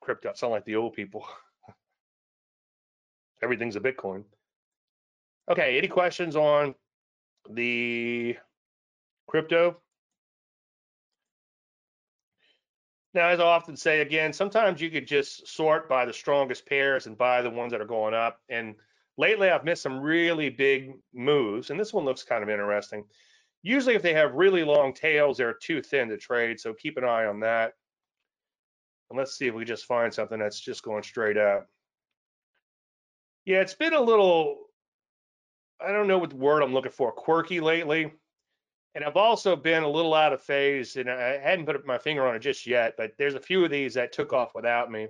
crypto. 0.00 0.32
Sound 0.34 0.52
like 0.52 0.64
the 0.64 0.76
old 0.76 0.94
people. 0.94 1.26
Everything's 3.42 3.76
a 3.76 3.80
Bitcoin. 3.80 4.24
Okay, 5.50 5.76
any 5.76 5.88
questions 5.88 6.36
on 6.36 6.74
the 7.50 8.36
crypto? 9.26 9.76
Now, 13.12 13.28
as 13.28 13.38
I 13.38 13.44
often 13.44 13.76
say 13.76 14.00
again, 14.00 14.32
sometimes 14.32 14.80
you 14.80 14.90
could 14.90 15.06
just 15.06 15.46
sort 15.46 15.88
by 15.88 16.04
the 16.04 16.12
strongest 16.12 16.66
pairs 16.66 17.06
and 17.06 17.16
buy 17.16 17.42
the 17.42 17.50
ones 17.50 17.70
that 17.70 17.80
are 17.80 17.86
going 17.86 18.12
up. 18.12 18.40
And 18.48 18.74
lately, 19.16 19.50
I've 19.50 19.64
missed 19.64 19.82
some 19.82 20.00
really 20.00 20.50
big 20.50 20.94
moves, 21.12 21.70
and 21.70 21.78
this 21.78 21.92
one 21.92 22.04
looks 22.04 22.24
kind 22.24 22.42
of 22.42 22.48
interesting. 22.50 23.04
Usually 23.66 23.94
if 23.94 24.02
they 24.02 24.12
have 24.12 24.34
really 24.34 24.62
long 24.62 24.92
tails, 24.92 25.38
they're 25.38 25.54
too 25.54 25.80
thin 25.80 26.10
to 26.10 26.18
trade, 26.18 26.60
so 26.60 26.74
keep 26.74 26.98
an 26.98 27.04
eye 27.04 27.24
on 27.24 27.40
that. 27.40 27.72
And 29.08 29.18
let's 29.18 29.38
see 29.38 29.46
if 29.46 29.54
we 29.54 29.64
just 29.64 29.86
find 29.86 30.12
something 30.12 30.38
that's 30.38 30.60
just 30.60 30.82
going 30.82 31.02
straight 31.02 31.38
up. 31.38 31.66
Yeah, 33.46 33.60
it's 33.60 33.74
been 33.74 33.94
a 33.94 34.00
little, 34.00 34.58
I 35.80 35.92
don't 35.92 36.08
know 36.08 36.18
what 36.18 36.34
word 36.34 36.62
I'm 36.62 36.74
looking 36.74 36.92
for, 36.92 37.10
quirky 37.10 37.58
lately. 37.60 38.12
And 38.94 39.02
I've 39.02 39.16
also 39.16 39.56
been 39.56 39.82
a 39.82 39.88
little 39.88 40.12
out 40.12 40.34
of 40.34 40.42
phase, 40.42 40.96
and 40.96 41.10
I 41.10 41.38
hadn't 41.38 41.64
put 41.64 41.86
my 41.86 41.96
finger 41.96 42.26
on 42.26 42.36
it 42.36 42.40
just 42.40 42.66
yet, 42.66 42.94
but 42.98 43.12
there's 43.16 43.34
a 43.34 43.40
few 43.40 43.64
of 43.64 43.70
these 43.70 43.94
that 43.94 44.12
took 44.12 44.34
off 44.34 44.54
without 44.54 44.92
me. 44.92 45.08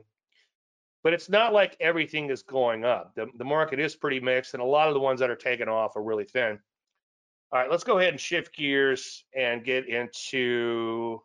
But 1.03 1.13
it's 1.13 1.29
not 1.29 1.53
like 1.53 1.77
everything 1.81 2.31
is 2.31 2.45
going 2.45 2.85
up. 2.85 3.17
The, 3.17 3.27
the 3.37 3.45
market 3.45 3.81
is 3.81 3.97
pretty 3.97 4.21
mixed, 4.21 4.55
and 4.55 4.63
a 4.63 4.67
lot 4.67 4.87
of 4.87 4.95
the 4.95 5.01
ones 5.01 5.19
that 5.19 5.29
are 5.29 5.37
taking 5.37 5.69
off 5.69 5.97
are 5.97 6.03
really 6.03 6.25
thin. 6.25 6.61
All 7.53 7.61
right, 7.61 7.71
let's 7.71 7.85
go 7.85 7.99
ahead 7.99 8.11
and 8.13 8.21
shift 8.21 8.55
gears 8.57 9.25
and 9.37 9.65
get 9.65 9.89
into 9.89 11.23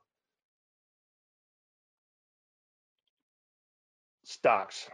stocks. 4.23 4.87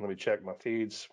Let 0.00 0.08
me 0.08 0.16
check 0.16 0.42
my 0.42 0.54
feeds. 0.54 1.08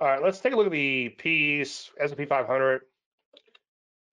All 0.00 0.06
right, 0.06 0.22
let's 0.22 0.38
take 0.38 0.52
a 0.52 0.56
look 0.56 0.66
at 0.66 0.72
the 0.72 1.08
P's, 1.08 1.90
S&P 1.98 2.24
500, 2.24 2.82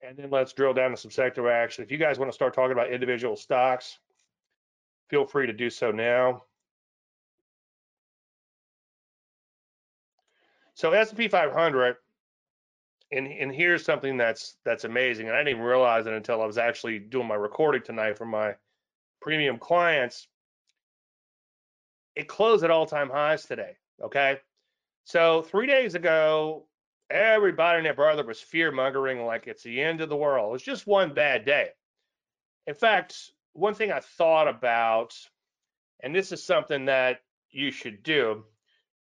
and 0.02 0.18
then 0.18 0.32
let's 0.32 0.54
drill 0.54 0.74
down 0.74 0.90
to 0.90 0.98
some 0.98 1.12
sector 1.12 1.50
action. 1.52 1.84
If 1.84 1.92
you 1.92 2.00
guys 2.00 2.18
want 2.18 2.32
to 2.32 2.36
start 2.36 2.56
talking 2.56 2.72
about 2.72 2.92
individual 2.92 3.36
stocks, 3.36 4.00
feel 5.10 5.26
free 5.26 5.46
to 5.46 5.54
do 5.54 5.70
so 5.70 5.92
now. 5.92 6.44
So 10.74 10.92
S&P 10.92 11.28
500, 11.28 11.98
and 13.12 13.28
and 13.28 13.52
here's 13.54 13.86
something 13.86 14.18
that's 14.18 14.58
that's 14.66 14.86
amazing, 14.86 15.28
and 15.28 15.36
I 15.36 15.40
didn't 15.40 15.60
even 15.60 15.64
realize 15.64 16.08
it 16.08 16.14
until 16.14 16.42
I 16.42 16.46
was 16.46 16.58
actually 16.58 16.98
doing 16.98 17.28
my 17.28 17.36
recording 17.36 17.84
tonight 17.84 18.18
for 18.18 18.26
my 18.26 18.56
premium 19.22 19.60
clients. 19.60 20.28
It 22.16 22.28
closed 22.28 22.64
at 22.64 22.72
all-time 22.72 23.10
highs 23.10 23.46
today. 23.46 23.78
Okay, 24.04 24.40
so 25.06 25.44
three 25.44 25.68
days 25.68 25.96
ago, 25.96 26.66
everybody 27.10 27.78
and 27.78 27.86
their 27.86 27.94
brother 27.94 28.26
was 28.26 28.42
fear 28.42 28.72
mongering 28.72 29.24
like 29.24 29.48
it's 29.48 29.64
the 29.64 29.82
end 29.82 30.02
of 30.02 30.10
the 30.10 30.16
world. 30.16 30.56
It's 30.56 30.64
just 30.64 30.88
one 30.88 31.14
bad 31.14 31.46
day. 31.46 31.70
In 32.68 32.74
fact, 32.74 33.32
one 33.54 33.76
thing 33.76 33.92
I 33.92 34.00
thought 34.00 34.48
about, 34.48 35.16
and 36.02 36.14
this 36.14 36.32
is 36.32 36.44
something 36.44 36.86
that 36.86 37.22
you 37.52 37.72
should 37.72 38.04
do 38.04 38.44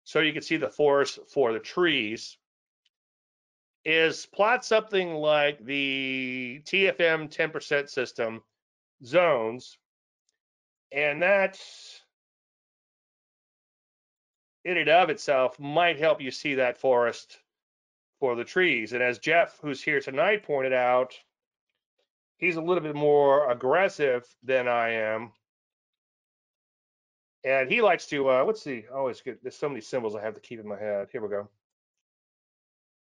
so 0.03 0.19
you 0.19 0.33
can 0.33 0.43
see 0.43 0.57
the 0.57 0.69
forest 0.69 1.19
for 1.33 1.51
the 1.51 1.59
trees, 1.59 2.37
is 3.83 4.27
plot 4.27 4.63
something 4.63 5.15
like 5.15 5.63
the 5.65 6.61
TFM 6.65 7.35
10% 7.35 7.89
system 7.89 8.43
zones, 9.03 9.77
and 10.91 11.23
that 11.23 11.59
in 14.65 14.77
and 14.77 14.89
of 14.89 15.09
itself 15.09 15.59
might 15.59 15.99
help 15.99 16.19
you 16.19 16.31
see 16.31 16.55
that 16.55 16.77
forest 16.77 17.37
for 18.19 18.35
the 18.35 18.43
trees. 18.43 18.93
And 18.93 19.03
as 19.03 19.19
Jeff, 19.19 19.59
who's 19.61 19.81
here 19.81 20.01
tonight, 20.01 20.43
pointed 20.43 20.73
out, 20.73 21.13
he's 22.37 22.55
a 22.55 22.61
little 22.61 22.83
bit 22.83 22.95
more 22.95 23.49
aggressive 23.49 24.25
than 24.43 24.67
I 24.67 24.89
am. 24.89 25.31
And 27.43 27.69
he 27.69 27.83
likes 27.83 28.07
to, 28.07 28.29
uh, 28.31 28.43
let's 28.43 28.63
see, 28.63 28.85
I 28.91 28.95
always 28.95 29.21
get, 29.21 29.41
there's 29.43 29.55
so 29.55 29.69
many 29.69 29.81
symbols 29.81 30.15
I 30.15 30.21
have 30.21 30.33
to 30.33 30.41
keep 30.41 30.59
in 30.59 30.67
my 30.67 30.79
head. 30.79 31.09
Here 31.11 31.21
we 31.21 31.29
go. 31.29 31.47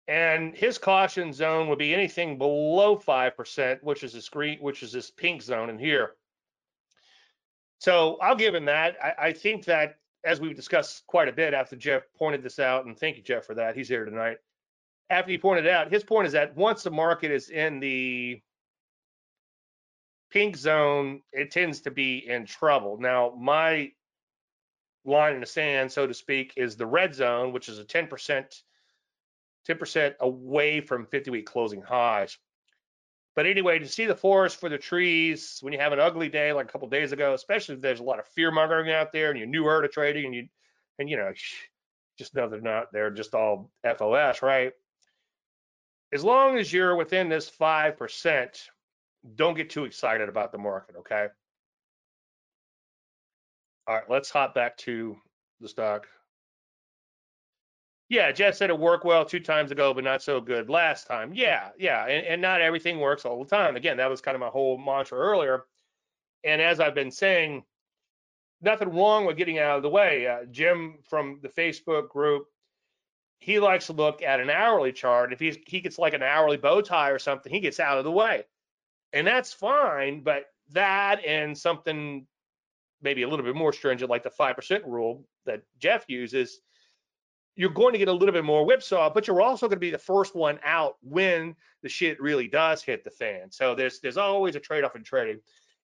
And 0.08 0.56
his 0.56 0.80
caution 0.80 1.32
zone 1.32 1.70
would 1.70 1.78
be 1.78 1.94
anything 1.94 2.40
below 2.40 2.98
5%, 2.98 3.84
which 3.84 4.04
is 4.04 4.12
this 4.12 4.28
green, 4.28 4.58
which 4.60 4.82
is 4.82 4.92
this 4.92 5.12
pink 5.12 5.44
zone 5.44 5.70
in 5.70 5.78
here. 5.78 6.16
So 7.78 8.18
I'll 8.22 8.36
give 8.36 8.56
him 8.56 8.66
that. 8.66 8.98
I, 9.02 9.28
I 9.28 9.34
think 9.34 9.66
that 9.66 10.00
as 10.24 10.40
we've 10.40 10.56
discussed 10.56 11.06
quite 11.08 11.28
a 11.28 11.34
bit 11.34 11.54
after 11.54 11.76
Jeff 11.76 12.04
pointed 12.18 12.44
this 12.44 12.60
out, 12.60 12.86
and 12.86 12.98
thank 12.98 13.18
you, 13.18 13.24
Jeff, 13.24 13.46
for 13.46 13.56
that. 13.56 13.76
He's 13.76 13.90
here 13.90 14.06
tonight. 14.06 14.38
After 15.10 15.32
he 15.32 15.38
pointed 15.38 15.68
out, 15.68 15.92
his 15.92 16.04
point 16.04 16.28
is 16.28 16.34
that 16.34 16.56
once 16.56 16.84
the 16.84 16.92
market 16.92 17.32
is 17.32 17.50
in 17.50 17.80
the 17.80 18.42
pink 20.32 20.56
zone, 20.56 21.22
it 21.32 21.52
tends 21.52 21.82
to 21.82 21.92
be 21.92 22.28
in 22.28 22.46
trouble. 22.46 22.98
Now, 23.00 23.36
my 23.38 23.92
line 25.06 25.36
in 25.36 25.42
the 25.42 25.46
sand, 25.46 25.92
so 25.92 26.08
to 26.08 26.14
speak, 26.14 26.54
is 26.56 26.76
the 26.76 26.86
red 26.86 27.14
zone, 27.14 27.52
which 27.52 27.68
is 27.68 27.80
a 27.80 27.84
10%, 27.84 28.62
10% 29.68 30.18
away 30.20 30.82
from 30.82 31.06
50-week 31.06 31.46
closing 31.46 31.82
highs. 31.82 32.38
But 33.36 33.48
anyway, 33.48 33.80
to 33.80 33.88
see 33.88 34.06
the 34.06 34.16
forest 34.16 34.60
for 34.60 34.70
the 34.70 34.78
trees 34.78 35.58
when 35.62 35.74
you 35.74 35.80
have 35.80 35.92
an 35.92 36.00
ugly 36.00 36.30
day 36.30 36.54
like 36.54 36.68
a 36.68 36.72
couple 36.72 36.88
days 36.88 37.12
ago, 37.12 37.34
especially 37.34 37.76
if 37.76 37.82
there's 37.82 38.00
a 38.00 38.04
lot 38.04 38.20
of 38.20 38.28
fear 38.28 38.52
mongering 38.52 38.92
out 38.92 39.12
there 39.12 39.32
and 39.32 39.40
you're 39.40 39.48
newer 39.48 39.82
to 39.82 39.88
trading 39.88 40.26
and 40.26 40.36
you 40.36 40.48
and 41.00 41.10
you 41.10 41.18
know 41.18 41.32
just 42.18 42.36
know 42.36 42.48
they're 42.48 42.62
not 42.62 42.92
they're 42.94 43.10
just 43.10 43.34
all 43.34 43.72
FOS, 43.84 44.42
right? 44.42 44.74
As 46.12 46.24
long 46.24 46.60
as 46.60 46.72
you're 46.72 46.96
within 46.96 47.28
this 47.28 47.50
five 47.50 47.98
percent, 47.98 48.70
don't 49.36 49.56
get 49.56 49.72
too 49.72 49.86
excited 49.86 50.30
about 50.30 50.52
the 50.52 50.60
market, 50.60 50.96
okay? 51.00 51.28
All 53.88 53.96
right, 53.96 54.10
let's 54.10 54.30
hop 54.30 54.54
back 54.54 54.78
to 54.78 55.18
the 55.60 55.68
stock. 55.68 56.08
Yeah, 58.14 58.32
Jeff 58.32 58.54
said 58.54 58.70
it 58.70 58.78
worked 58.78 59.06
well 59.06 59.26
two 59.26 59.40
times 59.40 59.72
ago, 59.72 59.92
but 59.92 60.04
not 60.04 60.22
so 60.22 60.40
good 60.40 60.70
last 60.70 61.08
time. 61.08 61.34
Yeah, 61.34 61.70
yeah, 61.80 62.06
and, 62.06 62.24
and 62.28 62.42
not 62.44 62.62
everything 62.62 63.00
works 63.00 63.26
all 63.26 63.44
the 63.44 63.50
time. 63.50 63.76
Again, 63.76 63.98
that 63.98 64.08
was 64.08 64.22
kind 64.22 64.36
of 64.36 64.40
my 64.40 64.50
whole 64.50 64.78
mantra 64.78 65.18
earlier. 65.18 65.66
And 66.44 66.62
as 66.62 66.80
I've 66.80 66.94
been 66.94 67.10
saying, 67.10 67.64
nothing 68.62 68.90
wrong 68.90 69.26
with 69.26 69.36
getting 69.36 69.58
out 69.58 69.78
of 69.78 69.82
the 69.82 69.90
way. 69.90 70.28
Uh, 70.28 70.46
Jim 70.52 71.00
from 71.10 71.40
the 71.42 71.50
Facebook 71.50 72.10
group, 72.10 72.46
he 73.40 73.60
likes 73.60 73.88
to 73.88 73.94
look 73.94 74.22
at 74.22 74.40
an 74.40 74.52
hourly 74.52 74.92
chart. 74.92 75.34
If 75.34 75.40
he's, 75.40 75.58
he 75.66 75.82
gets 75.82 75.98
like 75.98 76.14
an 76.14 76.22
hourly 76.22 76.58
bow 76.58 76.82
tie 76.82 77.10
or 77.10 77.18
something, 77.18 77.52
he 77.52 77.62
gets 77.62 77.80
out 77.80 77.98
of 77.98 78.04
the 78.04 78.12
way. 78.12 78.44
And 79.12 79.26
that's 79.26 79.54
fine, 79.54 80.22
but 80.22 80.46
that 80.70 81.26
and 81.26 81.58
something 81.58 82.28
maybe 83.02 83.24
a 83.24 83.28
little 83.28 83.44
bit 83.44 83.56
more 83.56 83.74
stringent, 83.74 84.12
like 84.12 84.22
the 84.22 84.30
5% 84.30 84.86
rule 84.86 85.26
that 85.48 85.64
Jeff 85.80 86.06
uses– 86.08 86.62
you're 87.56 87.70
going 87.70 87.94
to 87.94 88.00
get 88.00 88.08
a 88.08 88.14
little 88.14 88.34
bit 88.34 88.44
more 88.44 88.66
whipsaw, 88.66 89.10
but 89.14 89.28
you're 89.28 89.42
also 89.42 89.68
going 89.68 89.76
to 89.76 89.80
be 89.80 89.92
the 89.92 89.98
first 89.98 90.36
one 90.36 90.60
out 90.64 90.98
when 91.02 91.56
the 91.84 91.90
shit 91.90 92.20
really 92.22 92.48
does 92.48 92.82
hit 92.82 93.04
the 93.04 93.12
fan. 93.12 93.52
So 93.52 93.76
there's 93.76 94.00
there's 94.00 94.18
always 94.18 94.56
a 94.56 94.60
trade-off 94.60 94.96
in 94.96 95.04
trading. 95.04 95.40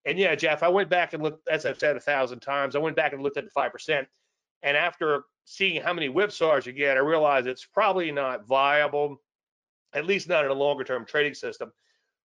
And 0.06 0.18
yeah, 0.18 0.34
Jeff, 0.34 0.64
I 0.64 0.70
went 0.70 0.90
back 0.90 1.14
and 1.14 1.22
looked, 1.22 1.48
as 1.48 1.66
I've 1.66 1.78
said 1.78 1.96
a 1.96 2.00
thousand 2.00 2.40
times, 2.40 2.76
I 2.76 2.80
went 2.80 2.96
back 2.96 3.14
and 3.14 3.22
looked 3.22 3.38
at 3.38 3.44
the 3.44 3.52
five 3.52 3.72
percent. 3.72 4.08
And 4.64 4.76
after 4.76 5.24
seeing 5.46 5.82
how 5.82 5.94
many 5.94 6.10
whipsaws 6.10 6.66
you 6.66 6.74
get, 6.74 6.98
I 6.98 7.02
realized 7.02 7.48
it's 7.48 7.66
probably 7.66 8.12
not 8.12 8.48
viable, 8.48 9.22
at 9.94 10.06
least 10.06 10.28
not 10.28 10.46
in 10.46 10.52
a 10.52 10.56
longer 10.56 10.84
term 10.84 11.06
trading 11.06 11.34
system. 11.34 11.72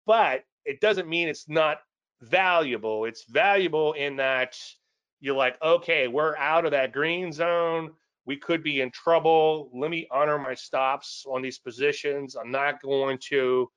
But 0.06 0.44
it 0.64 0.80
doesn't 0.80 1.08
mean 1.08 1.28
it's 1.28 1.48
not 1.48 1.78
valuable. 2.20 3.04
It's 3.06 3.24
valuable 3.24 3.94
in 3.94 4.16
that 4.16 4.58
you're 5.20 5.36
like, 5.36 5.60
okay, 5.62 6.08
we're 6.08 6.36
out 6.36 6.64
of 6.64 6.72
that 6.72 6.92
green 6.92 7.32
zone 7.32 7.92
we 8.24 8.36
could 8.36 8.62
be 8.62 8.80
in 8.80 8.90
trouble. 8.90 9.70
Let 9.74 9.90
me 9.90 10.06
honor 10.10 10.38
my 10.38 10.54
stops 10.54 11.24
on 11.28 11.42
these 11.42 11.58
positions. 11.58 12.36
I'm 12.36 12.50
not 12.50 12.80
going 12.80 13.18
to 13.28 13.68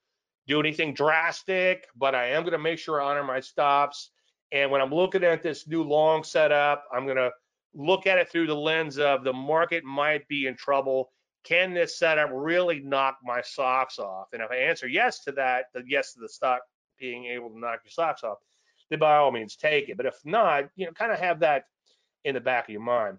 do 0.48 0.60
anything 0.60 0.94
drastic, 0.94 1.88
but 1.96 2.14
I 2.14 2.28
am 2.28 2.44
going 2.44 2.54
to 2.54 2.60
make 2.60 2.78
sure 2.78 3.02
I 3.02 3.10
honor 3.10 3.24
my 3.24 3.40
stops. 3.40 4.12
And 4.52 4.70
when 4.70 4.82
I'm 4.82 4.94
looking 4.94 5.24
at 5.24 5.42
this 5.42 5.68
new 5.68 5.84
long 5.84 6.24
setup, 6.24 6.84
I'm 6.94 7.06
going 7.06 7.18
to 7.18 7.32
look 7.74 8.08
at 8.08 8.20
it 8.20 8.30
through 8.30 8.48
the 8.48 8.56
lens 8.56 9.00
of 9.00 9.24
the 9.24 9.34
market 9.34 9.84
might 9.84 10.28
be 10.28 10.46
in 10.48 10.56
trouble. 10.56 11.12
Can 11.44 11.74
this 11.74 11.98
setup 11.98 12.30
really 12.32 12.80
knock 12.80 13.18
my 13.24 13.42
socks 13.42 14.00
off? 14.00 14.28
And 14.34 14.42
if 14.42 14.52
I 14.52 14.58
answer 14.58 14.88
yes 14.88 15.24
to 15.24 15.32
that, 15.34 15.66
the 15.74 15.84
yes 15.88 16.14
to 16.14 16.20
the 16.20 16.30
stock 16.30 16.62
being 17.00 17.26
able 17.26 17.50
to 17.50 17.60
knock 17.60 17.82
your 17.84 17.92
socks 17.92 18.24
off, 18.24 18.38
then 18.90 19.00
by 19.00 19.18
all 19.18 19.32
means 19.32 19.56
take 19.56 19.90
it. 19.90 19.98
But 19.98 20.06
if 20.06 20.16
not, 20.24 20.66
you 20.76 20.86
know, 20.86 20.92
kind 20.94 21.12
of 21.12 21.20
have 21.20 21.40
that 21.40 21.66
in 22.24 22.36
the 22.36 22.42
back 22.42 22.66
of 22.66 22.72
your 22.72 22.82
mind. 22.82 23.18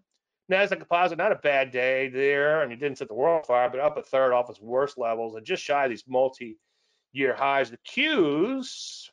Nasdaq 0.51 0.79
Composite, 0.79 1.19
not 1.19 1.33
a 1.33 1.37
bad 1.37 1.73
day 1.73 2.09
there, 2.09 2.63
and 2.63 2.73
it 2.73 2.77
didn't 2.77 2.99
set 2.99 3.09
the 3.09 3.15
world 3.15 3.39
on 3.39 3.45
fire, 3.45 3.69
but 3.69 3.81
up 3.81 3.97
a 3.97 4.03
third 4.03 4.33
off 4.33 4.49
its 4.49 4.61
worst 4.61 4.97
levels 4.97 5.35
and 5.35 5.45
just 5.45 5.63
shy 5.63 5.85
of 5.85 5.91
these 5.91 6.05
multi-year 6.07 7.35
highs. 7.35 7.71
The 7.71 7.79
Qs, 7.79 9.09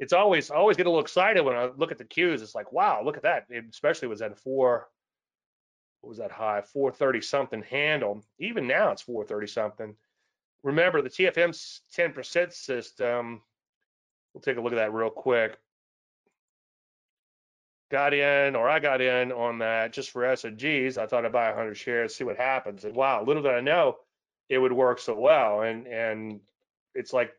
it's 0.00 0.12
always 0.12 0.50
always 0.50 0.76
get 0.76 0.86
a 0.86 0.90
little 0.90 1.02
excited 1.02 1.42
when 1.42 1.56
I 1.56 1.70
look 1.76 1.92
at 1.92 1.98
the 1.98 2.04
Qs. 2.04 2.42
It's 2.42 2.54
like, 2.54 2.72
wow, 2.72 3.02
look 3.04 3.16
at 3.16 3.22
that. 3.22 3.46
It 3.48 3.64
especially 3.70 4.08
was 4.08 4.22
at 4.22 4.36
four, 4.36 4.88
what 6.00 6.08
was 6.08 6.18
that 6.18 6.32
high? 6.32 6.62
430 6.62 7.20
something 7.20 7.62
handle. 7.62 8.24
Even 8.40 8.66
now 8.66 8.90
it's 8.90 9.02
430 9.02 9.46
something. 9.46 9.96
Remember 10.64 11.00
the 11.00 11.10
TFM 11.10 11.50
10% 11.96 12.52
system. 12.52 13.42
We'll 14.32 14.40
take 14.40 14.56
a 14.56 14.60
look 14.60 14.72
at 14.72 14.76
that 14.76 14.92
real 14.92 15.10
quick 15.10 15.58
got 17.90 18.14
in 18.14 18.56
or 18.56 18.68
I 18.68 18.78
got 18.80 19.00
in 19.00 19.32
on 19.32 19.58
that 19.58 19.92
just 19.92 20.10
for 20.10 20.24
S&Gs. 20.24 20.98
I 20.98 21.06
thought 21.06 21.24
I'd 21.24 21.32
buy 21.32 21.48
100 21.48 21.74
shares, 21.74 22.14
see 22.14 22.24
what 22.24 22.36
happens. 22.36 22.84
And 22.84 22.94
wow, 22.94 23.24
little 23.24 23.42
did 23.42 23.52
I 23.52 23.60
know 23.60 23.98
it 24.48 24.58
would 24.58 24.72
work 24.72 24.98
so 24.98 25.18
well. 25.18 25.62
And 25.62 25.86
and 25.86 26.40
it's 26.94 27.12
like 27.12 27.32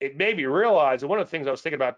it 0.00 0.16
made 0.16 0.36
me 0.36 0.46
realize, 0.46 1.02
and 1.02 1.10
one 1.10 1.20
of 1.20 1.26
the 1.26 1.30
things 1.30 1.46
I 1.46 1.52
was 1.52 1.62
thinking 1.62 1.78
about 1.78 1.96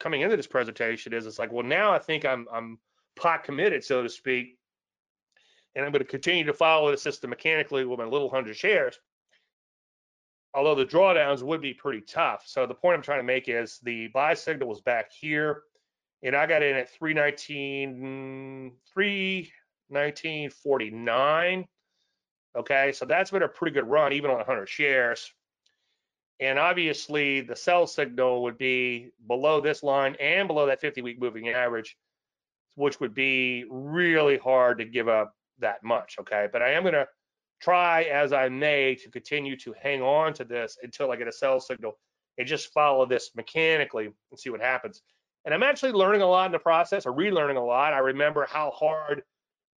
coming 0.00 0.22
into 0.22 0.36
this 0.36 0.46
presentation 0.46 1.12
is, 1.12 1.26
it's 1.26 1.38
like, 1.38 1.52
well, 1.52 1.64
now 1.64 1.92
I 1.92 1.98
think 1.98 2.24
I'm 2.24 2.46
I'm 2.52 2.78
pot 3.16 3.44
committed, 3.44 3.84
so 3.84 4.02
to 4.02 4.08
speak, 4.08 4.58
and 5.74 5.84
I'm 5.84 5.92
going 5.92 6.04
to 6.04 6.10
continue 6.10 6.44
to 6.44 6.54
follow 6.54 6.90
the 6.90 6.96
system 6.96 7.30
mechanically 7.30 7.84
with 7.84 7.98
my 7.98 8.06
little 8.06 8.30
hundred 8.30 8.56
shares. 8.56 8.98
Although 10.54 10.74
the 10.74 10.84
drawdowns 10.84 11.42
would 11.42 11.62
be 11.62 11.72
pretty 11.72 12.02
tough. 12.02 12.44
So 12.46 12.66
the 12.66 12.74
point 12.74 12.96
I'm 12.96 13.02
trying 13.02 13.20
to 13.20 13.24
make 13.24 13.48
is 13.48 13.78
the 13.82 14.08
buy 14.08 14.34
signal 14.34 14.68
was 14.68 14.82
back 14.82 15.10
here, 15.10 15.62
and 16.22 16.36
I 16.36 16.46
got 16.46 16.62
in 16.62 16.76
at 16.76 16.90
319, 16.90 18.72
319.49. 18.96 21.66
Okay, 22.54 22.92
so 22.92 23.06
that's 23.06 23.30
been 23.30 23.42
a 23.42 23.48
pretty 23.48 23.72
good 23.72 23.88
run, 23.88 24.12
even 24.12 24.30
on 24.30 24.36
100 24.36 24.68
shares. 24.68 25.32
And 26.38 26.58
obviously, 26.58 27.40
the 27.40 27.56
sell 27.56 27.86
signal 27.86 28.42
would 28.42 28.58
be 28.58 29.10
below 29.26 29.60
this 29.60 29.82
line 29.82 30.16
and 30.20 30.48
below 30.48 30.66
that 30.66 30.80
50 30.80 31.02
week 31.02 31.20
moving 31.20 31.48
average, 31.48 31.96
which 32.74 33.00
would 33.00 33.14
be 33.14 33.64
really 33.70 34.38
hard 34.38 34.78
to 34.78 34.84
give 34.84 35.08
up 35.08 35.34
that 35.60 35.82
much. 35.82 36.16
Okay, 36.20 36.48
but 36.52 36.62
I 36.62 36.70
am 36.70 36.82
going 36.82 36.94
to 36.94 37.08
try 37.60 38.02
as 38.04 38.32
I 38.32 38.48
may 38.48 38.96
to 38.96 39.10
continue 39.10 39.56
to 39.58 39.74
hang 39.80 40.02
on 40.02 40.34
to 40.34 40.44
this 40.44 40.78
until 40.82 41.10
I 41.10 41.16
get 41.16 41.28
a 41.28 41.32
sell 41.32 41.60
signal 41.60 41.98
and 42.38 42.46
just 42.46 42.72
follow 42.72 43.06
this 43.06 43.30
mechanically 43.36 44.06
and 44.06 44.38
see 44.38 44.50
what 44.50 44.60
happens. 44.60 45.02
And 45.44 45.52
I'm 45.52 45.62
actually 45.62 45.92
learning 45.92 46.22
a 46.22 46.26
lot 46.26 46.46
in 46.46 46.52
the 46.52 46.58
process, 46.58 47.06
or 47.06 47.12
relearning 47.12 47.56
a 47.56 47.60
lot. 47.60 47.92
I 47.92 47.98
remember 47.98 48.46
how 48.48 48.70
hard 48.70 49.22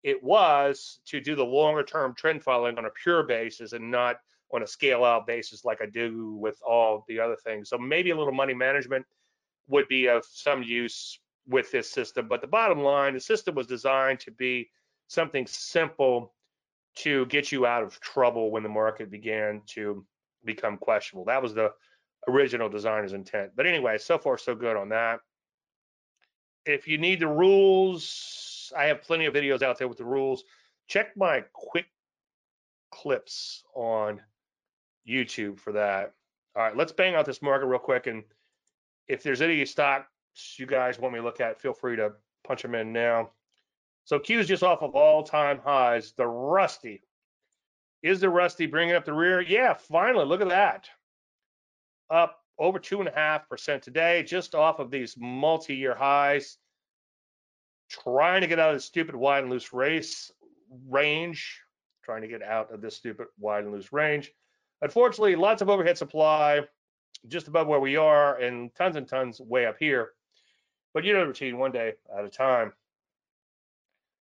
it 0.02 0.22
was 0.22 1.00
to 1.06 1.20
do 1.20 1.36
the 1.36 1.44
longer 1.44 1.84
term 1.84 2.14
trend 2.14 2.42
following 2.42 2.78
on 2.78 2.86
a 2.86 2.90
pure 2.90 3.22
basis 3.22 3.72
and 3.72 3.90
not 3.90 4.16
on 4.52 4.62
a 4.62 4.66
scale 4.66 5.04
out 5.04 5.26
basis 5.26 5.64
like 5.64 5.80
I 5.80 5.86
do 5.86 6.34
with 6.34 6.60
all 6.62 7.04
the 7.08 7.20
other 7.20 7.36
things. 7.36 7.68
So 7.68 7.78
maybe 7.78 8.10
a 8.10 8.16
little 8.16 8.32
money 8.32 8.54
management 8.54 9.06
would 9.68 9.88
be 9.88 10.08
of 10.08 10.24
some 10.28 10.62
use 10.62 11.18
with 11.48 11.70
this 11.70 11.90
system. 11.90 12.28
But 12.28 12.40
the 12.40 12.46
bottom 12.46 12.80
line, 12.82 13.14
the 13.14 13.20
system 13.20 13.54
was 13.54 13.66
designed 13.66 14.20
to 14.20 14.30
be 14.30 14.70
something 15.08 15.46
simple 15.46 16.34
to 16.96 17.24
get 17.26 17.50
you 17.50 17.64
out 17.64 17.82
of 17.82 17.98
trouble 18.00 18.50
when 18.50 18.62
the 18.62 18.68
market 18.68 19.10
began 19.10 19.62
to 19.66 20.04
become 20.44 20.76
questionable. 20.76 21.24
That 21.24 21.42
was 21.42 21.54
the 21.54 21.72
original 22.28 22.68
designer's 22.68 23.14
intent. 23.14 23.52
But 23.56 23.66
anyway, 23.66 23.98
so 23.98 24.18
far 24.18 24.36
so 24.36 24.54
good 24.54 24.76
on 24.76 24.90
that. 24.90 25.20
If 26.64 26.86
you 26.86 26.98
need 26.98 27.20
the 27.20 27.28
rules, 27.28 28.72
I 28.76 28.84
have 28.84 29.02
plenty 29.02 29.26
of 29.26 29.34
videos 29.34 29.62
out 29.62 29.78
there 29.78 29.88
with 29.88 29.98
the 29.98 30.04
rules. 30.04 30.44
Check 30.86 31.16
my 31.16 31.44
quick 31.52 31.86
clips 32.90 33.64
on 33.74 34.20
YouTube 35.08 35.58
for 35.58 35.72
that. 35.72 36.12
All 36.54 36.62
right, 36.62 36.76
let's 36.76 36.92
bang 36.92 37.14
out 37.14 37.26
this 37.26 37.42
market 37.42 37.66
real 37.66 37.78
quick. 37.78 38.06
And 38.06 38.22
if 39.08 39.22
there's 39.22 39.42
any 39.42 39.64
stocks 39.64 40.06
you 40.56 40.66
guys 40.66 40.98
want 40.98 41.14
me 41.14 41.20
to 41.20 41.24
look 41.24 41.40
at, 41.40 41.60
feel 41.60 41.72
free 41.72 41.96
to 41.96 42.12
punch 42.44 42.62
them 42.62 42.74
in 42.74 42.92
now. 42.92 43.30
So 44.04 44.18
Q 44.18 44.40
is 44.40 44.48
just 44.48 44.62
off 44.62 44.82
of 44.82 44.94
all-time 44.94 45.60
highs. 45.64 46.12
The 46.12 46.26
Rusty. 46.26 47.02
Is 48.02 48.20
the 48.20 48.28
Rusty 48.28 48.66
bringing 48.66 48.94
up 48.94 49.04
the 49.04 49.12
rear? 49.12 49.40
Yeah, 49.40 49.74
finally, 49.74 50.24
look 50.24 50.40
at 50.40 50.48
that. 50.48 50.88
Up 52.10 52.41
over 52.62 52.78
2.5% 52.78 53.82
today, 53.82 54.22
just 54.22 54.54
off 54.54 54.78
of 54.78 54.88
these 54.88 55.16
multi-year 55.18 55.96
highs. 55.96 56.58
Trying 57.90 58.42
to 58.42 58.46
get 58.46 58.60
out 58.60 58.70
of 58.70 58.76
the 58.76 58.80
stupid 58.80 59.16
wide 59.16 59.42
and 59.42 59.50
loose 59.50 59.72
race 59.72 60.30
range. 60.88 61.60
Trying 62.04 62.22
to 62.22 62.28
get 62.28 62.40
out 62.40 62.72
of 62.72 62.80
this 62.80 62.96
stupid 62.96 63.26
wide 63.36 63.64
and 63.64 63.72
loose 63.72 63.92
range. 63.92 64.32
Unfortunately, 64.80 65.34
lots 65.34 65.60
of 65.60 65.68
overhead 65.68 65.98
supply 65.98 66.60
just 67.26 67.48
above 67.48 67.66
where 67.66 67.80
we 67.80 67.96
are 67.96 68.38
and 68.38 68.72
tons 68.76 68.94
and 68.94 69.08
tons 69.08 69.40
way 69.40 69.66
up 69.66 69.76
here. 69.78 70.10
But 70.94 71.04
you 71.04 71.12
know 71.12 71.20
the 71.20 71.26
routine, 71.26 71.58
one 71.58 71.72
day 71.72 71.94
at 72.16 72.24
a 72.24 72.28
time. 72.28 72.72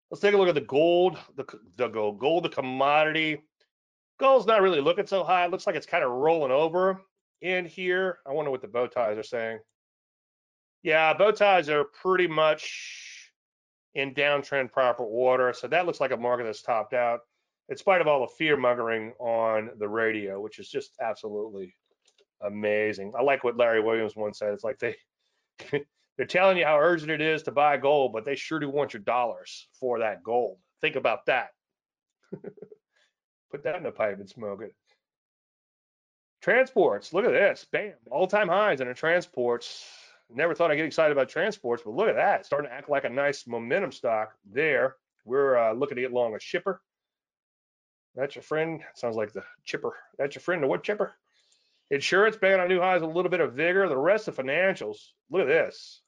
Let's 0.09 0.21
take 0.21 0.33
a 0.33 0.37
look 0.37 0.49
at 0.49 0.55
the 0.55 0.61
gold, 0.61 1.17
the, 1.35 1.45
the 1.75 1.89
gold, 1.89 2.19
gold, 2.19 2.43
the 2.43 2.49
commodity. 2.49 3.41
Gold's 4.19 4.47
not 4.47 4.61
really 4.61 4.81
looking 4.81 5.05
so 5.05 5.23
high. 5.23 5.45
It 5.45 5.51
looks 5.51 5.67
like 5.67 5.75
it's 5.75 5.85
kind 5.85 6.03
of 6.03 6.11
rolling 6.11 6.51
over 6.51 7.01
in 7.41 7.65
here. 7.65 8.19
I 8.27 8.31
wonder 8.31 8.51
what 8.51 8.61
the 8.61 8.67
bow 8.67 8.87
ties 8.87 9.17
are 9.17 9.23
saying. 9.23 9.59
Yeah, 10.83 11.13
bow 11.13 11.31
ties 11.31 11.69
are 11.69 11.85
pretty 11.85 12.27
much 12.27 13.31
in 13.93 14.13
downtrend 14.13 14.71
proper 14.71 15.03
order. 15.03 15.53
So 15.53 15.67
that 15.67 15.85
looks 15.85 15.99
like 15.99 16.11
a 16.11 16.17
market 16.17 16.45
that's 16.45 16.61
topped 16.61 16.93
out 16.93 17.21
in 17.69 17.77
spite 17.77 18.01
of 18.01 18.07
all 18.07 18.21
the 18.21 18.33
fear 18.37 18.57
mongering 18.57 19.13
on 19.19 19.71
the 19.77 19.87
radio, 19.87 20.41
which 20.41 20.59
is 20.59 20.69
just 20.69 20.91
absolutely 21.01 21.75
amazing. 22.41 23.13
I 23.17 23.21
like 23.21 23.43
what 23.43 23.57
Larry 23.57 23.81
Williams 23.81 24.15
once 24.15 24.39
said. 24.39 24.53
It's 24.53 24.63
like 24.63 24.79
they 24.79 24.95
they're 26.17 26.25
telling 26.25 26.57
you 26.57 26.65
how 26.65 26.79
urgent 26.79 27.11
it 27.11 27.21
is 27.21 27.43
to 27.43 27.51
buy 27.51 27.77
gold, 27.77 28.13
but 28.13 28.25
they 28.25 28.35
sure 28.35 28.59
do 28.59 28.69
want 28.69 28.93
your 28.93 29.01
dollars 29.01 29.67
for 29.79 29.99
that 29.99 30.23
gold. 30.23 30.57
Think 30.81 30.95
about 30.95 31.25
that. 31.27 31.49
Put 33.51 33.63
that 33.63 33.77
in 33.77 33.85
a 33.85 33.91
pipe 33.91 34.19
and 34.19 34.29
smoke 34.29 34.61
it. 34.61 34.73
Transports, 36.41 37.13
look 37.13 37.25
at 37.25 37.31
this. 37.31 37.67
Bam, 37.71 37.93
all-time 38.09 38.47
highs 38.47 38.81
in 38.81 38.87
the 38.87 38.93
transports. 38.93 39.85
Never 40.33 40.55
thought 40.55 40.71
I'd 40.71 40.77
get 40.77 40.85
excited 40.85 41.11
about 41.11 41.29
transports, 41.29 41.83
but 41.85 41.93
look 41.93 42.07
at 42.07 42.15
that. 42.15 42.45
Starting 42.45 42.69
to 42.69 42.75
act 42.75 42.89
like 42.89 43.03
a 43.03 43.09
nice 43.09 43.45
momentum 43.45 43.91
stock 43.91 44.33
there. 44.51 44.95
We're 45.25 45.57
uh, 45.57 45.73
looking 45.73 45.97
to 45.97 46.01
get 46.01 46.13
long 46.13 46.35
a 46.35 46.39
shipper. 46.39 46.81
That's 48.15 48.35
your 48.35 48.43
friend. 48.43 48.81
Sounds 48.95 49.15
like 49.15 49.33
the 49.33 49.43
chipper. 49.65 49.95
That's 50.17 50.35
your 50.35 50.41
friend, 50.41 50.63
the 50.63 50.67
wood 50.67 50.83
chipper. 50.83 51.13
Insurance 51.91 52.37
banging 52.37 52.61
on 52.61 52.69
new 52.69 52.79
highs, 52.79 53.01
a 53.01 53.05
little 53.05 53.29
bit 53.29 53.41
of 53.41 53.53
vigor. 53.53 53.87
The 53.87 53.97
rest 53.97 54.27
of 54.27 54.35
financials, 54.35 54.97
look 55.29 55.41
at 55.41 55.47
this. 55.47 56.01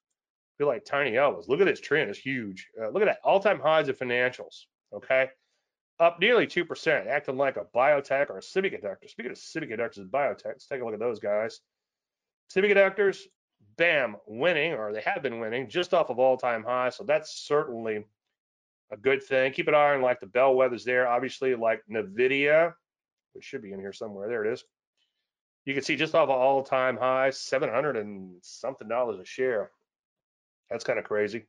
Feel 0.58 0.68
like 0.68 0.86
tiny 0.86 1.18
elbows. 1.18 1.50
Look 1.50 1.60
at 1.60 1.66
this 1.66 1.82
trend. 1.82 2.10
It's 2.10 2.20
huge. 2.20 2.70
Uh, 2.82 2.90
look 2.90 3.02
at 3.02 3.06
that. 3.06 3.20
All-time 3.24 3.60
highs 3.60 3.90
of 3.90 3.98
financials. 3.98 4.64
Okay. 4.94 5.30
Up 6.00 6.20
nearly 6.20 6.48
2%, 6.48 7.08
acting 7.08 7.38
like 7.38 7.58
a 7.58 7.66
biotech 7.76 8.30
or 8.30 8.38
a 8.38 8.41
semiconductor. 8.41 9.08
Speaking 9.08 9.32
of 9.32 9.38
semiconductors 9.38 9.98
and 9.98 10.12
biotech, 10.12 10.46
let's 10.46 10.66
take 10.66 10.82
a 10.82 10.86
look 10.86 10.94
at 10.94 11.00
those 11.00 11.20
guys. 11.20 11.62
Semiconductors, 12.54 13.20
bam, 13.78 14.18
winning, 14.26 14.74
or 14.74 14.91
they 14.91 15.02
have 15.02 15.22
been 15.22 15.39
winning 15.39 15.70
just 15.70 15.94
off 15.94 16.10
of 16.10 16.20
all-time 16.20 16.64
high. 16.64 16.89
So 16.89 17.04
that's 17.04 17.32
certainly 17.46 18.06
a 18.91 18.98
good 18.98 19.24
thing. 19.24 19.54
Keep 19.54 19.68
an 19.68 19.76
eye 19.76 19.94
on 19.94 20.02
like 20.02 20.20
the 20.20 20.26
bellwethers 20.26 20.84
there. 20.84 21.08
Obviously, 21.08 21.56
like 21.56 21.84
Nvidia, 21.89 22.74
which 23.34 23.46
should 23.46 23.62
be 23.62 23.72
in 23.72 23.80
here 23.80 23.94
somewhere. 23.94 24.28
There 24.28 24.44
it 24.44 24.52
is. 24.52 24.64
You 25.66 25.74
can 25.74 25.84
see 25.84 25.96
just 25.96 26.16
off 26.16 26.30
of 26.30 26.32
all-time 26.32 26.98
high, 26.98 27.30
700 27.30 27.98
and 27.98 28.36
something 28.41 28.88
dollars 28.88 29.20
a 29.20 29.26
share. 29.26 29.72
That's 30.70 30.84
kind 30.84 31.00
of 31.00 31.06
crazy. 31.06 31.46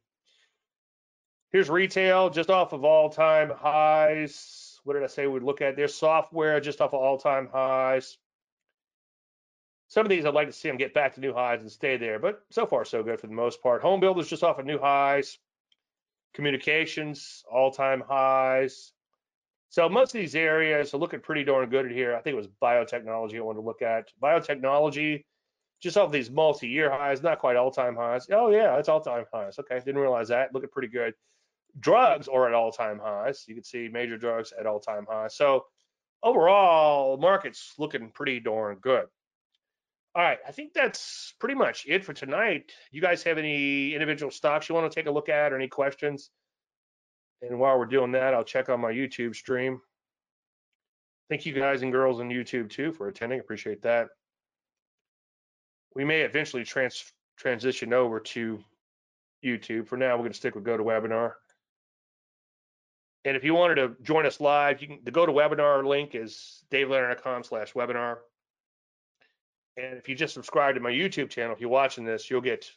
Here's 1.54 1.70
retail, 1.70 2.30
just 2.30 2.50
off 2.50 2.72
of 2.72 2.84
all-time 2.84 3.52
highs. 3.56 4.80
What 4.82 4.94
did 4.94 5.04
I 5.04 5.06
say 5.06 5.28
we'd 5.28 5.44
look 5.44 5.62
at 5.62 5.76
there? 5.76 5.86
Software, 5.86 6.58
just 6.58 6.80
off 6.80 6.92
of 6.92 7.00
all-time 7.00 7.48
highs. 7.52 8.18
Some 9.86 10.04
of 10.04 10.10
these 10.10 10.24
I'd 10.24 10.34
like 10.34 10.48
to 10.48 10.52
see 10.52 10.66
them 10.66 10.78
get 10.78 10.94
back 10.94 11.14
to 11.14 11.20
new 11.20 11.32
highs 11.32 11.60
and 11.60 11.70
stay 11.70 11.96
there, 11.96 12.18
but 12.18 12.40
so 12.50 12.66
far 12.66 12.84
so 12.84 13.04
good 13.04 13.20
for 13.20 13.28
the 13.28 13.34
most 13.34 13.62
part. 13.62 13.82
Home 13.82 14.00
builders 14.00 14.26
just 14.26 14.42
off 14.42 14.58
of 14.58 14.66
new 14.66 14.80
highs 14.80 15.38
communications, 16.34 17.44
all-time 17.48 18.02
highs. 18.04 18.92
So 19.68 19.88
most 19.88 20.12
of 20.12 20.20
these 20.20 20.34
areas 20.34 20.92
are 20.92 20.98
looking 20.98 21.20
pretty 21.20 21.44
darn 21.44 21.70
good 21.70 21.88
here. 21.88 22.16
I 22.16 22.20
think 22.20 22.34
it 22.34 22.36
was 22.36 22.48
biotechnology 22.60 23.36
I 23.36 23.42
wanted 23.42 23.60
to 23.60 23.64
look 23.64 23.80
at. 23.80 24.08
Biotechnology, 24.20 25.22
just 25.80 25.96
off 25.96 26.10
these 26.10 26.32
multi-year 26.32 26.90
highs, 26.90 27.22
not 27.22 27.38
quite 27.38 27.54
all-time 27.54 27.94
highs. 27.94 28.26
Oh 28.32 28.50
yeah, 28.50 28.76
it's 28.76 28.88
all-time 28.88 29.26
highs. 29.32 29.60
Okay, 29.60 29.78
didn't 29.78 30.00
realize 30.00 30.26
that. 30.30 30.52
Looking 30.52 30.70
pretty 30.70 30.88
good. 30.88 31.14
Drugs 31.80 32.28
are 32.28 32.46
at 32.46 32.54
all-time 32.54 33.00
highs. 33.02 33.44
You 33.48 33.54
can 33.54 33.64
see 33.64 33.88
major 33.92 34.16
drugs 34.16 34.52
at 34.58 34.66
all-time 34.66 35.06
highs. 35.08 35.36
So 35.36 35.64
overall, 36.22 37.16
market's 37.16 37.74
looking 37.78 38.10
pretty 38.10 38.40
darn 38.40 38.76
good. 38.76 39.06
All 40.16 40.22
right, 40.22 40.38
I 40.46 40.52
think 40.52 40.72
that's 40.72 41.34
pretty 41.40 41.56
much 41.56 41.86
it 41.88 42.04
for 42.04 42.12
tonight. 42.12 42.70
You 42.92 43.00
guys 43.00 43.24
have 43.24 43.36
any 43.36 43.94
individual 43.94 44.30
stocks 44.30 44.68
you 44.68 44.74
want 44.76 44.90
to 44.90 44.94
take 44.94 45.08
a 45.08 45.10
look 45.10 45.28
at 45.28 45.52
or 45.52 45.56
any 45.56 45.66
questions? 45.66 46.30
And 47.42 47.58
while 47.58 47.76
we're 47.78 47.86
doing 47.86 48.12
that, 48.12 48.32
I'll 48.32 48.44
check 48.44 48.68
on 48.68 48.80
my 48.80 48.92
YouTube 48.92 49.34
stream. 49.34 49.80
Thank 51.28 51.46
you 51.46 51.52
guys 51.52 51.82
and 51.82 51.90
girls 51.90 52.20
on 52.20 52.28
YouTube 52.28 52.70
too 52.70 52.92
for 52.92 53.08
attending. 53.08 53.40
Appreciate 53.40 53.82
that. 53.82 54.08
We 55.96 56.04
may 56.04 56.20
eventually 56.20 56.64
trans 56.64 57.04
transition 57.36 57.92
over 57.92 58.20
to 58.20 58.62
YouTube. 59.44 59.88
For 59.88 59.96
now, 59.96 60.12
we're 60.12 60.22
going 60.22 60.32
to 60.32 60.36
stick 60.36 60.54
with 60.54 60.64
GoToWebinar. 60.64 61.32
And 63.24 63.36
if 63.36 63.44
you 63.44 63.54
wanted 63.54 63.76
to 63.76 63.96
join 64.02 64.26
us 64.26 64.40
live, 64.40 64.82
you 64.82 64.88
can 64.88 64.98
the 65.04 65.10
webinar 65.10 65.86
link 65.86 66.14
is 66.14 66.64
davelandry.com 66.70 67.44
slash 67.44 67.72
webinar. 67.72 68.18
And 69.76 69.96
if 69.96 70.08
you 70.08 70.14
just 70.14 70.34
subscribe 70.34 70.74
to 70.74 70.80
my 70.80 70.90
YouTube 70.90 71.30
channel, 71.30 71.54
if 71.54 71.60
you're 71.60 71.70
watching 71.70 72.04
this, 72.04 72.30
you'll 72.30 72.40
get 72.40 72.70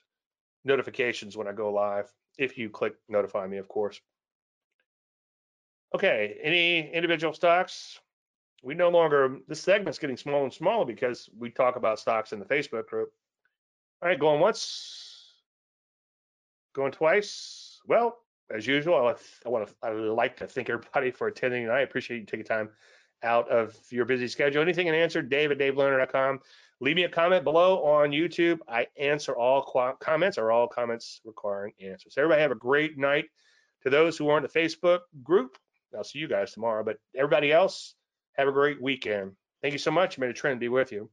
notifications 0.64 1.38
when 1.38 1.48
I 1.48 1.52
go 1.52 1.72
live, 1.72 2.12
if 2.38 2.58
you 2.58 2.70
click 2.70 2.95
notify 3.10 3.45
me, 3.45 3.58
of 3.58 3.68
course. 3.68 4.00
Okay, 5.93 6.38
any 6.41 6.91
individual 6.91 7.34
stocks? 7.34 8.00
we 8.64 8.74
no 8.74 8.89
longer, 8.89 9.38
this 9.48 9.62
segment's 9.62 10.00
getting 10.00 10.18
smaller 10.18 10.43
and 10.43 10.54
smaller 10.54 10.86
because 10.86 11.30
we 11.38 11.50
talk 11.50 11.76
about 11.76 12.00
stocks 12.00 12.34
in 12.34 12.39
the 12.39 12.45
Facebook 12.45 12.88
group. 12.88 13.12
All 14.02 14.10
right, 14.10 14.20
going 14.20 14.39
once, 14.39 15.34
going 16.74 16.91
twice. 16.91 17.80
Well, 17.88 18.18
as 18.56 18.66
usual, 18.66 18.95
I 18.95 19.50
want 19.50 19.68
to, 19.68 19.76
I 19.84 19.91
would 19.91 20.14
like 20.14 20.38
to 20.38 20.48
thank 20.48 20.70
everybody 20.70 21.12
for 21.12 21.28
attending, 21.28 21.64
and 21.64 21.72
I 21.72 21.82
appreciate 21.82 22.20
you 22.20 22.26
taking 22.26 22.45
time 22.45 22.70
out 23.24 23.50
of 23.50 23.76
your 23.89 24.06
busy 24.06 24.28
schedule. 24.28 24.62
Anything 24.62 24.88
unanswered, 24.88 25.30
Dave 25.30 25.52
at 25.52 25.58
davelandry.com. 25.58 26.39
Leave 26.80 26.95
me 26.95 27.04
a 27.04 27.10
comment 27.10 27.43
below 27.43 27.84
on 27.84 28.12
YouTube. 28.12 28.60
I 28.68 28.88
answer 29.00 29.36
all 29.36 29.95
comments 30.00 30.38
or 30.38 30.52
all 30.52 30.68
comments 30.68 31.22
requiring 31.26 31.74
answers. 31.82 32.14
Everybody 32.18 32.41
have 32.41 32.52
a 32.52 32.56
great 32.56 32.98
night. 32.98 33.26
To 33.84 33.89
those 33.89 34.18
who 34.18 34.30
aren't 34.30 34.52
the 34.52 34.60
Facebook 34.60 35.00
group, 35.24 35.58
I'll 35.95 36.04
see 36.04 36.20
you 36.20 36.28
guys 36.28 36.52
tomorrow. 36.52 36.84
But 36.84 36.98
everybody 37.16 37.52
else, 37.52 37.95
have 38.34 38.48
a 38.48 38.52
great 38.52 38.82
weekend. 38.82 39.34
Thank 39.62 39.74
you 39.74 39.80
so 39.80 39.91
much. 39.91 40.18
May 40.18 40.28
the 40.28 40.34
trend 40.34 40.60
be 40.60 40.70
with 40.70 40.91
you. 40.91 41.10